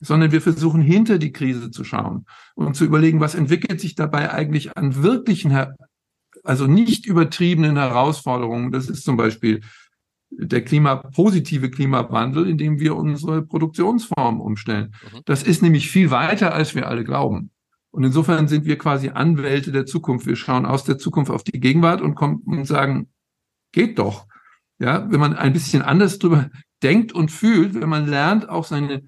sondern 0.00 0.32
wir 0.32 0.40
versuchen 0.40 0.80
hinter 0.80 1.18
die 1.18 1.32
Krise 1.32 1.70
zu 1.70 1.84
schauen 1.84 2.26
und 2.54 2.76
zu 2.76 2.84
überlegen, 2.84 3.20
was 3.20 3.34
entwickelt 3.34 3.80
sich 3.80 3.94
dabei 3.94 4.32
eigentlich 4.32 4.76
an 4.76 5.02
wirklichen, 5.02 5.56
also 6.44 6.66
nicht 6.66 7.06
übertriebenen 7.06 7.76
Herausforderungen. 7.76 8.70
Das 8.72 8.88
ist 8.88 9.04
zum 9.04 9.16
Beispiel 9.16 9.60
der 10.30 10.62
Klima, 10.62 10.96
positive 10.96 11.70
Klimawandel, 11.70 12.48
indem 12.48 12.78
wir 12.80 12.96
unsere 12.96 13.42
Produktionsform 13.42 14.40
umstellen. 14.40 14.94
Mhm. 15.12 15.20
Das 15.24 15.42
ist 15.42 15.62
nämlich 15.62 15.90
viel 15.90 16.10
weiter, 16.10 16.54
als 16.54 16.74
wir 16.74 16.86
alle 16.86 17.04
glauben. 17.04 17.50
Und 17.90 18.04
insofern 18.04 18.48
sind 18.48 18.66
wir 18.66 18.76
quasi 18.76 19.08
Anwälte 19.08 19.72
der 19.72 19.86
Zukunft. 19.86 20.26
Wir 20.26 20.36
schauen 20.36 20.66
aus 20.66 20.84
der 20.84 20.98
Zukunft 20.98 21.30
auf 21.30 21.42
die 21.42 21.58
Gegenwart 21.58 22.02
und 22.02 22.14
kommen 22.14 22.42
und 22.44 22.66
sagen, 22.66 23.08
geht 23.72 23.98
doch. 23.98 24.26
Ja, 24.78 25.10
wenn 25.10 25.18
man 25.18 25.34
ein 25.34 25.52
bisschen 25.52 25.82
anders 25.82 26.18
drüber 26.18 26.50
denkt 26.82 27.12
und 27.12 27.32
fühlt, 27.32 27.74
wenn 27.74 27.88
man 27.88 28.06
lernt, 28.06 28.48
auch 28.48 28.64
seine 28.64 29.02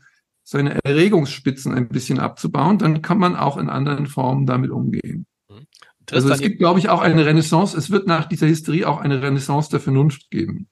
seine 0.51 0.81
Erregungsspitzen 0.85 1.73
ein 1.73 1.89
bisschen 1.89 2.19
abzubauen, 2.19 2.79
dann 2.79 3.03
kann 3.03 3.19
man 3.19 3.37
auch 3.37 3.57
in 3.57 3.71
anderen 3.71 4.07
Formen 4.07 4.47
damit 4.47 4.73
umgehen. 4.73 5.27
Mhm. 5.49 5.67
Also 6.11 6.29
es 6.29 6.41
gibt, 6.41 6.59
glaube 6.59 6.81
ich, 6.81 6.89
auch 6.89 7.01
eine 7.01 7.25
Renaissance. 7.25 7.77
Es 7.79 7.91
wird 7.91 8.09
nach 8.09 8.27
dieser 8.27 8.49
Hysterie 8.49 8.85
auch 8.85 8.99
eine 8.99 9.23
Renaissance 9.23 9.71
der 9.71 9.79
Vernunft 9.79 10.29
geben. 10.29 10.69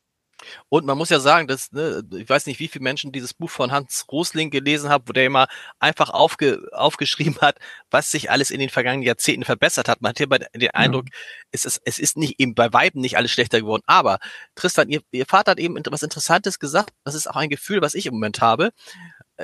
Und 0.69 0.85
man 0.85 0.99
muss 0.99 1.11
ja 1.11 1.21
sagen, 1.21 1.47
dass, 1.47 1.71
ne, 1.71 2.03
ich 2.17 2.29
weiß 2.29 2.47
nicht, 2.47 2.59
wie 2.59 2.67
viele 2.67 2.83
Menschen 2.83 3.13
dieses 3.13 3.35
Buch 3.35 3.51
von 3.51 3.71
Hans 3.71 4.07
Rosling 4.11 4.51
gelesen 4.51 4.91
haben, 4.91 5.05
wo 5.07 5.13
der 5.13 5.27
immer 5.27 5.47
einfach 5.79 6.11
aufge, 6.11 6.69
aufgeschrieben 6.73 7.41
hat, 7.41 7.59
was 7.91 8.11
sich 8.11 8.33
alles 8.33 8.51
in 8.51 8.59
den 8.59 8.71
vergangenen 8.71 9.07
Jahrzehnten 9.07 9.45
verbessert 9.45 9.89
hat. 9.89 10.01
Man 10.01 10.11
hat 10.11 10.19
hier 10.19 10.27
den 10.27 10.71
Eindruck, 10.71 11.07
ja. 11.07 11.19
es, 11.53 11.65
ist, 11.65 11.81
es 11.85 12.01
ist 12.01 12.17
nicht 12.17 12.41
eben 12.41 12.55
bei 12.55 12.73
Weiben 12.73 13.01
nicht 13.01 13.17
alles 13.17 13.31
schlechter 13.31 13.61
geworden. 13.61 13.83
Aber 13.87 14.19
Tristan, 14.57 14.89
ihr, 14.89 15.03
ihr 15.13 15.27
Vater 15.27 15.53
hat 15.53 15.61
eben 15.61 15.77
was 15.89 16.03
Interessantes 16.03 16.59
gesagt. 16.59 16.91
Das 17.05 17.15
ist 17.15 17.29
auch 17.29 17.37
ein 17.37 17.51
Gefühl, 17.51 17.81
was 17.81 17.95
ich 17.95 18.07
im 18.07 18.15
Moment 18.15 18.41
habe 18.41 18.73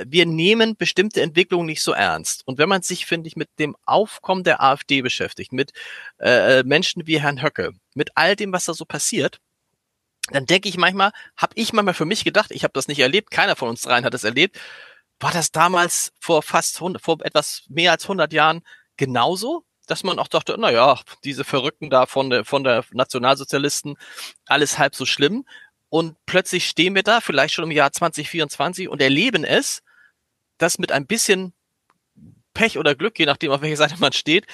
wir 0.07 0.26
nehmen 0.26 0.76
bestimmte 0.76 1.22
Entwicklungen 1.22 1.66
nicht 1.66 1.83
so 1.83 1.92
ernst. 1.92 2.46
Und 2.46 2.59
wenn 2.59 2.68
man 2.68 2.83
sich, 2.83 3.07
finde 3.07 3.28
ich, 3.28 3.37
mit 3.37 3.48
dem 3.59 3.76
Aufkommen 3.85 4.44
der 4.44 4.62
AfD 4.62 5.02
beschäftigt, 5.02 5.52
mit 5.52 5.72
äh, 6.18 6.62
Menschen 6.64 7.07
wie 7.07 7.20
Herrn 7.20 7.42
Höcke, 7.42 7.72
mit 7.94 8.11
all 8.16 8.37
dem, 8.37 8.52
was 8.52 8.64
da 8.64 8.74
so 8.74 8.85
passiert, 8.85 9.40
dann 10.30 10.46
denke 10.46 10.68
ich 10.68 10.76
manchmal, 10.76 11.12
habe 11.37 11.52
ich 11.57 11.72
manchmal 11.72 11.94
für 11.94 12.07
mich 12.07 12.24
gedacht, 12.24 12.50
ich 12.50 12.64
habe 12.64 12.72
das 12.72 12.88
nicht 12.88 13.00
erlebt, 13.00 13.30
keiner 13.30 13.57
von 13.57 13.68
uns 13.68 13.83
dreien 13.83 14.04
hat 14.04 14.14
es 14.14 14.24
erlebt, 14.24 14.59
war 15.20 15.33
das 15.33 15.52
damals 15.52 16.12
vor 16.18 16.42
fast 16.42 16.76
100, 16.76 17.02
vor 17.02 17.18
etwas 17.22 17.64
mehr 17.68 17.92
als 17.92 18.04
100 18.04 18.33
Jahren 18.33 18.62
genauso? 18.96 19.64
Dass 19.87 20.02
man 20.02 20.18
auch 20.18 20.28
dachte, 20.28 20.57
na 20.59 20.70
ja, 20.70 20.98
diese 21.24 21.44
Verrückten 21.44 21.90
da 21.90 22.07
von 22.07 22.30
der, 22.30 22.44
von 22.46 22.64
der 22.64 22.85
Nationalsozialisten, 22.92 23.96
alles 24.46 24.78
halb 24.78 24.94
so 24.94 25.04
schlimm. 25.04 25.44
Und 25.94 26.16
plötzlich 26.26 26.66
stehen 26.66 26.96
wir 26.96 27.04
da, 27.04 27.20
vielleicht 27.20 27.54
schon 27.54 27.66
im 27.66 27.70
Jahr 27.70 27.92
2024 27.92 28.88
und 28.88 29.00
erleben 29.00 29.44
es, 29.44 29.80
dass 30.59 30.80
mit 30.80 30.90
ein 30.90 31.07
bisschen 31.07 31.52
Pech 32.52 32.78
oder 32.78 32.96
Glück, 32.96 33.16
je 33.16 33.26
nachdem, 33.26 33.52
auf 33.52 33.62
welcher 33.62 33.76
Seite 33.76 33.94
man 34.00 34.12
steht, 34.12 34.44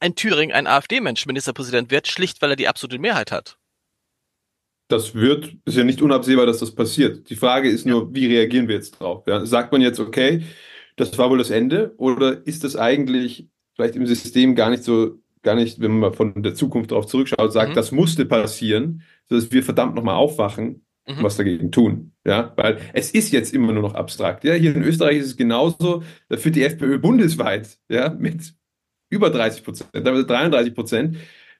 ein 0.00 0.16
Thüringen 0.16 0.52
ein 0.52 0.66
AfD-Mensch 0.66 1.26
Ministerpräsident 1.26 1.92
wird, 1.92 2.08
schlicht 2.08 2.42
weil 2.42 2.50
er 2.50 2.56
die 2.56 2.66
absolute 2.66 2.98
Mehrheit 2.98 3.30
hat. 3.30 3.56
Das 4.88 5.14
wird, 5.14 5.54
ist 5.64 5.76
ja 5.76 5.84
nicht 5.84 6.02
unabsehbar, 6.02 6.44
dass 6.44 6.58
das 6.58 6.74
passiert. 6.74 7.30
Die 7.30 7.36
Frage 7.36 7.70
ist 7.70 7.86
nur, 7.86 8.12
wie 8.12 8.26
reagieren 8.26 8.66
wir 8.66 8.74
jetzt 8.74 8.98
drauf? 8.98 9.22
Ja, 9.28 9.46
sagt 9.46 9.70
man 9.70 9.80
jetzt, 9.80 10.00
okay, 10.00 10.44
das 10.96 11.16
war 11.18 11.30
wohl 11.30 11.38
das 11.38 11.50
Ende, 11.50 11.94
oder 11.98 12.44
ist 12.48 12.64
das 12.64 12.74
eigentlich 12.74 13.46
vielleicht 13.76 13.94
im 13.94 14.08
System 14.08 14.56
gar 14.56 14.70
nicht 14.70 14.82
so, 14.82 15.20
gar 15.46 15.54
nicht, 15.54 15.80
wenn 15.80 15.98
man 15.98 16.12
von 16.12 16.42
der 16.42 16.54
Zukunft 16.54 16.90
darauf 16.90 17.06
zurückschaut, 17.06 17.52
sagt, 17.52 17.70
mhm. 17.70 17.74
das 17.74 17.92
musste 17.92 18.26
passieren, 18.26 19.02
sodass 19.30 19.50
wir 19.50 19.62
verdammt 19.62 19.94
nochmal 19.94 20.16
aufwachen 20.16 20.82
mhm. 21.06 21.22
was 21.22 21.36
dagegen 21.36 21.70
tun. 21.72 22.12
Ja, 22.24 22.52
weil 22.56 22.78
es 22.92 23.12
ist 23.12 23.32
jetzt 23.32 23.54
immer 23.54 23.72
nur 23.72 23.82
noch 23.82 23.94
abstrakt. 23.94 24.44
Ja, 24.44 24.54
hier 24.54 24.74
in 24.74 24.82
Österreich 24.82 25.18
ist 25.18 25.26
es 25.26 25.36
genauso. 25.36 26.02
Da 26.28 26.36
führt 26.36 26.56
die 26.56 26.64
FPÖ 26.64 26.98
bundesweit, 26.98 27.78
ja, 27.88 28.10
mit 28.10 28.54
über 29.08 29.30
30 29.30 29.64
Prozent, 29.64 29.90
damit 29.94 30.28
33 30.28 30.74
Prozent. 30.74 31.16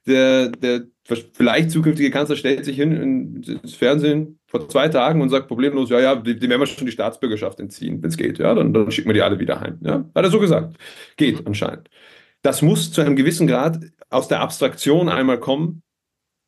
Der, 0.09 0.51
der 0.51 0.85
vielleicht 1.33 1.73
zukünftige 1.73 2.13
Kanzler 2.13 2.37
stellt 2.37 2.65
sich 2.65 2.77
hin 2.77 3.43
ins 3.43 3.75
Fernsehen 3.75 4.39
vor 4.47 4.69
zwei 4.69 4.89
Tagen 4.89 5.21
und 5.21 5.31
sagt 5.31 5.49
problemlos, 5.49 5.91
ja, 5.91 5.99
ja, 5.99 6.15
dem 6.15 6.41
werden 6.41 6.61
wir 6.61 6.67
schon 6.67 6.87
die 6.87 6.93
Staatsbürgerschaft 6.93 7.59
entziehen, 7.59 8.01
wenn 8.01 8.11
es 8.11 8.17
geht. 8.17 8.39
Ja, 8.39 8.55
dann, 8.55 8.73
dann 8.73 8.93
schicken 8.93 9.09
wir 9.09 9.15
die 9.15 9.23
alle 9.23 9.41
wieder 9.41 9.61
heim. 9.61 9.81
Ja, 9.83 10.09
hat 10.15 10.25
er 10.25 10.31
so 10.31 10.39
gesagt. 10.39 10.77
Geht 11.17 11.41
mhm. 11.41 11.49
anscheinend. 11.49 11.89
Das 12.47 12.63
muss 12.63 12.93
zu 12.93 13.01
einem 13.01 13.17
gewissen 13.17 13.49
Grad 13.49 13.81
aus 14.09 14.29
der 14.29 14.39
Abstraktion 14.39 15.09
einmal 15.09 15.41
kommen 15.41 15.83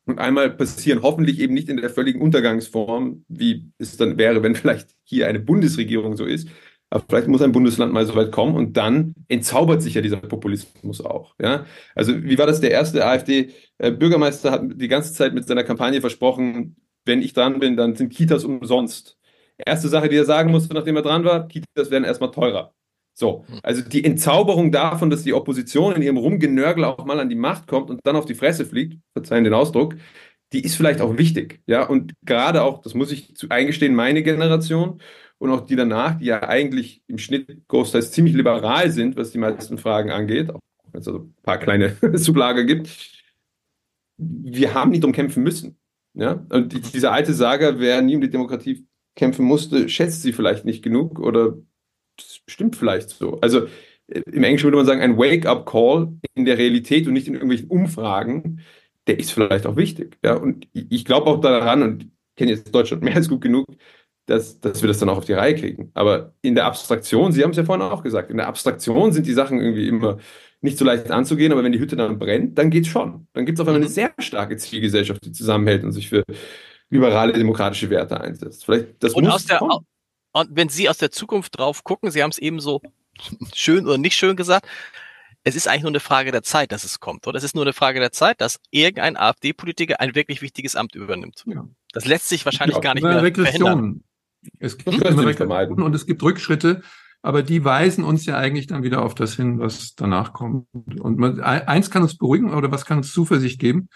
und 0.05 0.17
einmal 0.17 0.49
passieren, 0.49 1.01
hoffentlich 1.01 1.41
eben 1.41 1.53
nicht 1.53 1.67
in 1.67 1.75
der 1.75 1.89
völligen 1.89 2.21
Untergangsform, 2.21 3.25
wie 3.27 3.73
es 3.79 3.97
dann 3.97 4.17
wäre, 4.17 4.41
wenn 4.41 4.55
vielleicht 4.55 4.95
hier 5.03 5.27
eine 5.27 5.41
Bundesregierung 5.41 6.15
so 6.15 6.23
ist. 6.23 6.47
Aber 6.89 7.03
vielleicht 7.05 7.27
muss 7.27 7.41
ein 7.41 7.51
Bundesland 7.51 7.91
mal 7.91 8.05
so 8.05 8.15
weit 8.15 8.31
kommen 8.31 8.55
und 8.55 8.77
dann 8.77 9.13
entzaubert 9.27 9.81
sich 9.81 9.95
ja 9.95 10.01
dieser 10.01 10.15
Populismus 10.15 11.01
auch. 11.01 11.35
Ja? 11.37 11.65
Also 11.95 12.23
wie 12.23 12.37
war 12.37 12.47
das? 12.47 12.61
Der 12.61 12.71
erste 12.71 13.05
AfD-Bürgermeister 13.05 14.51
hat 14.51 14.61
die 14.73 14.87
ganze 14.87 15.11
Zeit 15.11 15.33
mit 15.33 15.47
seiner 15.49 15.65
Kampagne 15.65 15.99
versprochen, 15.99 16.77
wenn 17.03 17.21
ich 17.21 17.33
dran 17.33 17.59
bin, 17.59 17.75
dann 17.75 17.97
sind 17.97 18.13
Kitas 18.13 18.45
umsonst. 18.45 19.17
Erste 19.57 19.89
Sache, 19.89 20.07
die 20.07 20.15
er 20.15 20.23
sagen 20.23 20.49
musste, 20.49 20.73
nachdem 20.73 20.95
er 20.95 21.01
dran 21.01 21.25
war, 21.25 21.45
Kitas 21.49 21.91
werden 21.91 22.05
erstmal 22.05 22.31
teurer. 22.31 22.73
So, 23.19 23.43
also 23.63 23.81
die 23.81 24.05
Entzauberung 24.05 24.71
davon, 24.71 25.09
dass 25.09 25.23
die 25.23 25.33
Opposition 25.33 25.93
in 25.93 26.01
ihrem 26.01 26.15
Rumgenörgel 26.15 26.85
auch 26.85 27.03
mal 27.03 27.19
an 27.19 27.27
die 27.27 27.35
Macht 27.35 27.67
kommt 27.67 27.89
und 27.89 27.99
dann 28.05 28.15
auf 28.15 28.23
die 28.23 28.33
Fresse 28.33 28.65
fliegt, 28.65 28.97
verzeihen 29.11 29.43
den 29.43 29.53
Ausdruck, 29.53 29.95
die 30.53 30.63
ist 30.63 30.75
vielleicht 30.75 31.01
auch 31.01 31.17
wichtig. 31.17 31.61
Ja, 31.67 31.83
und 31.83 32.13
gerade 32.25 32.63
auch, 32.63 32.81
das 32.81 32.93
muss 32.93 33.11
ich 33.11 33.33
eingestehen, 33.49 33.93
meine 33.93 34.23
Generation 34.23 35.01
und 35.37 35.51
auch 35.51 35.65
die 35.65 35.75
danach, 35.75 36.17
die 36.17 36.27
ja 36.27 36.43
eigentlich 36.43 37.03
im 37.07 37.17
Schnitt 37.17 37.67
großteils 37.67 38.11
ziemlich 38.13 38.35
liberal 38.35 38.89
sind, 38.89 39.17
was 39.17 39.31
die 39.31 39.37
meisten 39.37 39.77
Fragen 39.77 40.11
angeht, 40.11 40.49
auch 40.51 40.61
wenn 40.93 41.01
es 41.01 41.07
also 41.09 41.19
ein 41.19 41.35
paar 41.43 41.57
kleine 41.57 41.97
Zulager 42.15 42.63
gibt, 42.63 42.89
wir 44.17 44.73
haben 44.73 44.91
nicht 44.91 45.03
drum 45.03 45.11
kämpfen 45.11 45.43
müssen. 45.43 45.77
Ja, 46.13 46.45
und 46.49 46.71
die, 46.71 46.79
diese 46.79 47.11
alte 47.11 47.33
Sage, 47.33 47.75
wer 47.79 48.01
nie 48.01 48.15
um 48.15 48.21
die 48.21 48.29
Demokratie 48.29 48.87
kämpfen 49.17 49.43
musste, 49.43 49.89
schätzt 49.89 50.21
sie 50.21 50.31
vielleicht 50.31 50.63
nicht 50.63 50.81
genug 50.81 51.19
oder 51.19 51.57
das 52.21 52.41
stimmt 52.47 52.75
vielleicht 52.75 53.09
so. 53.09 53.39
Also 53.41 53.67
äh, 54.07 54.21
im 54.31 54.43
Englischen 54.43 54.65
würde 54.65 54.77
man 54.77 54.85
sagen, 54.85 55.01
ein 55.01 55.17
Wake-up-Call 55.17 56.13
in 56.35 56.45
der 56.45 56.57
Realität 56.57 57.07
und 57.07 57.13
nicht 57.13 57.27
in 57.27 57.33
irgendwelchen 57.33 57.69
Umfragen, 57.69 58.61
der 59.07 59.19
ist 59.19 59.31
vielleicht 59.31 59.65
auch 59.65 59.75
wichtig. 59.75 60.17
Ja, 60.23 60.35
und 60.35 60.67
ich 60.73 61.05
glaube 61.05 61.27
auch 61.27 61.41
daran 61.41 61.83
und 61.83 62.11
kenne 62.35 62.51
jetzt 62.51 62.73
Deutschland 62.73 63.03
mehr 63.03 63.15
als 63.15 63.29
gut 63.29 63.41
genug, 63.41 63.65
dass, 64.25 64.59
dass 64.59 64.81
wir 64.81 64.87
das 64.87 64.99
dann 64.99 65.09
auch 65.09 65.17
auf 65.17 65.25
die 65.25 65.33
Reihe 65.33 65.55
kriegen. 65.55 65.91
Aber 65.95 66.33
in 66.41 66.55
der 66.55 66.65
Abstraktion, 66.65 67.31
Sie 67.31 67.43
haben 67.43 67.51
es 67.51 67.57
ja 67.57 67.63
vorhin 67.63 67.81
auch 67.81 68.03
gesagt, 68.03 68.29
in 68.29 68.37
der 68.37 68.47
Abstraktion 68.47 69.11
sind 69.11 69.25
die 69.25 69.33
Sachen 69.33 69.59
irgendwie 69.59 69.87
immer 69.87 70.19
nicht 70.61 70.77
so 70.77 70.85
leicht 70.85 71.09
anzugehen, 71.09 71.51
aber 71.51 71.63
wenn 71.63 71.71
die 71.71 71.79
Hütte 71.79 71.95
dann 71.95 72.19
brennt, 72.19 72.57
dann 72.57 72.69
geht 72.69 72.83
es 72.83 72.89
schon. 72.89 73.27
Dann 73.33 73.45
gibt 73.45 73.57
es 73.57 73.61
auf 73.61 73.67
einmal 73.67 73.81
eine 73.81 73.89
sehr 73.89 74.13
starke 74.19 74.57
Zielgesellschaft, 74.57 75.25
die 75.25 75.31
zusammenhält 75.31 75.83
und 75.83 75.93
sich 75.93 76.09
für 76.09 76.23
liberale 76.89 77.33
demokratische 77.33 77.89
Werte 77.89 78.19
einsetzt. 78.19 78.65
Vielleicht 78.65 79.01
das 79.01 79.13
und 79.13 79.23
muss 79.23 79.35
aus 79.35 79.45
der, 79.45 79.57
kommen. 79.57 79.85
Und 80.31 80.49
wenn 80.55 80.69
Sie 80.69 80.89
aus 80.89 80.97
der 80.97 81.11
Zukunft 81.11 81.57
drauf 81.57 81.83
gucken, 81.83 82.11
Sie 82.11 82.21
haben 82.23 82.31
es 82.31 82.37
eben 82.37 82.59
so 82.59 82.81
schön 83.53 83.85
oder 83.85 83.97
nicht 83.97 84.15
schön 84.15 84.35
gesagt, 84.35 84.67
es 85.43 85.55
ist 85.55 85.67
eigentlich 85.67 85.83
nur 85.83 85.91
eine 85.91 85.99
Frage 85.99 86.31
der 86.31 86.43
Zeit, 86.43 86.71
dass 86.71 86.83
es 86.83 86.99
kommt, 86.99 87.25
oder? 87.25 87.37
Es 87.37 87.43
ist 87.43 87.55
nur 87.55 87.63
eine 87.63 87.73
Frage 87.73 87.99
der 87.99 88.11
Zeit, 88.11 88.41
dass 88.41 88.59
irgendein 88.71 89.17
AfD-Politiker 89.17 89.99
ein 89.99 90.13
wirklich 90.13 90.41
wichtiges 90.41 90.75
Amt 90.75 90.95
übernimmt. 90.95 91.43
Ja. 91.47 91.65
Das 91.93 92.05
lässt 92.05 92.27
sich 92.27 92.45
wahrscheinlich 92.45 92.75
ja, 92.75 92.81
gar 92.81 92.93
nicht 92.93 93.03
mehr 93.03 93.23
Regression. 93.23 93.63
verhindern. 93.63 94.03
Es 94.59 94.77
gibt 94.77 95.03
hm? 95.03 95.19
Regression 95.19 95.81
und 95.81 95.95
es 95.95 96.05
gibt 96.05 96.21
Rückschritte, 96.23 96.81
aber 97.21 97.43
die 97.43 97.63
weisen 97.65 98.03
uns 98.03 98.25
ja 98.25 98.37
eigentlich 98.37 98.67
dann 98.67 98.83
wieder 98.83 99.01
auf 99.03 99.15
das 99.15 99.35
hin, 99.35 99.59
was 99.59 99.95
danach 99.95 100.33
kommt. 100.33 100.67
Und 100.99 101.17
man, 101.17 101.39
eins 101.41 101.89
kann 101.89 102.03
uns 102.03 102.17
beruhigen 102.17 102.53
oder 102.53 102.71
was 102.71 102.85
kann 102.85 102.97
uns 102.97 103.11
Zuversicht 103.11 103.59
geben? 103.59 103.89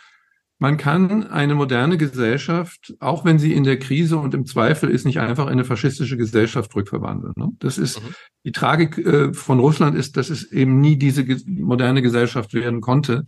Man 0.64 0.78
kann 0.78 1.28
eine 1.28 1.56
moderne 1.56 1.98
Gesellschaft, 1.98 2.94
auch 3.02 3.26
wenn 3.26 3.38
sie 3.38 3.52
in 3.52 3.66
der 3.66 3.78
Krise 3.78 4.18
und 4.18 4.34
im 4.34 4.46
Zweifel 4.46 4.90
ist, 4.90 5.06
nicht 5.06 5.20
einfach 5.20 5.48
in 5.48 5.52
eine 5.52 5.66
faschistische 5.66 6.16
Gesellschaft 6.16 6.74
rückverwandeln. 6.74 7.34
Ne? 7.36 7.50
Das 7.60 7.78
ist 7.78 8.02
mhm. 8.02 8.16
die 8.46 8.54
Tragik 8.54 8.98
äh, 8.98 9.34
von 9.34 9.60
Russland 9.60 9.98
ist, 9.98 10.16
dass 10.16 10.30
es 10.30 10.50
eben 10.54 10.80
nie 10.80 10.96
diese 10.96 11.26
moderne 11.46 12.02
Gesellschaft 12.02 12.54
werden 12.54 12.80
konnte. 12.80 13.28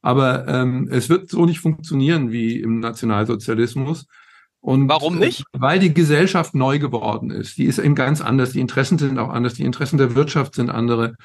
Aber 0.00 0.48
ähm, 0.48 0.88
es 0.90 1.10
wird 1.10 1.28
so 1.28 1.44
nicht 1.44 1.60
funktionieren 1.60 2.32
wie 2.32 2.58
im 2.60 2.80
Nationalsozialismus. 2.80 4.06
Und 4.60 4.88
Warum 4.88 5.18
nicht? 5.18 5.44
Weil 5.52 5.78
die 5.78 5.92
Gesellschaft 5.92 6.54
neu 6.54 6.78
geworden 6.78 7.30
ist. 7.30 7.58
Die 7.58 7.66
ist 7.66 7.78
eben 7.78 7.94
ganz 7.94 8.22
anders. 8.22 8.52
Die 8.52 8.60
Interessen 8.60 8.96
sind 8.96 9.18
auch 9.18 9.28
anders. 9.28 9.52
Die 9.52 9.64
Interessen 9.64 9.98
der 9.98 10.14
Wirtschaft 10.14 10.54
sind 10.54 10.70
andere. 10.70 11.16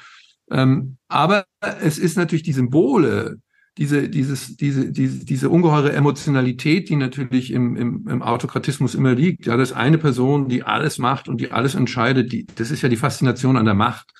Ähm, 0.50 0.98
aber 1.08 1.46
es 1.80 1.96
ist 1.96 2.18
natürlich 2.18 2.42
die 2.42 2.52
Symbole, 2.52 3.38
diese, 3.78 4.08
dieses, 4.08 4.56
diese, 4.56 4.90
diese, 4.92 5.24
diese 5.24 5.48
ungeheure 5.48 5.92
Emotionalität, 5.92 6.88
die 6.88 6.96
natürlich 6.96 7.52
im, 7.52 7.76
im, 7.76 8.08
im 8.08 8.22
Autokratismus 8.22 8.94
immer 8.94 9.14
liegt. 9.14 9.46
Ja, 9.46 9.56
das 9.56 9.72
eine 9.72 9.98
Person, 9.98 10.48
die 10.48 10.62
alles 10.62 10.98
macht 10.98 11.28
und 11.28 11.40
die 11.40 11.52
alles 11.52 11.74
entscheidet. 11.74 12.32
Die, 12.32 12.46
das 12.56 12.70
ist 12.70 12.82
ja 12.82 12.88
die 12.88 12.96
Faszination 12.96 13.56
an 13.56 13.64
der 13.64 13.74
Macht. 13.74 14.12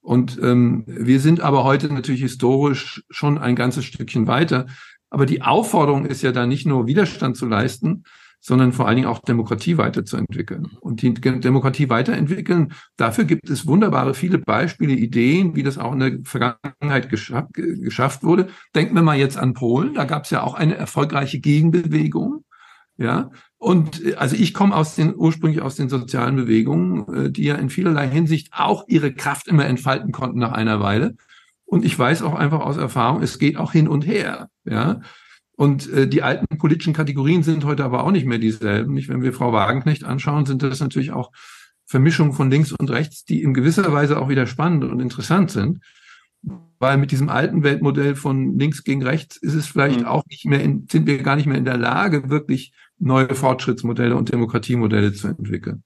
Und 0.00 0.38
ähm, 0.40 0.84
wir 0.86 1.18
sind 1.18 1.40
aber 1.40 1.64
heute 1.64 1.92
natürlich 1.92 2.22
historisch 2.22 3.02
schon 3.10 3.38
ein 3.38 3.56
ganzes 3.56 3.84
Stückchen 3.84 4.28
weiter. 4.28 4.66
Aber 5.10 5.26
die 5.26 5.42
Aufforderung 5.42 6.06
ist 6.06 6.22
ja 6.22 6.32
da 6.32 6.46
nicht 6.46 6.64
nur 6.64 6.86
Widerstand 6.86 7.36
zu 7.36 7.46
leisten, 7.46 8.04
sondern 8.46 8.72
vor 8.72 8.86
allen 8.86 8.94
Dingen 8.94 9.08
auch 9.08 9.18
Demokratie 9.18 9.76
weiterzuentwickeln. 9.76 10.68
Und 10.78 11.02
die 11.02 11.12
Demokratie 11.14 11.88
weiterentwickeln, 11.88 12.72
dafür 12.96 13.24
gibt 13.24 13.50
es 13.50 13.66
wunderbare 13.66 14.14
viele 14.14 14.38
Beispiele, 14.38 14.92
Ideen, 14.92 15.56
wie 15.56 15.64
das 15.64 15.78
auch 15.78 15.92
in 15.92 15.98
der 15.98 16.18
Vergangenheit 16.22 17.08
geschaff, 17.08 17.46
geschafft 17.52 18.22
wurde. 18.22 18.46
Denken 18.72 18.94
wir 18.94 19.02
mal 19.02 19.18
jetzt 19.18 19.36
an 19.36 19.52
Polen, 19.52 19.94
da 19.94 20.04
gab 20.04 20.26
es 20.26 20.30
ja 20.30 20.44
auch 20.44 20.54
eine 20.54 20.76
erfolgreiche 20.76 21.40
Gegenbewegung. 21.40 22.44
Ja, 22.98 23.30
und 23.58 24.04
äh, 24.06 24.14
also 24.14 24.36
ich 24.36 24.54
komme 24.54 24.76
aus 24.76 24.94
den 24.94 25.14
ursprünglich 25.16 25.60
aus 25.60 25.74
den 25.74 25.88
sozialen 25.88 26.36
Bewegungen, 26.36 27.26
äh, 27.26 27.30
die 27.32 27.44
ja 27.44 27.56
in 27.56 27.68
vielerlei 27.68 28.08
Hinsicht 28.08 28.52
auch 28.52 28.84
ihre 28.86 29.12
Kraft 29.12 29.48
immer 29.48 29.66
entfalten 29.66 30.12
konnten 30.12 30.38
nach 30.38 30.52
einer 30.52 30.78
Weile. 30.78 31.16
Und 31.64 31.84
ich 31.84 31.98
weiß 31.98 32.22
auch 32.22 32.36
einfach 32.36 32.60
aus 32.60 32.76
Erfahrung, 32.76 33.22
es 33.22 33.40
geht 33.40 33.56
auch 33.56 33.72
hin 33.72 33.88
und 33.88 34.06
her. 34.06 34.48
Ja, 34.64 35.00
und 35.56 35.90
äh, 35.90 36.06
die 36.06 36.22
alten 36.22 36.58
politischen 36.58 36.92
Kategorien 36.92 37.42
sind 37.42 37.64
heute 37.64 37.84
aber 37.84 38.04
auch 38.04 38.10
nicht 38.10 38.26
mehr 38.26 38.38
dieselben. 38.38 38.92
Nicht? 38.92 39.08
Wenn 39.08 39.22
wir 39.22 39.32
Frau 39.32 39.52
Wagenknecht 39.52 40.04
anschauen, 40.04 40.44
sind 40.44 40.62
das 40.62 40.80
natürlich 40.80 41.12
auch 41.12 41.32
Vermischungen 41.86 42.34
von 42.34 42.50
links 42.50 42.72
und 42.72 42.90
rechts, 42.90 43.24
die 43.24 43.42
in 43.42 43.54
gewisser 43.54 43.90
Weise 43.92 44.20
auch 44.20 44.28
wieder 44.28 44.46
spannend 44.46 44.84
und 44.84 45.00
interessant 45.00 45.50
sind. 45.50 45.80
Weil 46.78 46.98
mit 46.98 47.10
diesem 47.10 47.30
alten 47.30 47.62
Weltmodell 47.62 48.14
von 48.14 48.58
links 48.58 48.84
gegen 48.84 49.02
rechts 49.02 49.36
ist 49.38 49.54
es 49.54 49.66
vielleicht 49.66 50.00
mhm. 50.00 50.06
auch 50.06 50.24
nicht 50.28 50.44
mehr 50.44 50.62
in, 50.62 50.86
sind 50.90 51.06
wir 51.06 51.22
gar 51.22 51.36
nicht 51.36 51.46
mehr 51.46 51.56
in 51.56 51.64
der 51.64 51.78
Lage, 51.78 52.28
wirklich 52.28 52.72
neue 52.98 53.34
Fortschrittsmodelle 53.34 54.14
und 54.14 54.30
Demokratiemodelle 54.30 55.12
zu 55.14 55.28
entwickeln. 55.28 55.84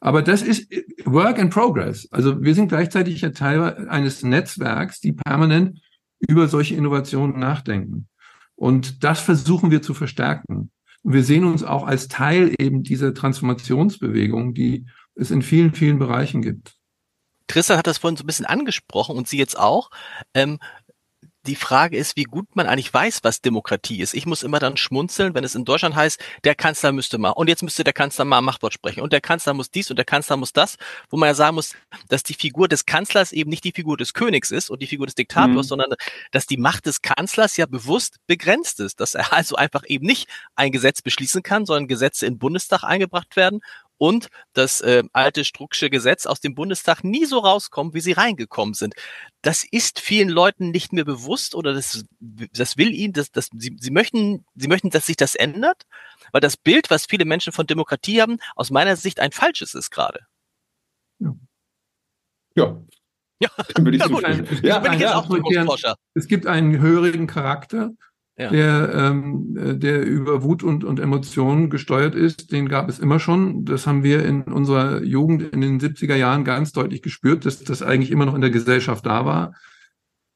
Aber 0.00 0.22
das 0.22 0.42
ist 0.42 0.70
Work 1.04 1.38
in 1.38 1.50
Progress. 1.50 2.08
Also 2.10 2.42
wir 2.42 2.54
sind 2.54 2.68
gleichzeitig 2.68 3.20
ja 3.20 3.30
Teil 3.30 3.88
eines 3.88 4.22
Netzwerks, 4.22 5.00
die 5.00 5.12
permanent 5.12 5.80
über 6.18 6.48
solche 6.48 6.74
Innovationen 6.74 7.38
nachdenken. 7.38 8.08
Und 8.56 9.04
das 9.04 9.20
versuchen 9.20 9.70
wir 9.70 9.82
zu 9.82 9.94
verstärken. 9.94 10.70
Und 11.02 11.12
wir 11.12 11.24
sehen 11.24 11.44
uns 11.44 11.62
auch 11.62 11.84
als 11.84 12.08
Teil 12.08 12.54
eben 12.58 12.82
dieser 12.82 13.14
Transformationsbewegung, 13.14 14.54
die 14.54 14.86
es 15.14 15.30
in 15.30 15.42
vielen, 15.42 15.74
vielen 15.74 15.98
Bereichen 15.98 16.42
gibt. 16.42 16.76
Tristan 17.46 17.76
hat 17.76 17.86
das 17.86 17.98
vorhin 17.98 18.16
so 18.16 18.24
ein 18.24 18.26
bisschen 18.26 18.46
angesprochen 18.46 19.16
und 19.16 19.28
Sie 19.28 19.36
jetzt 19.36 19.58
auch. 19.58 19.90
Ähm, 20.32 20.58
die 21.46 21.56
Frage 21.56 21.96
ist, 21.96 22.16
wie 22.16 22.24
gut 22.24 22.54
man 22.54 22.66
eigentlich 22.66 22.92
weiß, 22.92 23.20
was 23.22 23.40
Demokratie 23.40 24.00
ist. 24.00 24.14
Ich 24.14 24.26
muss 24.26 24.42
immer 24.42 24.58
dann 24.58 24.76
schmunzeln, 24.76 25.34
wenn 25.34 25.44
es 25.44 25.54
in 25.54 25.64
Deutschland 25.64 25.94
heißt, 25.94 26.20
der 26.44 26.54
Kanzler 26.54 26.92
müsste 26.92 27.18
mal 27.18 27.30
und 27.30 27.48
jetzt 27.48 27.62
müsste 27.62 27.84
der 27.84 27.92
Kanzler 27.92 28.24
mal 28.24 28.40
Machtwort 28.40 28.72
sprechen 28.72 29.00
und 29.00 29.12
der 29.12 29.20
Kanzler 29.20 29.54
muss 29.54 29.70
dies 29.70 29.90
und 29.90 29.96
der 29.96 30.04
Kanzler 30.04 30.36
muss 30.36 30.52
das, 30.52 30.76
wo 31.10 31.16
man 31.16 31.28
ja 31.28 31.34
sagen 31.34 31.54
muss, 31.54 31.74
dass 32.08 32.22
die 32.22 32.34
Figur 32.34 32.68
des 32.68 32.86
Kanzlers 32.86 33.32
eben 33.32 33.50
nicht 33.50 33.64
die 33.64 33.72
Figur 33.72 33.96
des 33.96 34.14
Königs 34.14 34.50
ist 34.50 34.70
und 34.70 34.80
die 34.80 34.86
Figur 34.86 35.06
des 35.06 35.14
Diktators, 35.14 35.66
mhm. 35.66 35.68
sondern 35.68 35.94
dass 36.32 36.46
die 36.46 36.56
Macht 36.56 36.86
des 36.86 37.02
Kanzlers 37.02 37.56
ja 37.56 37.66
bewusst 37.66 38.16
begrenzt 38.26 38.80
ist, 38.80 39.00
dass 39.00 39.14
er 39.14 39.32
also 39.32 39.56
einfach 39.56 39.84
eben 39.86 40.06
nicht 40.06 40.28
ein 40.54 40.72
Gesetz 40.72 41.02
beschließen 41.02 41.42
kann, 41.42 41.66
sondern 41.66 41.88
Gesetze 41.88 42.26
in 42.26 42.34
den 42.34 42.38
Bundestag 42.38 42.84
eingebracht 42.84 43.36
werden 43.36 43.60
und 43.98 44.28
das 44.52 44.80
äh, 44.80 45.02
alte 45.12 45.44
Strucksche 45.44 45.90
Gesetz 45.90 46.26
aus 46.26 46.40
dem 46.40 46.54
Bundestag 46.54 47.04
nie 47.04 47.24
so 47.24 47.38
rauskommen, 47.38 47.94
wie 47.94 48.00
sie 48.00 48.12
reingekommen 48.12 48.74
sind. 48.74 48.94
Das 49.42 49.64
ist 49.70 50.00
vielen 50.00 50.28
Leuten 50.28 50.70
nicht 50.70 50.92
mehr 50.92 51.04
bewusst 51.04 51.54
oder 51.54 51.72
das, 51.74 52.04
das 52.20 52.76
will 52.76 52.92
ihnen, 52.92 53.12
das, 53.12 53.30
das, 53.30 53.50
sie, 53.52 53.76
sie, 53.78 53.90
möchten, 53.90 54.44
sie 54.54 54.68
möchten, 54.68 54.90
dass 54.90 55.06
sich 55.06 55.16
das 55.16 55.34
ändert, 55.34 55.82
weil 56.32 56.40
das 56.40 56.56
Bild, 56.56 56.90
was 56.90 57.06
viele 57.06 57.24
Menschen 57.24 57.52
von 57.52 57.66
Demokratie 57.66 58.20
haben, 58.20 58.38
aus 58.56 58.70
meiner 58.70 58.96
Sicht 58.96 59.20
ein 59.20 59.32
falsches 59.32 59.74
ist 59.74 59.90
gerade. 59.90 60.20
Ja. 61.18 61.34
Ja. 62.56 62.82
Ja, 63.40 63.50
würde 63.76 63.96
ich 63.96 64.02
ja, 64.62 64.78
gut. 64.78 65.00
Ja, 65.00 65.16
auch 65.18 65.96
Es 66.14 66.28
gibt 66.28 66.46
einen 66.46 66.80
höheren 66.80 67.26
Charakter 67.26 67.90
ja. 68.36 68.50
der, 68.50 68.94
ähm, 68.94 69.56
äh, 69.56 69.76
der 69.76 70.04
über 70.04 70.42
Wut 70.42 70.62
und, 70.62 70.84
und 70.84 70.98
Emotionen 70.98 71.70
gesteuert 71.70 72.14
ist, 72.14 72.52
den 72.52 72.68
gab 72.68 72.88
es 72.88 72.98
immer 72.98 73.20
schon. 73.20 73.64
Das 73.64 73.86
haben 73.86 74.02
wir 74.02 74.24
in 74.24 74.42
unserer 74.42 75.02
Jugend 75.02 75.42
in 75.42 75.60
den 75.60 75.80
70er 75.80 76.16
Jahren 76.16 76.44
ganz 76.44 76.72
deutlich 76.72 77.02
gespürt, 77.02 77.46
dass 77.46 77.62
das 77.62 77.82
eigentlich 77.82 78.10
immer 78.10 78.26
noch 78.26 78.34
in 78.34 78.40
der 78.40 78.50
Gesellschaft 78.50 79.06
da 79.06 79.24
war. 79.24 79.54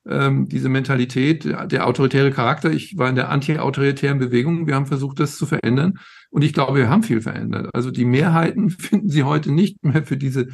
Ähm, 0.07 0.49
diese 0.49 0.69
Mentalität, 0.69 1.45
der 1.45 1.87
autoritäre 1.87 2.31
Charakter. 2.31 2.71
Ich 2.71 2.97
war 2.97 3.09
in 3.11 3.17
der 3.17 3.31
anti-autoritären 3.31 4.19
Bewegung. 4.19 4.67
Wir 4.67 4.75
haben 4.75 4.87
versucht, 4.87 5.21
das 5.21 5.37
zu 5.37 5.45
verändern. 5.45 5.99
Und 6.31 6.45
ich 6.45 6.53
glaube, 6.53 6.79
wir 6.79 6.89
haben 6.89 7.03
viel 7.03 7.21
verändert. 7.21 7.69
Also 7.75 7.91
die 7.91 8.05
Mehrheiten 8.05 8.71
finden 8.71 9.09
Sie 9.09 9.25
heute 9.25 9.53
nicht 9.53 9.85
mehr 9.85 10.05
für 10.05 10.17
diese 10.17 10.49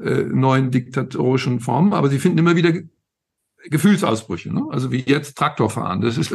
äh, 0.00 0.24
neuen 0.24 0.70
diktatorischen 0.70 1.60
Formen, 1.60 1.92
aber 1.92 2.08
sie 2.08 2.18
finden 2.18 2.38
immer 2.38 2.56
wieder 2.56 2.72
Gefühlsausbrüche, 3.64 4.52
ne? 4.52 4.66
also 4.70 4.90
wie 4.90 5.04
jetzt 5.06 5.36
Traktorfahren. 5.36 6.00
Das 6.00 6.18
ist, 6.18 6.32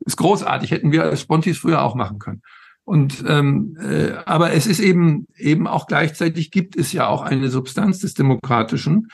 ist 0.00 0.16
großartig, 0.16 0.70
hätten 0.70 0.92
wir 0.92 1.04
als 1.04 1.20
Spontis 1.20 1.58
früher 1.58 1.82
auch 1.82 1.94
machen 1.94 2.18
können. 2.18 2.42
Und 2.84 3.24
ähm, 3.28 3.76
äh, 3.80 4.12
aber 4.26 4.52
es 4.52 4.66
ist 4.66 4.80
eben 4.80 5.28
eben 5.36 5.68
auch 5.68 5.86
gleichzeitig 5.86 6.50
gibt 6.50 6.76
es 6.76 6.92
ja 6.92 7.06
auch 7.06 7.22
eine 7.22 7.48
Substanz 7.48 8.00
des 8.00 8.14
Demokratischen, 8.14 9.08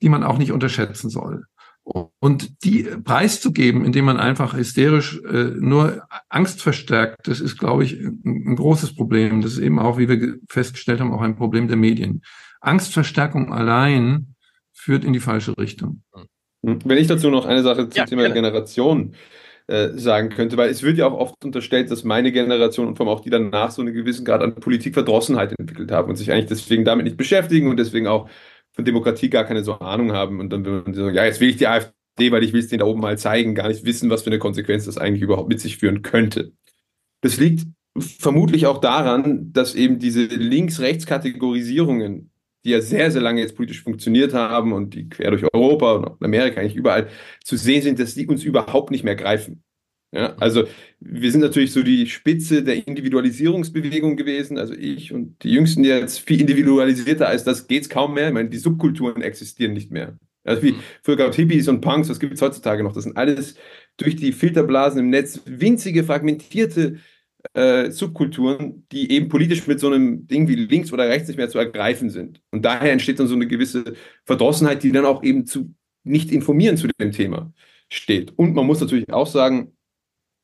die 0.00 0.08
man 0.08 0.22
auch 0.22 0.38
nicht 0.38 0.52
unterschätzen 0.52 1.10
soll. 1.10 1.44
Und 1.82 2.64
die 2.64 2.82
preiszugeben, 2.82 3.84
indem 3.84 4.04
man 4.04 4.18
einfach 4.18 4.54
hysterisch 4.54 5.20
äh, 5.24 5.52
nur 5.58 6.02
Angst 6.28 6.62
verstärkt, 6.62 7.26
das 7.26 7.40
ist, 7.40 7.58
glaube 7.58 7.82
ich, 7.84 7.94
ein, 7.98 8.20
ein 8.24 8.56
großes 8.56 8.94
Problem. 8.94 9.40
Das 9.40 9.54
ist 9.54 9.60
eben 9.60 9.78
auch, 9.78 9.96
wie 9.96 10.08
wir 10.08 10.36
festgestellt 10.50 11.00
haben, 11.00 11.14
auch 11.14 11.22
ein 11.22 11.36
Problem 11.36 11.66
der 11.66 11.78
Medien. 11.78 12.22
Angstverstärkung 12.60 13.54
allein 13.54 14.34
führt 14.72 15.02
in 15.02 15.14
die 15.14 15.20
falsche 15.20 15.56
Richtung. 15.56 16.02
Wenn 16.62 16.98
ich 16.98 17.06
dazu 17.06 17.30
noch 17.30 17.46
eine 17.46 17.62
Sache 17.62 17.88
zum 17.88 17.98
ja, 17.98 18.04
Thema 18.04 18.22
gerne. 18.22 18.34
Generation 18.34 19.14
äh, 19.68 19.98
sagen 19.98 20.30
könnte, 20.30 20.56
weil 20.56 20.70
es 20.70 20.82
wird 20.82 20.98
ja 20.98 21.06
auch 21.06 21.18
oft 21.18 21.44
unterstellt, 21.44 21.90
dass 21.90 22.02
meine 22.02 22.32
Generation 22.32 22.88
und 22.88 22.96
vor 22.96 23.06
allem 23.06 23.14
auch 23.14 23.20
die 23.20 23.30
danach 23.30 23.70
so 23.70 23.82
einen 23.82 23.94
gewissen 23.94 24.24
Grad 24.24 24.42
an 24.42 24.54
Politikverdrossenheit 24.54 25.54
entwickelt 25.58 25.92
haben 25.92 26.08
und 26.08 26.16
sich 26.16 26.32
eigentlich 26.32 26.46
deswegen 26.46 26.84
damit 26.84 27.04
nicht 27.04 27.16
beschäftigen 27.16 27.68
und 27.68 27.76
deswegen 27.76 28.06
auch 28.06 28.28
von 28.72 28.84
Demokratie 28.84 29.28
gar 29.28 29.44
keine 29.44 29.62
so 29.62 29.74
Ahnung 29.74 30.12
haben. 30.12 30.40
Und 30.40 30.50
dann 30.50 30.64
will 30.64 30.82
man 30.84 30.94
sagen, 30.94 31.14
ja, 31.14 31.24
jetzt 31.24 31.40
will 31.40 31.50
ich 31.50 31.58
die 31.58 31.66
AfD, 31.66 32.30
weil 32.30 32.44
ich 32.44 32.52
will 32.52 32.60
es 32.60 32.68
denen 32.68 32.80
da 32.80 32.86
oben 32.86 33.00
mal 33.00 33.18
zeigen, 33.18 33.54
gar 33.54 33.68
nicht 33.68 33.84
wissen, 33.84 34.10
was 34.10 34.22
für 34.22 34.30
eine 34.30 34.38
Konsequenz 34.38 34.86
das 34.86 34.98
eigentlich 34.98 35.22
überhaupt 35.22 35.48
mit 35.48 35.60
sich 35.60 35.76
führen 35.76 36.02
könnte. 36.02 36.52
Das 37.20 37.36
liegt 37.36 37.66
vermutlich 37.98 38.66
auch 38.66 38.78
daran, 38.78 39.52
dass 39.52 39.74
eben 39.74 39.98
diese 39.98 40.24
Links-Rechts-Kategorisierungen 40.24 42.30
die 42.64 42.70
ja 42.70 42.80
sehr, 42.80 43.10
sehr 43.10 43.22
lange 43.22 43.40
jetzt 43.40 43.56
politisch 43.56 43.82
funktioniert 43.82 44.34
haben 44.34 44.72
und 44.72 44.94
die 44.94 45.08
quer 45.08 45.30
durch 45.30 45.44
Europa 45.52 45.92
und 45.92 46.22
Amerika 46.22 46.60
eigentlich 46.60 46.76
überall 46.76 47.08
zu 47.44 47.56
sehen 47.56 47.82
sind, 47.82 47.98
dass 47.98 48.14
die 48.14 48.26
uns 48.26 48.44
überhaupt 48.44 48.90
nicht 48.90 49.04
mehr 49.04 49.16
greifen. 49.16 49.62
Ja, 50.10 50.34
also 50.36 50.64
wir 51.00 51.30
sind 51.30 51.42
natürlich 51.42 51.72
so 51.72 51.82
die 51.82 52.06
Spitze 52.06 52.62
der 52.62 52.86
Individualisierungsbewegung 52.86 54.16
gewesen. 54.16 54.56
Also 54.56 54.72
ich 54.74 55.12
und 55.12 55.42
die 55.42 55.50
Jüngsten 55.50 55.84
jetzt 55.84 56.20
viel 56.20 56.40
individualisierter 56.40 57.28
als 57.28 57.44
das 57.44 57.68
geht 57.68 57.82
es 57.82 57.88
kaum 57.90 58.14
mehr. 58.14 58.28
Ich 58.28 58.34
meine, 58.34 58.48
die 58.48 58.56
Subkulturen 58.56 59.20
existieren 59.20 59.74
nicht 59.74 59.90
mehr. 59.90 60.16
Also 60.44 60.62
wie 60.62 60.76
früher 61.02 61.16
gab 61.16 61.30
es 61.30 61.36
Hippies 61.36 61.68
und 61.68 61.82
Punks, 61.82 62.08
was 62.08 62.20
gibt 62.20 62.32
es 62.32 62.40
heutzutage 62.40 62.82
noch? 62.82 62.94
Das 62.94 63.04
sind 63.04 63.18
alles 63.18 63.56
durch 63.98 64.16
die 64.16 64.32
Filterblasen 64.32 65.00
im 65.00 65.10
Netz 65.10 65.42
winzige, 65.44 66.04
fragmentierte 66.04 66.96
äh, 67.54 67.90
Subkulturen, 67.90 68.86
die 68.92 69.10
eben 69.12 69.28
politisch 69.28 69.66
mit 69.66 69.80
so 69.80 69.88
einem 69.88 70.26
Ding 70.26 70.48
wie 70.48 70.56
links 70.56 70.92
oder 70.92 71.08
rechts 71.08 71.28
nicht 71.28 71.36
mehr 71.36 71.48
zu 71.48 71.58
ergreifen 71.58 72.10
sind. 72.10 72.40
Und 72.50 72.64
daher 72.64 72.92
entsteht 72.92 73.20
dann 73.20 73.28
so 73.28 73.34
eine 73.34 73.46
gewisse 73.46 73.94
Verdrossenheit, 74.24 74.82
die 74.82 74.92
dann 74.92 75.04
auch 75.04 75.22
eben 75.22 75.46
zu 75.46 75.74
nicht 76.04 76.30
informieren 76.32 76.76
zu 76.76 76.88
dem 76.88 77.12
Thema 77.12 77.52
steht. 77.90 78.32
Und 78.36 78.54
man 78.54 78.66
muss 78.66 78.80
natürlich 78.80 79.12
auch 79.12 79.26
sagen, 79.26 79.72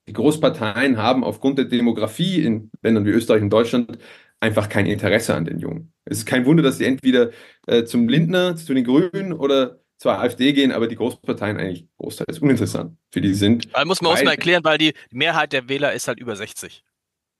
die 0.08 0.12
Großparteien 0.12 0.98
haben 0.98 1.24
aufgrund 1.24 1.58
der 1.58 1.64
Demografie 1.64 2.42
in 2.42 2.70
Ländern 2.82 3.06
wie 3.06 3.10
Österreich 3.10 3.42
und 3.42 3.50
Deutschland 3.50 3.98
einfach 4.40 4.68
kein 4.68 4.86
Interesse 4.86 5.34
an 5.34 5.46
den 5.46 5.58
Jungen. 5.58 5.92
Es 6.04 6.18
ist 6.18 6.26
kein 6.26 6.44
Wunder, 6.44 6.62
dass 6.62 6.78
sie 6.78 6.84
entweder 6.84 7.30
äh, 7.66 7.84
zum 7.84 8.08
Lindner, 8.08 8.56
zu 8.56 8.74
den 8.74 8.84
Grünen 8.84 9.32
oder 9.32 9.80
zur 10.04 10.18
AfD 10.18 10.52
gehen, 10.52 10.70
aber 10.70 10.86
die 10.86 10.96
Großparteien 10.96 11.56
eigentlich 11.56 11.86
großteils 11.96 12.38
uninteressant 12.40 12.98
für 13.10 13.22
die 13.22 13.32
sind. 13.32 13.74
Da 13.74 13.86
muss 13.86 14.02
man 14.02 14.12
auch 14.12 14.22
mal 14.22 14.32
erklären, 14.32 14.62
weil 14.62 14.76
die 14.76 14.92
Mehrheit 15.10 15.54
der 15.54 15.66
Wähler 15.70 15.94
ist 15.94 16.08
halt 16.08 16.20
über 16.20 16.36
60. 16.36 16.84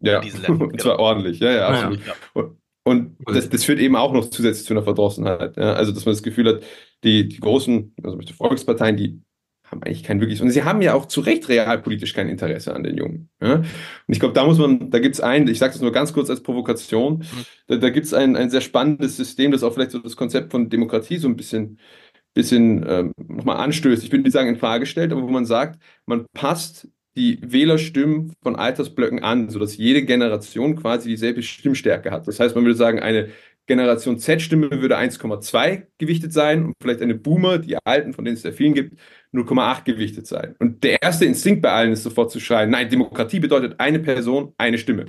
Ja, 0.00 0.22
und 0.48 0.80
zwar 0.80 0.98
ordentlich, 0.98 1.40
ja, 1.40 1.50
ja, 1.50 1.68
absolut. 1.68 2.00
Ja. 2.06 2.14
Und, 2.84 3.20
und 3.22 3.36
das, 3.36 3.50
das 3.50 3.64
führt 3.64 3.80
eben 3.80 3.96
auch 3.96 4.14
noch 4.14 4.30
zusätzlich 4.30 4.66
zu 4.66 4.72
einer 4.72 4.82
Verdrossenheit. 4.82 5.58
Ja? 5.58 5.74
Also, 5.74 5.92
dass 5.92 6.06
man 6.06 6.14
das 6.14 6.22
Gefühl 6.22 6.48
hat, 6.48 6.62
die, 7.02 7.28
die 7.28 7.38
großen, 7.38 7.94
also 8.02 8.16
die 8.16 8.32
Volksparteien, 8.32 8.96
die 8.96 9.20
haben 9.70 9.82
eigentlich 9.82 10.02
kein 10.02 10.20
wirkliches, 10.20 10.40
und 10.40 10.48
sie 10.48 10.62
haben 10.62 10.80
ja 10.80 10.94
auch 10.94 11.04
zu 11.04 11.20
Recht 11.20 11.50
realpolitisch 11.50 12.14
kein 12.14 12.30
Interesse 12.30 12.74
an 12.74 12.82
den 12.82 12.96
Jungen. 12.96 13.28
Ja? 13.42 13.56
Und 13.56 13.66
ich 14.08 14.20
glaube, 14.20 14.32
da 14.32 14.46
muss 14.46 14.56
man, 14.56 14.90
da 14.90 15.00
gibt 15.00 15.16
es 15.16 15.20
ein, 15.20 15.48
ich 15.48 15.58
sage 15.58 15.74
das 15.74 15.82
nur 15.82 15.92
ganz 15.92 16.14
kurz 16.14 16.30
als 16.30 16.42
Provokation, 16.42 17.18
mhm. 17.18 17.44
da, 17.66 17.76
da 17.76 17.90
gibt 17.90 18.06
es 18.06 18.14
ein, 18.14 18.36
ein 18.36 18.48
sehr 18.48 18.62
spannendes 18.62 19.18
System, 19.18 19.50
das 19.50 19.62
auch 19.62 19.74
vielleicht 19.74 19.90
so 19.90 19.98
das 19.98 20.16
Konzept 20.16 20.50
von 20.50 20.70
Demokratie 20.70 21.18
so 21.18 21.28
ein 21.28 21.36
bisschen 21.36 21.78
bisschen 22.35 22.85
ähm, 22.89 23.12
nochmal 23.16 23.57
anstößt. 23.59 24.05
Ich 24.05 24.12
würde 24.12 24.24
nicht 24.24 24.32
sagen 24.32 24.49
in 24.49 24.57
Frage 24.57 24.87
stellt, 24.87 25.12
aber 25.12 25.22
wo 25.22 25.28
man 25.28 25.47
sagt, 25.47 25.80
man 26.07 26.26
passt 26.35 26.89
die 27.16 27.39
Wählerstimmen 27.41 28.32
von 28.43 28.57
Altersblöcken 28.57 29.22
an, 29.22 29.49
sodass 29.49 29.76
jede 29.76 30.05
Generation 30.05 30.76
quasi 30.76 31.11
dieselbe 31.11 31.43
Stimmstärke 31.43 32.11
hat. 32.11 32.26
Das 32.26 32.41
heißt, 32.41 32.57
man 32.57 32.64
würde 32.64 32.76
sagen, 32.76 32.99
eine 32.99 33.28
Generation 33.66 34.18
Z-Stimme 34.18 34.70
würde 34.70 34.99
1,2 34.99 35.87
gewichtet 35.97 36.32
sein 36.32 36.66
und 36.66 36.74
vielleicht 36.82 37.01
eine 37.01 37.14
Boomer, 37.14 37.59
die 37.59 37.76
alten, 37.85 38.12
von 38.12 38.24
denen 38.24 38.37
es 38.37 38.43
sehr 38.43 38.53
vielen 38.53 38.74
gibt, 38.74 38.99
0,8 39.32 39.85
gewichtet 39.85 40.26
sein. 40.26 40.55
Und 40.59 40.85
der 40.85 41.01
erste 41.01 41.24
Instinkt 41.24 41.62
bei 41.62 41.70
allen 41.70 41.93
ist 41.93 42.03
sofort 42.03 42.30
zu 42.30 42.41
schreien, 42.41 42.70
nein, 42.70 42.91
Demokratie 42.91 43.41
bedeutet 43.41 43.80
eine 43.80 44.01
Person, 44.01 44.53
eine 44.59 44.76
Stimme. 44.76 45.07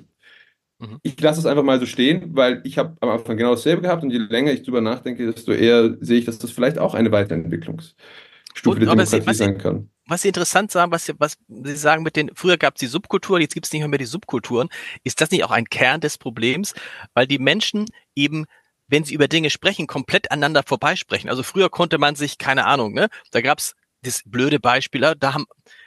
Mhm. 0.80 1.00
Ich 1.04 1.20
lasse 1.20 1.40
es 1.40 1.46
einfach 1.46 1.64
mal 1.64 1.80
so 1.80 1.86
stehen, 1.86 2.36
weil 2.36 2.62
ich 2.64 2.78
habe 2.78 2.96
am 3.02 3.10
Anfang 3.10 3.38
genau 3.38 3.52
dasselbe 3.52 3.84
gehabt 3.84 4.04
und 4.04 4.12
je 4.12 4.18
länger 4.18 4.52
ich 4.52 4.64
drüber 4.64 4.82
nachdenke, 4.82 5.32
desto 5.32 5.52
eher 5.52 5.96
sehe 6.00 6.20
ich, 6.20 6.26
dass 6.26 6.40
das 6.40 6.52
vielleicht 6.52 6.78
auch 6.78 6.94
eine 6.94 7.12
Weiterentwicklungsstufe 7.12 8.70
und, 8.70 8.80
der 8.80 8.90
Demokratie 8.90 9.34
Sie, 9.34 9.38
sein 9.38 9.58
kann 9.58 9.90
was 10.08 10.22
Sie 10.22 10.28
interessant 10.28 10.72
sagen, 10.72 10.92
was, 10.92 11.06
Sie, 11.06 11.14
was 11.18 11.38
Sie 11.48 11.76
sagen 11.76 12.04
mit 12.04 12.16
den, 12.16 12.30
früher 12.36 12.58
gab 12.58 12.76
es 12.76 12.80
die 12.80 12.86
Subkultur, 12.86 13.40
jetzt 13.40 13.56
gibt 13.56 13.66
es 13.66 13.74
nicht 13.74 13.82
mehr, 13.82 13.90
mehr 13.90 13.98
die 13.98 14.06
Subkulturen. 14.06 14.70
Ist 15.04 15.20
das 15.20 15.32
nicht 15.32 15.44
auch 15.44 15.52
ein 15.52 15.66
Kern 15.66 16.00
des 16.00 16.20
Problems? 16.20 16.76
Weil 17.16 17.26
die 17.26 17.40
Menschen 17.40 17.86
eben 18.16 18.46
wenn 18.88 19.04
sie 19.04 19.14
über 19.14 19.28
Dinge 19.28 19.50
sprechen, 19.50 19.88
komplett 19.88 20.32
aneinander 20.32 20.64
vorbeisprechen. 20.64 21.30
Also 21.30 21.44
früher 21.44 21.70
konnte 21.70 21.98
man 21.98 22.16
sich, 22.16 22.38
keine 22.38 22.66
Ahnung, 22.66 22.94
ne, 22.94 23.10
da 23.32 23.42
gab's 23.42 23.74
das 24.04 24.22
blöde 24.26 24.60
Beispiel, 24.60 25.16
da 25.18 25.34
haben, 25.34 25.46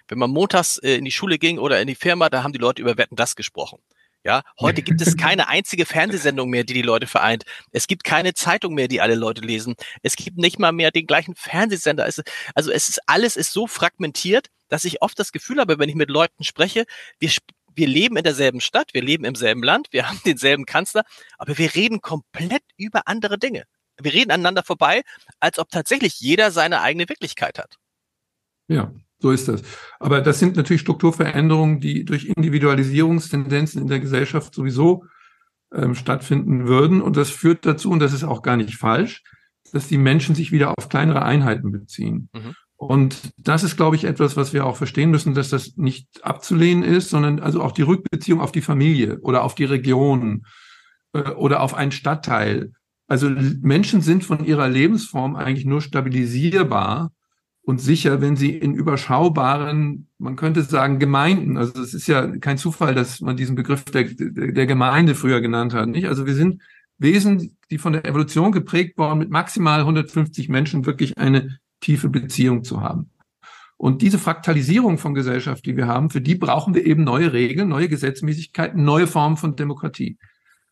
wenn 0.08 0.18
man 0.18 0.30
montags 0.30 0.78
äh, 0.78 0.96
in 0.96 1.04
die 1.04 1.12
Schule 1.12 1.38
ging 1.38 1.58
oder 1.58 1.80
in 1.80 1.86
die 1.86 1.94
Firma, 1.94 2.28
da 2.28 2.42
haben 2.42 2.52
die 2.52 2.58
Leute 2.58 2.82
über 2.82 2.98
Wetten 2.98 3.14
das 3.14 3.36
gesprochen. 3.36 3.78
Ja, 4.24 4.42
heute 4.58 4.82
gibt 4.82 5.00
es 5.00 5.16
keine 5.16 5.48
einzige 5.48 5.86
Fernsehsendung 5.86 6.50
mehr, 6.50 6.64
die 6.64 6.74
die 6.74 6.82
Leute 6.82 7.06
vereint. 7.06 7.44
Es 7.70 7.86
gibt 7.86 8.04
keine 8.04 8.34
Zeitung 8.34 8.74
mehr, 8.74 8.88
die 8.88 9.00
alle 9.00 9.14
Leute 9.14 9.42
lesen. 9.42 9.76
Es 10.02 10.16
gibt 10.16 10.38
nicht 10.38 10.58
mal 10.58 10.72
mehr 10.72 10.90
den 10.90 11.06
gleichen 11.06 11.34
Fernsehsender. 11.34 12.04
Also 12.04 12.22
es 12.72 12.88
ist 12.88 13.00
alles 13.06 13.36
ist 13.36 13.52
so 13.52 13.66
fragmentiert, 13.66 14.48
dass 14.68 14.84
ich 14.84 15.02
oft 15.02 15.18
das 15.18 15.32
Gefühl 15.32 15.60
habe, 15.60 15.78
wenn 15.78 15.88
ich 15.88 15.94
mit 15.94 16.10
Leuten 16.10 16.44
spreche, 16.44 16.84
wir, 17.20 17.30
wir 17.74 17.86
leben 17.86 18.16
in 18.16 18.24
derselben 18.24 18.60
Stadt, 18.60 18.92
wir 18.92 19.02
leben 19.02 19.24
im 19.24 19.36
selben 19.36 19.62
Land, 19.62 19.88
wir 19.92 20.08
haben 20.08 20.20
denselben 20.26 20.66
Kanzler, 20.66 21.04
aber 21.38 21.56
wir 21.56 21.74
reden 21.74 22.00
komplett 22.00 22.64
über 22.76 23.06
andere 23.06 23.38
Dinge. 23.38 23.64
Wir 24.00 24.12
reden 24.12 24.30
aneinander 24.30 24.62
vorbei, 24.62 25.02
als 25.40 25.58
ob 25.58 25.70
tatsächlich 25.70 26.20
jeder 26.20 26.50
seine 26.50 26.82
eigene 26.82 27.08
Wirklichkeit 27.08 27.58
hat. 27.58 27.76
Ja, 28.68 28.92
so 29.20 29.30
ist 29.30 29.48
das. 29.48 29.62
Aber 29.98 30.20
das 30.20 30.38
sind 30.38 30.56
natürlich 30.56 30.82
Strukturveränderungen, 30.82 31.80
die 31.80 32.04
durch 32.04 32.26
Individualisierungstendenzen 32.26 33.82
in 33.82 33.88
der 33.88 34.00
Gesellschaft 34.00 34.54
sowieso 34.54 35.04
ähm, 35.74 35.94
stattfinden 35.94 36.68
würden. 36.68 37.02
Und 37.02 37.16
das 37.16 37.30
führt 37.30 37.66
dazu, 37.66 37.90
und 37.90 37.98
das 38.00 38.12
ist 38.12 38.24
auch 38.24 38.42
gar 38.42 38.56
nicht 38.56 38.76
falsch, 38.76 39.22
dass 39.72 39.88
die 39.88 39.98
Menschen 39.98 40.34
sich 40.34 40.52
wieder 40.52 40.78
auf 40.78 40.88
kleinere 40.88 41.22
Einheiten 41.22 41.72
beziehen. 41.72 42.30
Mhm. 42.32 42.54
Und 42.76 43.32
das 43.36 43.64
ist, 43.64 43.76
glaube 43.76 43.96
ich, 43.96 44.04
etwas, 44.04 44.36
was 44.36 44.52
wir 44.52 44.64
auch 44.64 44.76
verstehen 44.76 45.10
müssen, 45.10 45.34
dass 45.34 45.48
das 45.48 45.76
nicht 45.76 46.06
abzulehnen 46.22 46.84
ist, 46.84 47.10
sondern 47.10 47.40
also 47.40 47.60
auch 47.60 47.72
die 47.72 47.82
Rückbeziehung 47.82 48.40
auf 48.40 48.52
die 48.52 48.60
Familie 48.60 49.18
oder 49.20 49.42
auf 49.42 49.56
die 49.56 49.64
Region 49.64 50.46
äh, 51.12 51.30
oder 51.32 51.60
auf 51.60 51.74
einen 51.74 51.90
Stadtteil. 51.90 52.72
Also 53.08 53.30
Menschen 53.30 54.00
sind 54.00 54.22
von 54.22 54.44
ihrer 54.44 54.68
Lebensform 54.68 55.34
eigentlich 55.34 55.64
nur 55.64 55.80
stabilisierbar 55.80 57.10
und 57.68 57.82
sicher, 57.82 58.22
wenn 58.22 58.34
sie 58.34 58.56
in 58.56 58.72
überschaubaren, 58.72 60.08
man 60.16 60.36
könnte 60.36 60.62
sagen, 60.62 60.98
Gemeinden, 60.98 61.58
also 61.58 61.82
es 61.82 61.92
ist 61.92 62.06
ja 62.06 62.26
kein 62.38 62.56
Zufall, 62.56 62.94
dass 62.94 63.20
man 63.20 63.36
diesen 63.36 63.56
Begriff 63.56 63.84
der, 63.84 64.04
der 64.04 64.66
Gemeinde 64.66 65.14
früher 65.14 65.42
genannt 65.42 65.74
hat, 65.74 65.86
nicht? 65.86 66.08
Also 66.08 66.24
wir 66.24 66.34
sind 66.34 66.62
Wesen, 66.96 67.58
die 67.70 67.76
von 67.76 67.92
der 67.92 68.06
Evolution 68.06 68.52
geprägt 68.52 68.96
worden, 68.96 69.18
mit 69.18 69.28
maximal 69.28 69.80
150 69.80 70.48
Menschen 70.48 70.86
wirklich 70.86 71.18
eine 71.18 71.58
tiefe 71.80 72.08
Beziehung 72.08 72.64
zu 72.64 72.80
haben. 72.80 73.10
Und 73.76 74.00
diese 74.00 74.18
Fraktalisierung 74.18 74.96
von 74.96 75.12
Gesellschaft, 75.12 75.66
die 75.66 75.76
wir 75.76 75.86
haben, 75.86 76.08
für 76.08 76.22
die 76.22 76.36
brauchen 76.36 76.72
wir 76.72 76.86
eben 76.86 77.04
neue 77.04 77.34
Regeln, 77.34 77.68
neue 77.68 77.90
Gesetzmäßigkeiten, 77.90 78.82
neue 78.82 79.06
Formen 79.06 79.36
von 79.36 79.56
Demokratie. 79.56 80.16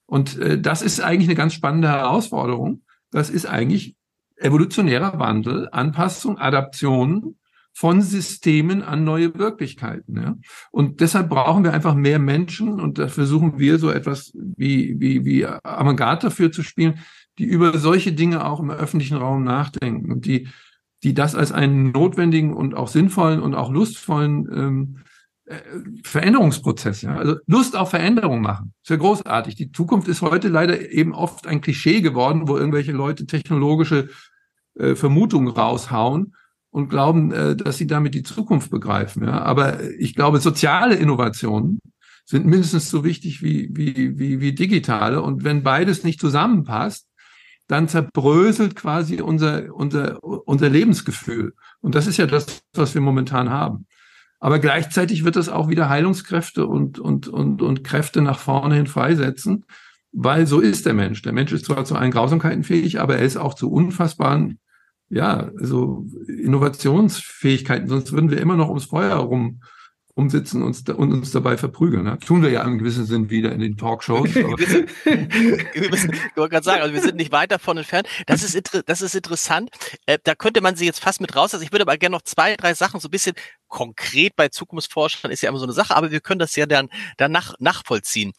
Und 0.06 0.38
äh, 0.38 0.58
das 0.58 0.80
ist 0.80 1.02
eigentlich 1.02 1.28
eine 1.28 1.36
ganz 1.36 1.52
spannende 1.52 1.88
Herausforderung. 1.88 2.84
Das 3.10 3.28
ist 3.28 3.44
eigentlich 3.44 3.96
evolutionärer 4.36 5.18
Wandel, 5.18 5.68
Anpassung, 5.72 6.38
Adaption 6.38 7.36
von 7.72 8.00
Systemen 8.00 8.82
an 8.82 9.04
neue 9.04 9.38
Wirklichkeiten. 9.38 10.16
Ja? 10.16 10.36
Und 10.70 11.00
deshalb 11.00 11.28
brauchen 11.28 11.62
wir 11.62 11.74
einfach 11.74 11.94
mehr 11.94 12.18
Menschen 12.18 12.80
und 12.80 12.98
da 12.98 13.08
versuchen 13.08 13.58
wir 13.58 13.78
so 13.78 13.90
etwas 13.90 14.32
wie, 14.34 14.98
wie, 14.98 15.24
wie 15.24 15.46
Avantgarde 15.46 16.28
dafür 16.28 16.50
zu 16.50 16.62
spielen, 16.62 17.00
die 17.38 17.44
über 17.44 17.76
solche 17.78 18.12
Dinge 18.12 18.46
auch 18.46 18.60
im 18.60 18.70
öffentlichen 18.70 19.18
Raum 19.18 19.44
nachdenken 19.44 20.10
und 20.10 20.24
die 20.24 20.48
die 21.02 21.14
das 21.14 21.34
als 21.34 21.52
einen 21.52 21.92
notwendigen 21.92 22.52
und 22.52 22.74
auch 22.74 22.88
sinnvollen 22.88 23.40
und 23.40 23.54
auch 23.54 23.70
lustvollen 23.70 24.48
ähm, 24.52 24.98
Veränderungsprozess, 26.02 27.02
ja. 27.02 27.16
Also 27.16 27.36
Lust 27.46 27.76
auf 27.76 27.90
Veränderung 27.90 28.40
machen. 28.40 28.72
Ist 28.82 28.90
ja 28.90 28.96
großartig. 28.96 29.54
Die 29.54 29.70
Zukunft 29.70 30.08
ist 30.08 30.22
heute 30.22 30.48
leider 30.48 30.90
eben 30.90 31.14
oft 31.14 31.46
ein 31.46 31.60
Klischee 31.60 32.00
geworden, 32.00 32.48
wo 32.48 32.56
irgendwelche 32.56 32.92
Leute 32.92 33.26
technologische 33.26 34.08
äh, 34.74 34.96
Vermutungen 34.96 35.48
raushauen 35.48 36.34
und 36.70 36.88
glauben, 36.88 37.32
äh, 37.32 37.54
dass 37.54 37.78
sie 37.78 37.86
damit 37.86 38.14
die 38.14 38.24
Zukunft 38.24 38.70
begreifen. 38.70 39.24
Ja. 39.24 39.42
Aber 39.42 39.82
ich 39.98 40.16
glaube, 40.16 40.40
soziale 40.40 40.96
Innovationen 40.96 41.78
sind 42.24 42.44
mindestens 42.44 42.90
so 42.90 43.04
wichtig 43.04 43.40
wie, 43.40 43.70
wie, 43.72 44.18
wie, 44.18 44.40
wie 44.40 44.52
digitale. 44.52 45.22
Und 45.22 45.44
wenn 45.44 45.62
beides 45.62 46.02
nicht 46.02 46.20
zusammenpasst, 46.20 47.06
dann 47.68 47.88
zerbröselt 47.88 48.74
quasi 48.74 49.20
unser, 49.20 49.74
unser, 49.74 50.22
unser 50.24 50.68
Lebensgefühl. 50.68 51.54
Und 51.80 51.94
das 51.94 52.08
ist 52.08 52.16
ja 52.16 52.26
das, 52.26 52.62
was 52.74 52.94
wir 52.94 53.00
momentan 53.00 53.50
haben. 53.50 53.86
Aber 54.46 54.60
gleichzeitig 54.60 55.24
wird 55.24 55.34
das 55.34 55.48
auch 55.48 55.68
wieder 55.68 55.88
Heilungskräfte 55.88 56.68
und, 56.68 57.00
und, 57.00 57.26
und, 57.26 57.62
und 57.62 57.82
Kräfte 57.82 58.22
nach 58.22 58.38
vorne 58.38 58.76
hin 58.76 58.86
freisetzen, 58.86 59.64
weil 60.12 60.46
so 60.46 60.60
ist 60.60 60.86
der 60.86 60.94
Mensch. 60.94 61.20
Der 61.22 61.32
Mensch 61.32 61.50
ist 61.50 61.64
zwar 61.64 61.84
zu 61.84 61.96
allen 61.96 62.12
Grausamkeiten 62.12 62.62
fähig, 62.62 63.00
aber 63.00 63.16
er 63.16 63.24
ist 63.24 63.38
auch 63.38 63.54
zu 63.54 63.72
unfassbaren, 63.72 64.60
ja, 65.08 65.50
so 65.56 66.06
Innovationsfähigkeiten. 66.28 67.88
Sonst 67.88 68.12
würden 68.12 68.30
wir 68.30 68.40
immer 68.40 68.54
noch 68.54 68.68
ums 68.68 68.84
Feuer 68.84 69.16
herum 69.16 69.62
umsitzen 70.16 70.62
uns 70.62 70.82
da, 70.82 70.94
und 70.94 71.12
uns 71.12 71.30
dabei 71.30 71.58
verprügeln. 71.58 72.04
Ne? 72.04 72.18
Tun 72.18 72.42
wir 72.42 72.48
ja 72.48 72.62
im 72.62 72.78
gewissen 72.78 73.04
Sinn 73.04 73.28
wieder 73.28 73.52
in 73.52 73.60
den 73.60 73.76
Talkshows. 73.76 74.34
wir, 74.34 75.90
müssen, 75.90 76.14
ich 76.14 76.36
wollte 76.36 76.52
gerade 76.54 76.64
sagen, 76.64 76.80
also 76.80 76.94
wir 76.94 77.02
sind 77.02 77.16
nicht 77.16 77.32
weit 77.32 77.52
davon 77.52 77.76
entfernt. 77.76 78.08
Das 78.26 78.42
ist, 78.42 78.82
das 78.86 79.02
ist 79.02 79.14
interessant. 79.14 79.68
Äh, 80.06 80.18
da 80.24 80.34
könnte 80.34 80.62
man 80.62 80.74
sie 80.74 80.86
jetzt 80.86 81.00
fast 81.00 81.20
mit 81.20 81.36
raus. 81.36 81.52
Also 81.52 81.62
ich 81.62 81.70
würde 81.70 81.82
aber 81.82 81.98
gerne 81.98 82.16
noch 82.16 82.22
zwei, 82.22 82.56
drei 82.56 82.72
Sachen 82.72 82.98
so 82.98 83.08
ein 83.08 83.10
bisschen 83.10 83.36
konkret 83.68 84.34
bei 84.36 84.48
Zukunftsforschern 84.48 85.30
ist 85.30 85.42
ja 85.42 85.50
immer 85.50 85.58
so 85.58 85.66
eine 85.66 85.74
Sache, 85.74 85.94
aber 85.94 86.10
wir 86.10 86.20
können 86.20 86.38
das 86.38 86.56
ja 86.56 86.64
dann 86.64 86.88
danach 87.18 87.54
nachvollziehen. 87.58 88.32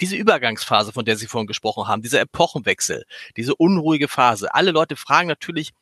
Diese 0.00 0.14
Übergangsphase, 0.14 0.92
von 0.92 1.04
der 1.04 1.16
Sie 1.16 1.26
vorhin 1.26 1.48
gesprochen 1.48 1.88
haben, 1.88 2.02
dieser 2.02 2.20
Epochenwechsel, 2.20 3.04
diese 3.36 3.56
unruhige 3.56 4.06
Phase. 4.06 4.54
Alle 4.54 4.70
Leute 4.70 4.94
fragen 4.94 5.26
natürlich, 5.26 5.72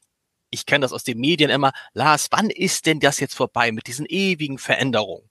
ich 0.51 0.65
kenne 0.65 0.83
das 0.83 0.95
aus 0.95 1.05
den 1.05 1.19
Medien 1.19 1.51
immer, 1.51 1.73
Lars, 1.93 2.29
wann 2.31 2.49
ist 2.49 2.87
denn 2.87 3.01
das 3.01 3.21
jetzt 3.21 3.35
vorbei 3.35 3.71
mit 3.71 3.87
diesen 3.87 4.07
ewigen 4.07 4.57
Veränderungen? 4.57 5.29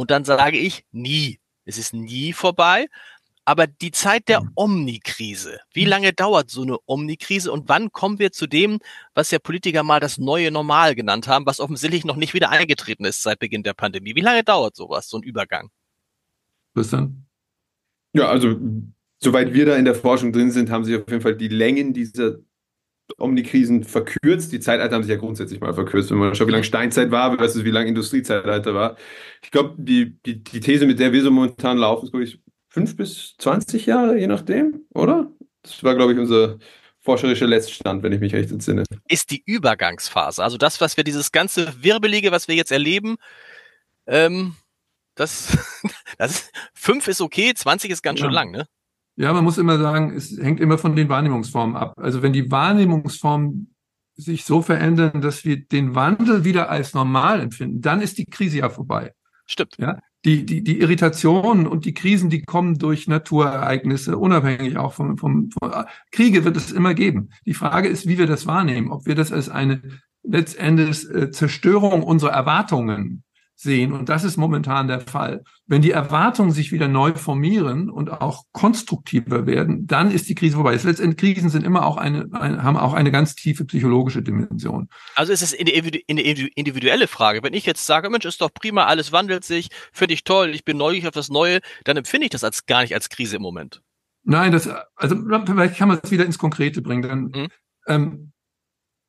Und 0.00 0.10
dann 0.10 0.24
sage 0.24 0.56
ich 0.56 0.86
nie. 0.92 1.40
Es 1.66 1.76
ist 1.76 1.92
nie 1.92 2.32
vorbei. 2.32 2.86
Aber 3.44 3.66
die 3.66 3.90
Zeit 3.90 4.28
der 4.28 4.40
mhm. 4.40 4.50
Omnikrise, 4.54 5.60
wie 5.74 5.84
lange 5.84 6.14
dauert 6.14 6.48
so 6.48 6.62
eine 6.62 6.78
Omnikrise 6.86 7.52
und 7.52 7.68
wann 7.68 7.92
kommen 7.92 8.18
wir 8.18 8.32
zu 8.32 8.46
dem, 8.46 8.78
was 9.12 9.30
ja 9.30 9.38
Politiker 9.38 9.82
mal 9.82 10.00
das 10.00 10.16
neue 10.16 10.50
Normal 10.50 10.94
genannt 10.94 11.28
haben, 11.28 11.44
was 11.44 11.60
offensichtlich 11.60 12.06
noch 12.06 12.16
nicht 12.16 12.32
wieder 12.32 12.48
eingetreten 12.48 13.04
ist 13.04 13.20
seit 13.20 13.40
Beginn 13.40 13.62
der 13.62 13.74
Pandemie? 13.74 14.14
Wie 14.14 14.22
lange 14.22 14.42
dauert 14.42 14.74
sowas, 14.74 15.06
so 15.06 15.18
ein 15.18 15.22
Übergang? 15.22 15.68
Christian? 16.74 17.26
Ja, 18.14 18.28
also 18.28 18.56
soweit 19.18 19.52
wir 19.52 19.66
da 19.66 19.76
in 19.76 19.84
der 19.84 19.94
Forschung 19.94 20.32
drin 20.32 20.50
sind, 20.50 20.70
haben 20.70 20.84
sich 20.84 20.96
auf 20.96 21.10
jeden 21.10 21.20
Fall 21.20 21.36
die 21.36 21.48
Längen 21.48 21.92
dieser 21.92 22.38
Omnikrisen 23.18 23.84
verkürzt. 23.84 24.52
Die 24.52 24.60
Zeitalter 24.60 24.94
haben 24.94 25.02
sich 25.02 25.10
ja 25.10 25.16
grundsätzlich 25.16 25.60
mal 25.60 25.74
verkürzt. 25.74 26.10
Wenn 26.10 26.18
man 26.18 26.34
schaut, 26.34 26.48
wie 26.48 26.52
lange 26.52 26.64
Steinzeit 26.64 27.10
war 27.10 27.36
versus 27.36 27.64
wie 27.64 27.70
lange 27.70 27.88
Industriezeitalter 27.88 28.74
war. 28.74 28.96
Ich 29.42 29.50
glaube, 29.50 29.74
die, 29.78 30.18
die, 30.24 30.42
die 30.42 30.60
These, 30.60 30.86
mit 30.86 30.98
der 30.98 31.12
wir 31.12 31.22
so 31.22 31.30
momentan 31.30 31.78
laufen, 31.78 32.06
ist, 32.06 32.10
glaube 32.12 32.24
ich, 32.24 32.40
fünf 32.68 32.96
bis 32.96 33.36
zwanzig 33.38 33.86
Jahre, 33.86 34.18
je 34.18 34.26
nachdem, 34.26 34.86
oder? 34.94 35.30
Das 35.62 35.82
war, 35.84 35.94
glaube 35.94 36.12
ich, 36.12 36.18
unser 36.18 36.58
forscherischer 37.00 37.46
Letztstand, 37.46 38.02
wenn 38.02 38.12
ich 38.12 38.20
mich 38.20 38.34
recht 38.34 38.50
entsinne. 38.50 38.84
Ist 39.08 39.30
die 39.30 39.42
Übergangsphase, 39.44 40.42
also 40.42 40.56
das, 40.56 40.80
was 40.80 40.96
wir, 40.96 41.04
dieses 41.04 41.32
ganze 41.32 41.82
Wirbelige, 41.82 42.30
was 42.30 42.46
wir 42.46 42.54
jetzt 42.54 42.72
erleben, 42.72 43.16
ähm, 44.06 44.54
das, 45.14 45.56
das 46.18 46.32
ist, 46.32 46.52
fünf 46.74 47.08
ist 47.08 47.20
okay, 47.20 47.52
20 47.54 47.90
ist 47.90 48.02
ganz 48.02 48.20
ja. 48.20 48.26
schön 48.26 48.32
lang, 48.32 48.50
ne? 48.50 48.66
Ja, 49.20 49.34
man 49.34 49.44
muss 49.44 49.58
immer 49.58 49.76
sagen, 49.76 50.14
es 50.16 50.38
hängt 50.40 50.60
immer 50.60 50.78
von 50.78 50.96
den 50.96 51.10
Wahrnehmungsformen 51.10 51.76
ab. 51.76 51.92
Also 51.98 52.22
wenn 52.22 52.32
die 52.32 52.50
Wahrnehmungsformen 52.50 53.74
sich 54.14 54.46
so 54.46 54.62
verändern, 54.62 55.20
dass 55.20 55.44
wir 55.44 55.62
den 55.62 55.94
Wandel 55.94 56.44
wieder 56.44 56.70
als 56.70 56.94
normal 56.94 57.40
empfinden, 57.40 57.82
dann 57.82 58.00
ist 58.00 58.16
die 58.16 58.24
Krise 58.24 58.60
ja 58.60 58.70
vorbei. 58.70 59.12
Stimmt. 59.44 59.76
Ja, 59.78 59.98
die, 60.24 60.46
die, 60.46 60.64
die 60.64 60.80
Irritationen 60.80 61.66
und 61.66 61.84
die 61.84 61.92
Krisen, 61.92 62.30
die 62.30 62.40
kommen 62.40 62.78
durch 62.78 63.08
Naturereignisse, 63.08 64.16
unabhängig 64.16 64.78
auch 64.78 64.94
vom, 64.94 65.18
vom, 65.18 65.50
vom 65.50 65.70
Kriege 66.12 66.46
wird 66.46 66.56
es 66.56 66.72
immer 66.72 66.94
geben. 66.94 67.28
Die 67.44 67.52
Frage 67.52 67.88
ist, 67.88 68.08
wie 68.08 68.16
wir 68.16 68.26
das 68.26 68.46
wahrnehmen, 68.46 68.90
ob 68.90 69.04
wir 69.04 69.14
das 69.14 69.32
als 69.32 69.50
eine 69.50 69.82
letztendlich 70.22 71.10
äh, 71.10 71.30
Zerstörung 71.30 72.02
unserer 72.02 72.32
Erwartungen 72.32 73.22
sehen. 73.60 73.92
Und 73.92 74.08
das 74.08 74.24
ist 74.24 74.36
momentan 74.36 74.88
der 74.88 75.00
Fall. 75.00 75.44
Wenn 75.66 75.82
die 75.82 75.90
Erwartungen 75.90 76.50
sich 76.50 76.72
wieder 76.72 76.88
neu 76.88 77.14
formieren 77.14 77.90
und 77.90 78.10
auch 78.10 78.44
konstruktiver 78.52 79.46
werden, 79.46 79.86
dann 79.86 80.10
ist 80.10 80.28
die 80.28 80.34
Krise 80.34 80.54
vorbei. 80.54 80.72
Letztendlich 80.72 81.34
Krisen 81.34 81.50
sind 81.50 81.64
immer 81.64 81.84
auch 81.84 81.98
eine, 81.98 82.26
eine 82.32 82.62
haben 82.62 82.78
auch 82.78 82.94
eine 82.94 83.10
ganz 83.10 83.34
tiefe 83.34 83.64
psychologische 83.66 84.22
Dimension. 84.22 84.88
Also 85.14 85.32
ist 85.32 85.42
es 85.42 85.54
eine 85.54 85.70
individuelle 85.70 87.06
Frage. 87.06 87.42
Wenn 87.42 87.52
ich 87.52 87.66
jetzt 87.66 87.84
sage, 87.84 88.08
Mensch, 88.08 88.24
ist 88.24 88.40
doch 88.40 88.52
prima, 88.52 88.86
alles 88.86 89.12
wandelt 89.12 89.44
sich, 89.44 89.68
finde 89.92 90.14
ich 90.14 90.24
toll, 90.24 90.54
ich 90.54 90.64
bin 90.64 90.78
neugierig 90.78 91.06
auf 91.08 91.14
das 91.14 91.28
Neue, 91.28 91.60
dann 91.84 91.98
empfinde 91.98 92.24
ich 92.24 92.30
das 92.30 92.44
als 92.44 92.64
gar 92.64 92.80
nicht 92.80 92.94
als 92.94 93.10
Krise 93.10 93.36
im 93.36 93.42
Moment. 93.42 93.82
Nein, 94.22 94.52
das, 94.52 94.68
also 94.96 95.16
vielleicht 95.46 95.76
kann 95.76 95.88
man 95.88 96.00
es 96.02 96.10
wieder 96.10 96.24
ins 96.24 96.38
Konkrete 96.38 96.80
bringen. 96.80 97.02
Dann, 97.02 97.20
mhm. 97.24 97.48
ähm, 97.86 98.32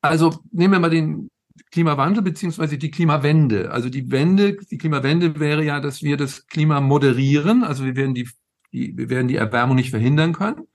also 0.02 0.40
nehmen 0.50 0.72
wir 0.72 0.80
mal 0.80 0.90
den 0.90 1.30
Klimawandel 1.70 2.22
beziehungsweise 2.22 2.78
die 2.78 2.90
Klimawende. 2.90 3.70
Also 3.70 3.88
die 3.88 4.10
Wende, 4.10 4.56
die 4.70 4.78
Klimawende 4.78 5.38
wäre 5.38 5.64
ja, 5.64 5.80
dass 5.80 6.02
wir 6.02 6.16
das 6.16 6.46
Klima 6.46 6.80
moderieren. 6.80 7.64
Also 7.64 7.84
wir 7.84 7.96
werden 7.96 8.14
die, 8.14 8.28
die, 8.72 8.96
wir 8.96 9.10
werden 9.10 9.28
die 9.28 9.36
Erwärmung 9.36 9.76
nicht 9.76 9.90
verhindern 9.90 10.32
können. 10.32 10.66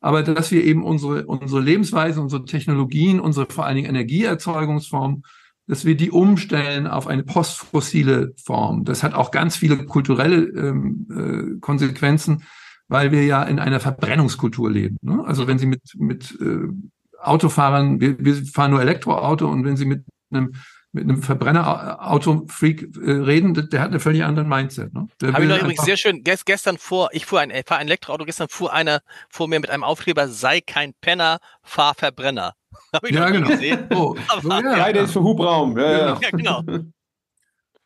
Aber 0.00 0.22
dass 0.22 0.50
wir 0.50 0.62
eben 0.62 0.84
unsere, 0.84 1.24
unsere 1.26 1.62
Lebensweise, 1.62 2.20
unsere 2.20 2.44
Technologien, 2.44 3.20
unsere 3.20 3.46
vor 3.46 3.64
allen 3.64 3.76
Dingen 3.76 3.88
Energieerzeugungsform, 3.88 5.22
dass 5.66 5.84
wir 5.84 5.96
die 5.96 6.10
umstellen 6.10 6.86
auf 6.86 7.06
eine 7.06 7.22
postfossile 7.22 8.34
Form. 8.36 8.84
Das 8.84 9.02
hat 9.02 9.14
auch 9.14 9.30
ganz 9.30 9.56
viele 9.56 9.86
kulturelle 9.86 10.42
ähm, 10.42 11.56
äh, 11.56 11.60
Konsequenzen, 11.60 12.42
weil 12.88 13.12
wir 13.12 13.24
ja 13.24 13.42
in 13.44 13.58
einer 13.58 13.80
Verbrennungskultur 13.80 14.70
leben. 14.70 14.98
Ne? 15.00 15.24
Also 15.24 15.46
wenn 15.46 15.58
Sie 15.58 15.66
mit, 15.66 15.80
mit 15.96 16.38
äh, 16.40 16.68
Autofahrern, 17.18 18.00
wir, 18.00 18.22
wir 18.22 18.34
fahren 18.44 18.72
nur 18.72 18.82
Elektroauto 18.82 19.48
und 19.48 19.64
wenn 19.64 19.78
Sie 19.78 19.86
mit 19.86 20.04
einem 20.34 20.54
mit 20.94 21.04
einem 21.04 21.22
Verbrennerauto-Freak 21.22 22.96
äh, 22.96 23.10
reden, 23.10 23.52
der, 23.52 23.64
der 23.64 23.80
hat 23.80 23.88
eine 23.88 23.98
völlig 23.98 24.22
andere 24.22 24.44
Mindset. 24.44 24.94
Ne? 24.94 25.08
Habe 25.32 25.42
ich 25.42 25.48
noch 25.48 25.58
übrigens 25.58 25.84
sehr 25.84 25.96
schön, 25.96 26.22
gestern 26.22 26.78
vor, 26.78 27.08
ich 27.12 27.26
fuhr 27.26 27.40
ein, 27.40 27.52
fahr 27.66 27.78
ein 27.78 27.88
Elektroauto, 27.88 28.24
gestern 28.24 28.48
fuhr 28.48 28.72
einer 28.72 29.00
vor 29.28 29.48
mir 29.48 29.58
mit 29.58 29.70
einem 29.70 29.82
Aufkleber, 29.82 30.28
sei 30.28 30.60
kein 30.60 30.94
Penner, 31.00 31.38
fahr 31.62 31.94
Verbrenner. 31.94 32.54
Hab 32.92 33.04
ich 33.04 33.10
ja, 33.10 33.28
genau. 33.28 33.48
Gesehen. 33.48 33.88
Oh, 33.90 34.14
so, 34.40 34.48
ja, 34.48 34.76
ja, 34.76 34.92
der 34.92 35.02
ist 35.02 35.12
für 35.12 35.22
Hubraum. 35.22 35.76
Ja, 35.76 35.90
ja. 35.90 36.18
ja 36.20 36.30
genau. 36.30 36.62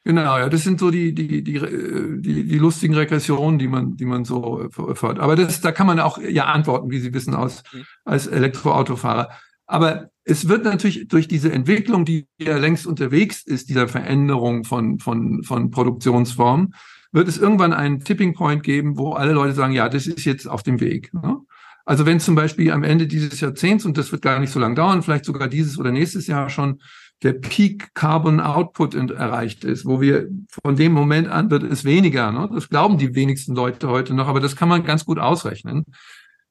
Genau, 0.05 0.39
ja, 0.39 0.49
das 0.49 0.63
sind 0.63 0.81
so 0.81 0.91
die, 0.91 1.15
die, 1.15 1.45
die, 1.45 1.61
die, 1.61 2.45
die 2.45 2.59
lustigen 2.59 2.95
Regressionen, 2.95 3.59
die 3.59 3.69
man, 3.69 3.95
die 3.95 4.07
man 4.07 4.25
so 4.25 4.67
fördert. 4.71 5.19
Aber 5.19 5.37
das, 5.37 5.61
da 5.61 5.71
kann 5.71 5.87
man 5.87 6.01
auch 6.01 6.17
ja 6.17 6.47
antworten, 6.47 6.91
wie 6.91 6.99
Sie 6.99 7.13
wissen, 7.13 7.35
aus, 7.35 7.63
mhm. 7.75 7.85
als 8.07 8.27
Elektroautofahrer. 8.27 9.29
Aber 9.69 10.11
es 10.25 10.49
wird 10.49 10.65
natürlich 10.65 11.09
durch 11.09 11.29
diese 11.29 11.53
Entwicklung, 11.53 12.05
die 12.05 12.27
ja 12.39 12.57
längst 12.57 12.87
unterwegs 12.87 13.43
ist, 13.43 13.69
dieser 13.69 13.87
Veränderung 13.87 14.65
von, 14.65 14.99
von, 14.99 15.45
von 15.45 15.71
Produktionsformen, 15.71 16.75
wird 17.13 17.29
es 17.29 17.39
irgendwann 17.39 17.73
einen 17.73 18.01
Tipping 18.01 18.35
Point 18.35 18.63
geben, 18.63 18.99
wo 18.99 19.13
alle 19.13 19.33
Leute 19.33 19.55
sagen, 19.55 19.73
ja, 19.73 19.89
das 19.89 20.07
ist 20.07 20.25
jetzt 20.25 20.47
auf 20.47 20.63
dem 20.63 20.81
Weg. 20.81 21.13
Ne? 21.15 21.39
Also 21.85 22.05
wenn 22.05 22.21
zum 22.21 22.35
Beispiel 22.35 22.71
am 22.73 22.83
Ende 22.83 23.07
dieses 23.07 23.41
Jahrzehnts, 23.41 23.85
und 23.87 23.97
das 23.97 24.11
wird 24.11 24.23
gar 24.23 24.39
nicht 24.41 24.53
so 24.53 24.61
lange 24.61 24.75
dauern, 24.75 25.03
vielleicht 25.03 25.25
sogar 25.25 25.49
dieses 25.49 25.79
oder 25.79 25.91
nächstes 25.91 26.27
Jahr 26.27 26.51
schon 26.51 26.81
der 27.23 27.33
Peak 27.33 27.95
Carbon 27.95 28.41
Output 28.41 28.95
erreicht 28.95 29.65
ist, 29.65 29.85
wo 29.85 30.01
wir 30.01 30.29
von 30.63 30.77
dem 30.77 30.93
Moment 30.93 31.29
an 31.29 31.51
wird 31.51 31.65
es 31.65 31.85
weniger. 31.85 32.31
Ne? 32.31 32.49
Das 32.53 32.69
glauben 32.69 32.97
die 32.97 33.15
wenigsten 33.15 33.55
Leute 33.55 33.89
heute 33.89 34.15
noch, 34.15 34.29
aber 34.29 34.41
das 34.41 34.57
kann 34.57 34.69
man 34.69 34.85
ganz 34.85 35.05
gut 35.05 35.19
ausrechnen. 35.19 35.85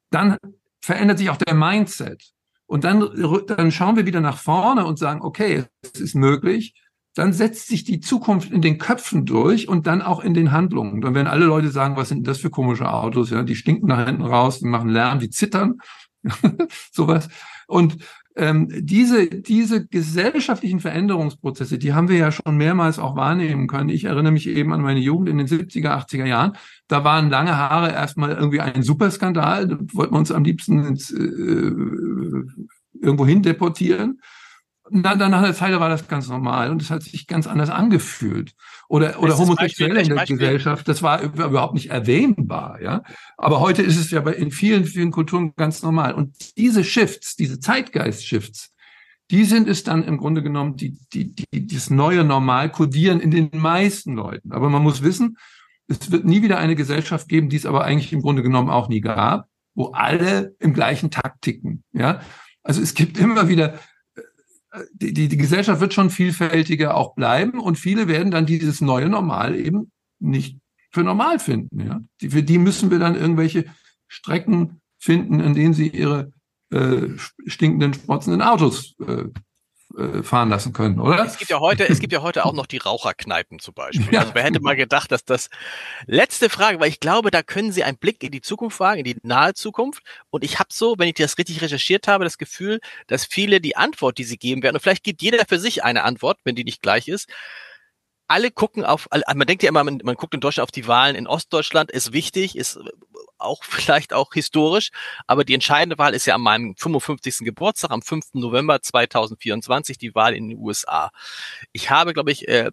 Dann 0.09 0.38
verändert 0.82 1.20
sich 1.20 1.30
auch 1.30 1.38
der 1.38 1.55
Mindset. 1.55 2.32
Und 2.68 2.84
dann, 2.84 3.09
dann 3.47 3.72
schauen 3.72 3.95
wir 3.95 4.05
wieder 4.05 4.22
nach 4.22 4.38
vorne 4.38 4.86
und 4.86 4.99
sagen, 4.99 5.22
okay, 5.22 5.63
es 5.82 5.99
ist 5.99 6.15
möglich. 6.15 6.76
Dann 7.15 7.34
setzt 7.34 7.68
sich 7.68 7.84
die 7.84 7.99
Zukunft 7.99 8.51
in 8.51 8.61
den 8.61 8.78
Köpfen 8.78 9.26
durch 9.26 9.68
und 9.68 9.88
dann 9.88 10.03
auch 10.03 10.24
in 10.24 10.36
den 10.36 10.51
Handlungen. 10.51 11.01
Dann 11.01 11.15
werden 11.15 11.28
alle 11.28 11.45
Leute 11.45 11.70
sagen, 11.70 11.95
was 11.95 12.09
sind 12.09 12.28
das 12.28 12.39
für 12.39 12.51
komische 12.51 12.91
Autos? 12.91 13.32
Ja, 13.32 13.41
die 13.41 13.55
stinken 13.55 13.88
nach 13.88 14.05
hinten 14.05 14.24
raus, 14.24 14.59
die 14.59 14.68
machen 14.68 14.89
Lärm, 14.89 15.20
die 15.20 15.30
zittern, 15.30 15.80
sowas. 16.91 17.30
Und 17.68 17.97
ähm, 18.38 18.70
diese, 18.72 19.28
diese 19.28 19.88
gesellschaftlichen 19.88 20.80
Veränderungsprozesse, 20.80 21.80
die 21.80 21.94
haben 21.94 22.08
wir 22.08 22.18
ja 22.18 22.32
schon 22.32 22.56
mehrmals 22.56 23.00
auch 23.00 23.16
wahrnehmen 23.16 23.68
können. 23.68 23.90
Ich 23.90 24.06
erinnere 24.06 24.32
mich 24.32 24.48
eben 24.48 24.74
an 24.74 24.82
meine 24.82 25.00
Jugend 25.00 25.30
in 25.30 25.40
den 25.40 25.48
70er, 25.48 25.90
80er 25.90 26.26
Jahren. 26.26 26.54
Da 26.88 27.04
waren 27.04 27.30
lange 27.30 27.58
Haare 27.58 27.92
erstmal 27.92 28.32
irgendwie 28.32 28.62
ein 28.62 28.84
Superskandal. 28.84 29.68
Da 29.68 29.78
wollten 29.94 30.14
wir 30.14 30.20
uns 30.20 30.32
am 30.32 30.44
liebsten 30.44 30.86
ins, 30.86 31.12
äh, 31.12 31.74
irgendwo 33.02 33.26
hin 33.26 33.42
deportieren. 33.42 34.22
Dann, 34.92 35.20
dann 35.20 35.32
nach 35.32 35.40
einer 35.40 35.54
Zeit 35.54 35.78
war 35.80 35.90
das 35.90 36.08
ganz 36.08 36.30
normal 36.30 36.72
und 36.72 36.82
es 36.82 36.92
hat 36.92 37.04
sich 37.04 37.28
ganz 37.28 37.48
anders 37.48 37.70
angefühlt. 37.70 38.54
Oder, 38.90 39.22
oder 39.22 39.38
Homosexuelle 39.38 40.02
in 40.02 40.08
der 40.08 40.16
Beispiel. 40.16 40.38
Gesellschaft, 40.38 40.88
das 40.88 41.04
war 41.04 41.22
überhaupt 41.22 41.74
nicht 41.74 41.90
erwähnbar, 41.90 42.82
ja. 42.82 43.04
Aber 43.38 43.60
heute 43.60 43.82
ist 43.82 43.98
es 43.98 44.12
ja 44.12 44.22
bei, 44.22 44.34
in 44.34 44.52
vielen, 44.52 44.86
vielen 44.86 45.12
Kulturen 45.12 45.54
ganz 45.56 45.84
normal. 45.84 46.14
Und 46.14 46.58
diese 46.58 46.86
Shifts, 46.86 47.36
diese 47.36 47.60
Zeitgeist-Shifts, 47.60 48.74
die 49.30 49.44
sind 49.44 49.68
es 49.68 49.84
dann 49.84 50.04
im 50.06 50.18
Grunde 50.18 50.42
genommen, 50.42 50.78
die, 50.78 50.98
die, 51.12 51.36
die, 51.36 51.68
das 51.68 51.90
neue 51.90 52.24
Normal 52.24 52.72
kodieren 52.72 53.20
in 53.20 53.32
den 53.32 53.50
meisten 53.54 54.14
Leuten. 54.14 54.54
Aber 54.54 54.70
man 54.70 54.84
muss 54.84 55.04
wissen, 55.04 55.38
es 55.90 56.12
wird 56.12 56.24
nie 56.24 56.42
wieder 56.42 56.58
eine 56.58 56.76
Gesellschaft 56.76 57.28
geben, 57.28 57.50
die 57.50 57.58
es 57.58 57.66
aber 57.66 57.84
eigentlich 57.84 58.14
im 58.14 58.22
Grunde 58.22 58.42
genommen 58.42 58.70
auch 58.70 58.88
nie 58.88 59.02
gab, 59.02 59.50
wo 59.76 59.88
alle 59.88 60.56
im 60.60 60.74
gleichen 60.74 61.12
Takt 61.12 61.42
ticken, 61.42 61.84
ja. 61.92 62.22
Also 62.64 62.82
es 62.82 62.94
gibt 62.94 63.18
immer 63.18 63.48
wieder 63.48 63.80
die, 64.93 65.13
die, 65.13 65.38
Gesellschaft 65.38 65.82
wird 65.82 65.93
schon 65.93 66.09
vielfältiger 66.09 66.95
auch 66.95 67.15
bleiben 67.15 67.59
und 67.59 67.78
viele 67.78 68.07
werden 68.07 68.32
dann 68.32 68.45
dieses 68.45 68.82
neue 68.82 69.09
Normal 69.09 69.55
eben 69.55 69.91
nicht 70.20 70.59
für 70.91 71.03
normal 71.03 71.39
finden. 71.39 71.80
Ja? 71.80 72.01
Die, 72.22 72.30
für 72.30 72.43
die 72.43 72.57
müssen 72.57 72.91
wir 72.91 72.99
dann 72.99 73.15
irgendwelche 73.15 73.65
Strecken 74.07 74.82
finden, 74.97 75.39
in 75.39 75.53
denen 75.53 75.74
sie 75.74 75.88
ihre 75.88 76.32
äh, 76.72 77.07
stinkenden, 77.45 77.93
sprotzenden 77.93 78.41
Autos 78.41 78.95
äh, 79.05 79.26
fahren 80.22 80.50
lassen 80.50 80.74
können, 80.74 81.00
oder? 81.00 81.26
Es 81.26 81.38
gibt 81.38 81.50
ja 81.50 81.60
heute, 81.60 81.88
es 81.88 82.00
gibt 82.00 82.12
ja 82.14 82.22
heute 82.22 82.46
auch 82.46 82.54
noch 82.54 82.66
die 82.66 82.78
Raucherkneipen 82.78 83.60
zum 83.60 83.74
Beispiel. 83.74 84.14
Ja. 84.14 84.22
Also 84.22 84.36
wer 84.36 84.44
hätte 84.44 84.60
mal 84.60 84.76
gedacht, 84.76 85.12
dass 85.12 85.24
das 85.24 85.50
letzte 86.06 86.50
Frage, 86.50 86.80
weil 86.80 86.90
ich 86.90 87.00
glaube, 87.00 87.32
da 87.32 87.42
können 87.42 87.72
Sie 87.72 87.84
einen 87.84 87.98
Blick 87.98 88.22
in 88.22 88.32
die 88.32 88.42
Zukunft 88.42 88.80
wagen, 88.80 89.00
in 89.00 89.06
die 89.06 89.18
nahe 89.24 89.54
Zukunft. 89.54 90.04
Und 90.30 90.44
ich 90.44 90.60
habe 90.60 90.70
so, 90.72 90.96
wenn 90.98 91.08
ich 91.08 91.16
das 91.16 91.38
richtig 91.38 91.62
recherchiert 91.62 92.08
habe, 92.08 92.26
das 92.26 92.38
Gefühl, 92.38 92.80
dass 93.08 93.26
viele 93.26 93.62
die 93.62 93.78
Antwort, 93.78 94.18
die 94.18 94.24
sie 94.24 94.38
geben 94.38 94.62
werden, 94.62 94.76
und 94.76 94.82
vielleicht 94.82 95.04
gibt 95.04 95.22
jeder 95.22 95.46
für 95.48 95.60
sich 95.60 95.84
eine 95.84 96.04
Antwort, 96.04 96.40
wenn 96.44 96.56
die 96.56 96.64
nicht 96.64 96.82
gleich 96.82 97.08
ist, 97.08 97.30
alle 98.28 98.52
gucken 98.52 98.84
auf, 98.84 99.08
man 99.12 99.48
denkt 99.48 99.64
ja 99.64 99.70
immer, 99.70 99.84
man, 99.84 100.02
man, 100.04 100.16
guckt 100.16 100.34
in 100.34 100.42
Deutschland 100.42 100.66
auf 100.66 100.72
die 100.72 100.88
Wahlen 100.88 101.16
in 101.16 101.28
Ostdeutschland, 101.28 101.92
ist 101.92 102.12
wichtig, 102.12 102.58
ist 102.58 102.78
auch 103.40 103.64
vielleicht 103.64 104.14
auch 104.14 104.34
historisch, 104.34 104.90
aber 105.28 105.44
die 105.44 105.54
entscheidende 105.54 105.98
Wahl 105.98 106.14
ist 106.14 106.26
ja 106.26 106.36
an 106.36 106.42
meinem 106.42 106.76
55. 106.76 107.40
Geburtstag, 107.40 107.92
am 107.92 108.02
5. 108.02 108.34
November 108.34 108.82
2024, 108.82 109.98
die 109.98 110.16
Wahl 110.16 110.34
in 110.34 110.50
den 110.50 110.58
USA. 110.58 111.12
Ich 111.72 111.90
habe, 111.90 112.14
glaube 112.14 112.32
ich, 112.32 112.48
äh, 112.48 112.70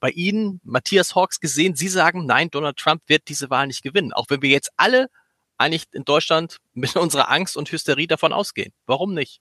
bei 0.00 0.10
Ihnen, 0.10 0.60
Matthias 0.64 1.14
Hawks, 1.14 1.40
gesehen, 1.40 1.74
Sie 1.74 1.88
sagen, 1.88 2.26
nein, 2.26 2.50
Donald 2.50 2.76
Trump 2.76 3.02
wird 3.06 3.28
diese 3.28 3.50
Wahl 3.50 3.66
nicht 3.66 3.82
gewinnen, 3.82 4.12
auch 4.12 4.26
wenn 4.28 4.42
wir 4.42 4.50
jetzt 4.50 4.70
alle 4.76 5.08
eigentlich 5.58 5.84
in 5.92 6.04
Deutschland 6.04 6.58
mit 6.74 6.96
unserer 6.96 7.30
Angst 7.30 7.56
und 7.56 7.70
Hysterie 7.70 8.06
davon 8.06 8.32
ausgehen. 8.32 8.72
Warum 8.86 9.14
nicht? 9.14 9.40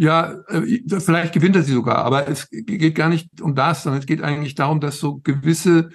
Ja, 0.00 0.44
äh, 0.46 0.78
vielleicht 1.00 1.32
gewinnt 1.32 1.56
er 1.56 1.64
sie 1.64 1.72
sogar, 1.72 1.98
aber 1.98 2.28
es 2.28 2.48
geht 2.50 2.94
gar 2.94 3.08
nicht 3.08 3.40
um 3.40 3.56
das, 3.56 3.82
sondern 3.82 3.98
es 3.98 4.06
geht 4.06 4.22
eigentlich 4.22 4.54
darum, 4.54 4.80
dass 4.80 5.00
so 5.00 5.16
gewisse 5.18 5.90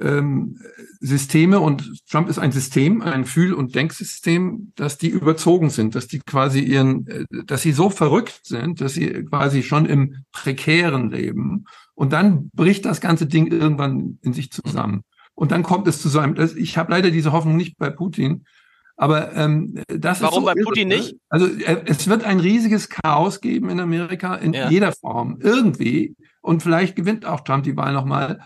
ähm, 0.00 0.58
Systeme 1.00 1.60
und 1.60 2.06
Trump 2.08 2.28
ist 2.28 2.38
ein 2.38 2.52
System, 2.52 3.02
ein 3.02 3.24
Fühl- 3.24 3.54
und 3.54 3.74
Denksystem, 3.74 4.72
dass 4.76 4.98
die 4.98 5.08
überzogen 5.08 5.70
sind, 5.70 5.94
dass 5.94 6.06
die 6.06 6.20
quasi 6.20 6.60
ihren, 6.60 7.06
äh, 7.06 7.24
dass 7.46 7.62
sie 7.62 7.72
so 7.72 7.90
verrückt 7.90 8.40
sind, 8.44 8.80
dass 8.80 8.94
sie 8.94 9.24
quasi 9.24 9.62
schon 9.62 9.86
im 9.86 10.24
prekären 10.32 11.10
leben 11.10 11.64
und 11.94 12.12
dann 12.12 12.50
bricht 12.54 12.84
das 12.84 13.00
ganze 13.00 13.26
Ding 13.26 13.48
irgendwann 13.48 14.18
in 14.22 14.32
sich 14.32 14.50
zusammen. 14.52 15.02
Und 15.34 15.52
dann 15.52 15.62
kommt 15.62 15.86
es 15.86 16.02
zu 16.02 16.08
so 16.08 16.18
einem, 16.18 16.36
ich 16.56 16.78
habe 16.78 16.90
leider 16.90 17.10
diese 17.10 17.32
Hoffnung 17.32 17.56
nicht 17.56 17.78
bei 17.78 17.90
Putin, 17.90 18.44
aber 18.96 19.34
ähm, 19.36 19.80
das 19.86 20.20
Warum 20.20 20.38
ist 20.38 20.40
so 20.40 20.44
bei 20.44 20.64
Putin 20.64 20.88
nicht? 20.88 21.16
Also 21.28 21.46
äh, 21.46 21.82
es 21.86 22.08
wird 22.08 22.24
ein 22.24 22.40
riesiges 22.40 22.88
Chaos 22.88 23.40
geben 23.40 23.70
in 23.70 23.78
Amerika 23.78 24.34
in 24.34 24.52
ja. 24.52 24.68
jeder 24.68 24.90
Form, 24.90 25.38
irgendwie. 25.40 26.16
Und 26.40 26.64
vielleicht 26.64 26.96
gewinnt 26.96 27.24
auch 27.24 27.40
Trump 27.40 27.62
die 27.62 27.76
Wahl 27.76 27.92
nochmal. 27.92 28.40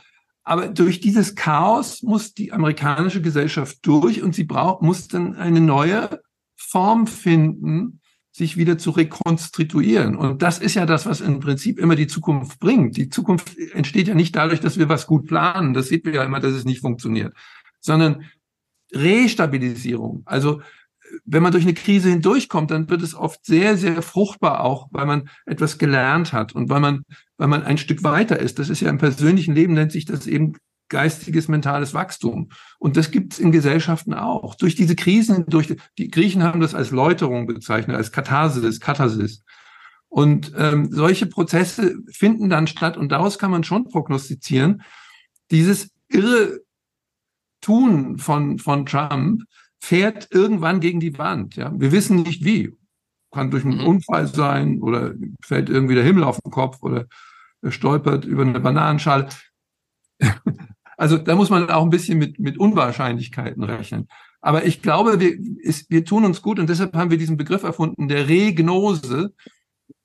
Aber 0.44 0.68
durch 0.68 1.00
dieses 1.00 1.34
Chaos 1.34 2.02
muss 2.02 2.34
die 2.34 2.52
amerikanische 2.52 3.22
Gesellschaft 3.22 3.78
durch 3.82 4.22
und 4.22 4.34
sie 4.34 4.44
braucht, 4.44 4.82
muss 4.82 5.08
dann 5.08 5.36
eine 5.36 5.60
neue 5.60 6.20
Form 6.56 7.06
finden, 7.06 8.00
sich 8.32 8.56
wieder 8.56 8.78
zu 8.78 8.90
rekonstituieren. 8.90 10.16
Und 10.16 10.42
das 10.42 10.58
ist 10.58 10.74
ja 10.74 10.86
das, 10.86 11.04
was 11.04 11.20
im 11.20 11.38
Prinzip 11.38 11.78
immer 11.78 11.96
die 11.96 12.06
Zukunft 12.06 12.58
bringt. 12.60 12.96
Die 12.96 13.10
Zukunft 13.10 13.56
entsteht 13.74 14.08
ja 14.08 14.14
nicht 14.14 14.34
dadurch, 14.34 14.60
dass 14.60 14.78
wir 14.78 14.88
was 14.88 15.06
gut 15.06 15.26
planen. 15.26 15.74
Das 15.74 15.88
sieht 15.88 16.06
wir 16.06 16.14
ja 16.14 16.24
immer, 16.24 16.40
dass 16.40 16.54
es 16.54 16.64
nicht 16.64 16.80
funktioniert. 16.80 17.34
Sondern 17.80 18.24
Restabilisierung. 18.92 20.22
Also 20.24 20.62
wenn 21.24 21.42
man 21.42 21.52
durch 21.52 21.64
eine 21.64 21.74
Krise 21.74 22.10
hindurchkommt, 22.10 22.70
dann 22.70 22.88
wird 22.88 23.02
es 23.02 23.14
oft 23.14 23.44
sehr, 23.44 23.76
sehr 23.76 24.02
fruchtbar 24.02 24.64
auch, 24.64 24.88
weil 24.90 25.06
man 25.06 25.28
etwas 25.46 25.78
gelernt 25.78 26.32
hat 26.32 26.54
und 26.54 26.68
weil 26.68 26.80
man, 26.80 27.04
weil 27.36 27.48
man 27.48 27.62
ein 27.62 27.78
Stück 27.78 28.02
weiter 28.02 28.38
ist. 28.38 28.58
Das 28.58 28.70
ist 28.70 28.80
ja 28.80 28.90
im 28.90 28.98
persönlichen 28.98 29.54
Leben 29.54 29.74
nennt 29.74 29.92
sich 29.92 30.04
das 30.04 30.26
eben 30.26 30.54
geistiges, 30.88 31.48
mentales 31.48 31.94
Wachstum. 31.94 32.50
Und 32.78 32.96
das 32.96 33.10
gibt 33.10 33.32
es 33.32 33.38
in 33.38 33.50
Gesellschaften 33.50 34.12
auch. 34.12 34.54
Durch 34.54 34.74
diese 34.74 34.94
Krisen, 34.94 35.46
durch 35.46 35.74
die 35.98 36.08
Griechen 36.08 36.42
haben 36.42 36.60
das 36.60 36.74
als 36.74 36.90
Läuterung 36.90 37.46
bezeichnet, 37.46 37.96
als 37.96 38.12
Katharsis, 38.12 38.78
Katharsis. 38.78 39.42
Und 40.08 40.52
ähm, 40.58 40.92
solche 40.92 41.24
Prozesse 41.24 41.96
finden 42.10 42.50
dann 42.50 42.66
statt 42.66 42.98
und 42.98 43.10
daraus 43.10 43.38
kann 43.38 43.50
man 43.50 43.64
schon 43.64 43.88
prognostizieren, 43.88 44.82
dieses 45.50 45.90
irre 46.08 46.60
Tun 47.62 48.18
von, 48.18 48.58
von 48.58 48.84
Trump 48.84 49.42
fährt 49.82 50.28
irgendwann 50.30 50.78
gegen 50.78 51.00
die 51.00 51.18
Wand. 51.18 51.56
Ja? 51.56 51.72
Wir 51.74 51.90
wissen 51.90 52.22
nicht 52.22 52.44
wie. 52.44 52.72
Kann 53.32 53.50
durch 53.50 53.64
einen 53.64 53.78
mhm. 53.78 53.86
Unfall 53.86 54.28
sein 54.28 54.80
oder 54.80 55.14
fällt 55.42 55.68
irgendwie 55.68 55.96
der 55.96 56.04
Himmel 56.04 56.22
auf 56.22 56.40
den 56.40 56.52
Kopf 56.52 56.82
oder 56.82 57.06
stolpert 57.66 58.24
über 58.24 58.42
eine 58.42 58.60
Bananenschale. 58.60 59.28
Also 60.98 61.18
da 61.18 61.34
muss 61.34 61.50
man 61.50 61.68
auch 61.68 61.82
ein 61.82 61.90
bisschen 61.90 62.18
mit, 62.18 62.38
mit 62.38 62.58
Unwahrscheinlichkeiten 62.58 63.64
rechnen. 63.64 64.06
Aber 64.40 64.66
ich 64.66 64.82
glaube, 64.82 65.18
wir, 65.18 65.36
ist, 65.58 65.90
wir 65.90 66.04
tun 66.04 66.24
uns 66.24 66.42
gut 66.42 66.60
und 66.60 66.68
deshalb 66.68 66.94
haben 66.94 67.10
wir 67.10 67.18
diesen 67.18 67.36
Begriff 67.36 67.64
erfunden, 67.64 68.06
der 68.06 68.28
Regnose, 68.28 69.34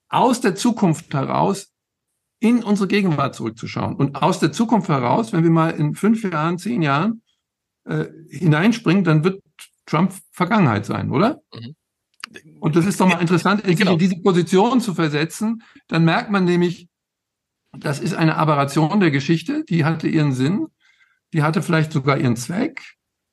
aus 0.09 0.41
der 0.41 0.55
Zukunft 0.55 1.13
heraus 1.13 1.71
in 2.39 2.63
unsere 2.63 2.87
Gegenwart 2.87 3.35
zurückzuschauen. 3.35 3.95
Und 3.95 4.15
aus 4.23 4.39
der 4.39 4.51
Zukunft 4.51 4.89
heraus, 4.89 5.33
wenn 5.33 5.43
wir 5.43 5.51
mal 5.51 5.69
in 5.71 5.93
fünf 5.93 6.23
Jahren, 6.23 6.57
zehn 6.57 6.81
Jahren 6.81 7.21
äh, 7.87 8.07
hineinspringen, 8.29 9.03
dann 9.03 9.23
wird 9.23 9.41
Trump 9.85 10.13
Vergangenheit 10.31 10.85
sein, 10.85 11.11
oder? 11.11 11.41
Mhm. 11.53 11.75
Und 12.59 12.75
das 12.75 12.85
ist 12.85 12.99
doch 12.99 13.07
mal 13.07 13.21
interessant, 13.21 13.65
sich 13.65 13.77
genau. 13.77 13.93
in 13.93 13.99
diese 13.99 14.17
Position 14.17 14.81
zu 14.81 14.93
versetzen. 14.93 15.63
Dann 15.87 16.03
merkt 16.03 16.29
man 16.29 16.43
nämlich, 16.43 16.89
das 17.71 17.99
ist 17.99 18.13
eine 18.13 18.35
Aberration 18.35 18.99
der 18.99 19.11
Geschichte, 19.11 19.63
die 19.69 19.85
hatte 19.85 20.07
ihren 20.07 20.33
Sinn, 20.33 20.67
die 21.33 21.43
hatte 21.43 21.61
vielleicht 21.61 21.91
sogar 21.91 22.17
ihren 22.17 22.35
Zweck, 22.35 22.81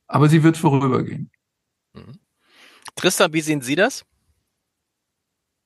aber 0.07 0.29
sie 0.29 0.43
wird 0.43 0.57
vorübergehen. 0.57 1.31
Mhm. 1.93 2.19
Tristan, 2.95 3.33
wie 3.33 3.41
sehen 3.41 3.61
Sie 3.61 3.75
das? 3.75 4.05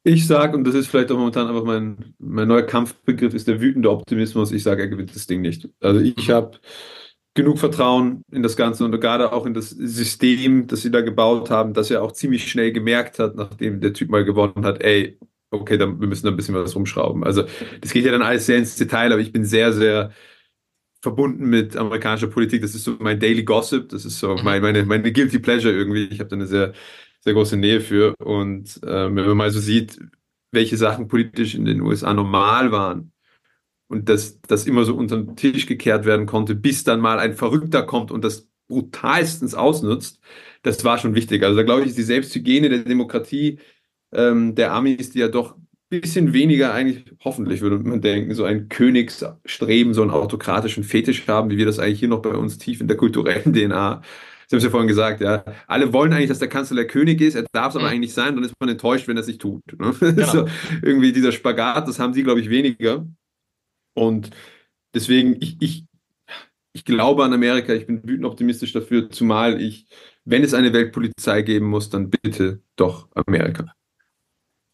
Ich 0.04 0.26
sage, 0.26 0.56
und 0.56 0.64
das 0.64 0.74
ist 0.74 0.86
vielleicht 0.86 1.10
auch 1.10 1.18
momentan 1.18 1.48
einfach 1.48 1.64
mein, 1.64 2.14
mein 2.18 2.48
neuer 2.48 2.62
Kampfbegriff, 2.62 3.34
ist 3.34 3.46
der 3.46 3.60
wütende 3.60 3.90
Optimismus. 3.90 4.52
Ich 4.52 4.62
sage, 4.62 4.82
er 4.82 4.88
gewinnt 4.88 5.14
das 5.14 5.26
Ding 5.26 5.42
nicht. 5.42 5.68
Also 5.80 6.00
ich 6.00 6.28
mhm. 6.28 6.32
habe 6.32 6.60
genug 7.34 7.58
Vertrauen 7.58 8.22
in 8.32 8.42
das 8.42 8.56
Ganze 8.56 8.84
und 8.84 9.00
gerade 9.00 9.32
auch 9.32 9.46
in 9.46 9.54
das 9.54 9.70
System, 9.70 10.66
das 10.66 10.82
sie 10.82 10.90
da 10.90 11.02
gebaut 11.02 11.50
haben, 11.50 11.72
dass 11.72 11.90
er 11.90 12.02
auch 12.02 12.12
ziemlich 12.12 12.50
schnell 12.50 12.72
gemerkt 12.72 13.18
hat, 13.18 13.36
nachdem 13.36 13.80
der 13.80 13.92
Typ 13.92 14.10
mal 14.10 14.24
gewonnen 14.24 14.64
hat, 14.64 14.82
ey, 14.82 15.18
okay, 15.50 15.78
dann, 15.78 16.00
wir 16.00 16.08
müssen 16.08 16.26
da 16.26 16.32
ein 16.32 16.36
bisschen 16.36 16.54
was 16.54 16.74
rumschrauben. 16.74 17.24
Also 17.24 17.44
das 17.80 17.92
geht 17.92 18.04
ja 18.04 18.12
dann 18.12 18.22
alles 18.22 18.46
sehr 18.46 18.58
ins 18.58 18.76
Detail, 18.76 19.12
aber 19.12 19.20
ich 19.20 19.32
bin 19.32 19.44
sehr, 19.44 19.72
sehr 19.72 20.10
verbunden 21.00 21.48
mit 21.48 21.76
amerikanischer 21.76 22.26
Politik. 22.26 22.62
Das 22.62 22.74
ist 22.74 22.84
so 22.84 22.96
mein 22.98 23.20
Daily 23.20 23.44
Gossip, 23.44 23.88
das 23.90 24.04
ist 24.04 24.18
so 24.18 24.36
mhm. 24.36 24.44
mein, 24.44 24.62
meine, 24.62 24.84
meine 24.84 25.12
Guilty 25.12 25.38
Pleasure 25.38 25.72
irgendwie. 25.74 26.04
Ich 26.06 26.20
habe 26.20 26.28
da 26.28 26.36
eine 26.36 26.46
sehr, 26.46 26.72
sehr 27.20 27.34
große 27.34 27.56
Nähe 27.56 27.80
für. 27.80 28.14
Und 28.18 28.82
äh, 28.82 29.04
wenn 29.04 29.14
man 29.14 29.36
mal 29.36 29.50
so 29.50 29.60
sieht, 29.60 29.98
welche 30.50 30.76
Sachen 30.76 31.08
politisch 31.08 31.54
in 31.54 31.64
den 31.64 31.80
USA 31.82 32.14
normal 32.14 32.72
waren, 32.72 33.12
und 33.88 34.08
dass 34.08 34.40
das 34.42 34.66
immer 34.66 34.84
so 34.84 34.94
unter 34.94 35.16
den 35.16 35.36
Tisch 35.36 35.66
gekehrt 35.66 36.04
werden 36.04 36.26
konnte, 36.26 36.54
bis 36.54 36.84
dann 36.84 37.00
mal 37.00 37.18
ein 37.18 37.34
Verrückter 37.34 37.82
kommt 37.82 38.10
und 38.10 38.24
das 38.24 38.48
brutalstens 38.68 39.54
ausnutzt, 39.54 40.20
das 40.62 40.84
war 40.84 40.98
schon 40.98 41.14
wichtig. 41.14 41.42
Also 41.42 41.56
da 41.56 41.62
glaube 41.62 41.82
ich, 41.82 41.88
ist 41.88 41.98
die 41.98 42.02
Selbsthygiene 42.02 42.68
der 42.68 42.80
Demokratie 42.80 43.58
ähm, 44.12 44.54
der 44.54 44.72
Amis, 44.72 45.10
die 45.10 45.20
ja 45.20 45.28
doch 45.28 45.56
ein 45.56 46.00
bisschen 46.00 46.34
weniger 46.34 46.74
eigentlich, 46.74 47.04
hoffentlich 47.24 47.62
würde 47.62 47.78
man 47.78 48.02
denken, 48.02 48.34
so 48.34 48.44
ein 48.44 48.68
Königsstreben, 48.68 49.94
so 49.94 50.02
einen 50.02 50.10
autokratischen 50.10 50.84
Fetisch 50.84 51.26
haben, 51.26 51.50
wie 51.50 51.56
wir 51.56 51.66
das 51.66 51.78
eigentlich 51.78 52.00
hier 52.00 52.08
noch 52.08 52.22
bei 52.22 52.30
uns 52.30 52.58
tief 52.58 52.80
in 52.80 52.88
der 52.88 52.96
kulturellen 52.96 53.52
DNA 53.52 54.02
Sie 54.48 54.56
haben 54.56 54.58
es 54.58 54.64
ja 54.64 54.70
vorhin 54.70 54.88
gesagt, 54.88 55.20
ja. 55.20 55.44
Alle 55.66 55.92
wollen 55.92 56.10
eigentlich, 56.14 56.30
dass 56.30 56.38
der 56.38 56.48
Kanzler 56.48 56.76
der 56.76 56.86
König 56.86 57.20
ist, 57.20 57.34
er 57.34 57.44
darf 57.52 57.70
es 57.70 57.76
aber 57.76 57.88
mhm. 57.88 57.92
eigentlich 57.92 58.14
sein, 58.14 58.34
dann 58.34 58.44
ist 58.44 58.54
man 58.58 58.70
enttäuscht, 58.70 59.06
wenn 59.06 59.18
er 59.18 59.20
es 59.20 59.26
nicht 59.26 59.42
tut. 59.42 59.62
Ne? 59.78 59.94
Genau. 60.00 60.26
so, 60.26 60.48
irgendwie 60.82 61.12
dieser 61.12 61.32
Spagat, 61.32 61.86
das 61.86 61.98
haben 61.98 62.14
sie, 62.14 62.22
glaube 62.22 62.40
ich, 62.40 62.48
weniger. 62.48 63.06
Und 63.98 64.30
deswegen, 64.94 65.36
ich, 65.40 65.56
ich, 65.60 65.84
ich 66.72 66.84
glaube 66.84 67.24
an 67.24 67.32
Amerika, 67.32 67.74
ich 67.74 67.86
bin 67.86 68.02
wütend 68.06 68.24
optimistisch 68.24 68.72
dafür, 68.72 69.10
zumal 69.10 69.60
ich, 69.60 69.86
wenn 70.24 70.44
es 70.44 70.54
eine 70.54 70.72
Weltpolizei 70.72 71.42
geben 71.42 71.66
muss, 71.66 71.90
dann 71.90 72.10
bitte 72.10 72.62
doch 72.76 73.08
Amerika. 73.14 73.72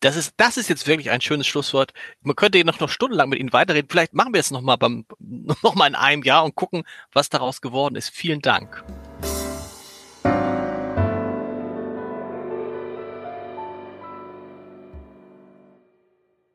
Das 0.01 0.17
ist, 0.17 0.35
das 0.37 0.59
ist 0.59 0.69
jetzt 0.69 0.87
wirklich 0.87 1.11
ein 1.11 1.23
schönes 1.23 1.47
Schlusswort. 1.47 1.93
Man 2.21 2.37
könnte 2.37 2.63
noch, 2.65 2.79
noch 2.79 2.91
stundenlang 2.91 3.31
mit 3.31 3.39
Ihnen 3.39 3.55
weiterreden. 3.55 3.89
Vielleicht 3.91 4.13
machen 4.13 4.35
wir 4.35 4.41
es 4.41 4.51
nochmal 4.51 4.77
noch 5.19 5.77
in 5.87 5.95
einem 5.95 6.23
Jahr 6.23 6.45
und 6.45 6.55
gucken, 6.55 6.83
was 7.13 7.31
daraus 7.31 7.63
geworden 7.63 7.97
ist. 7.97 8.11
Vielen 8.11 8.41
Dank. 8.41 8.85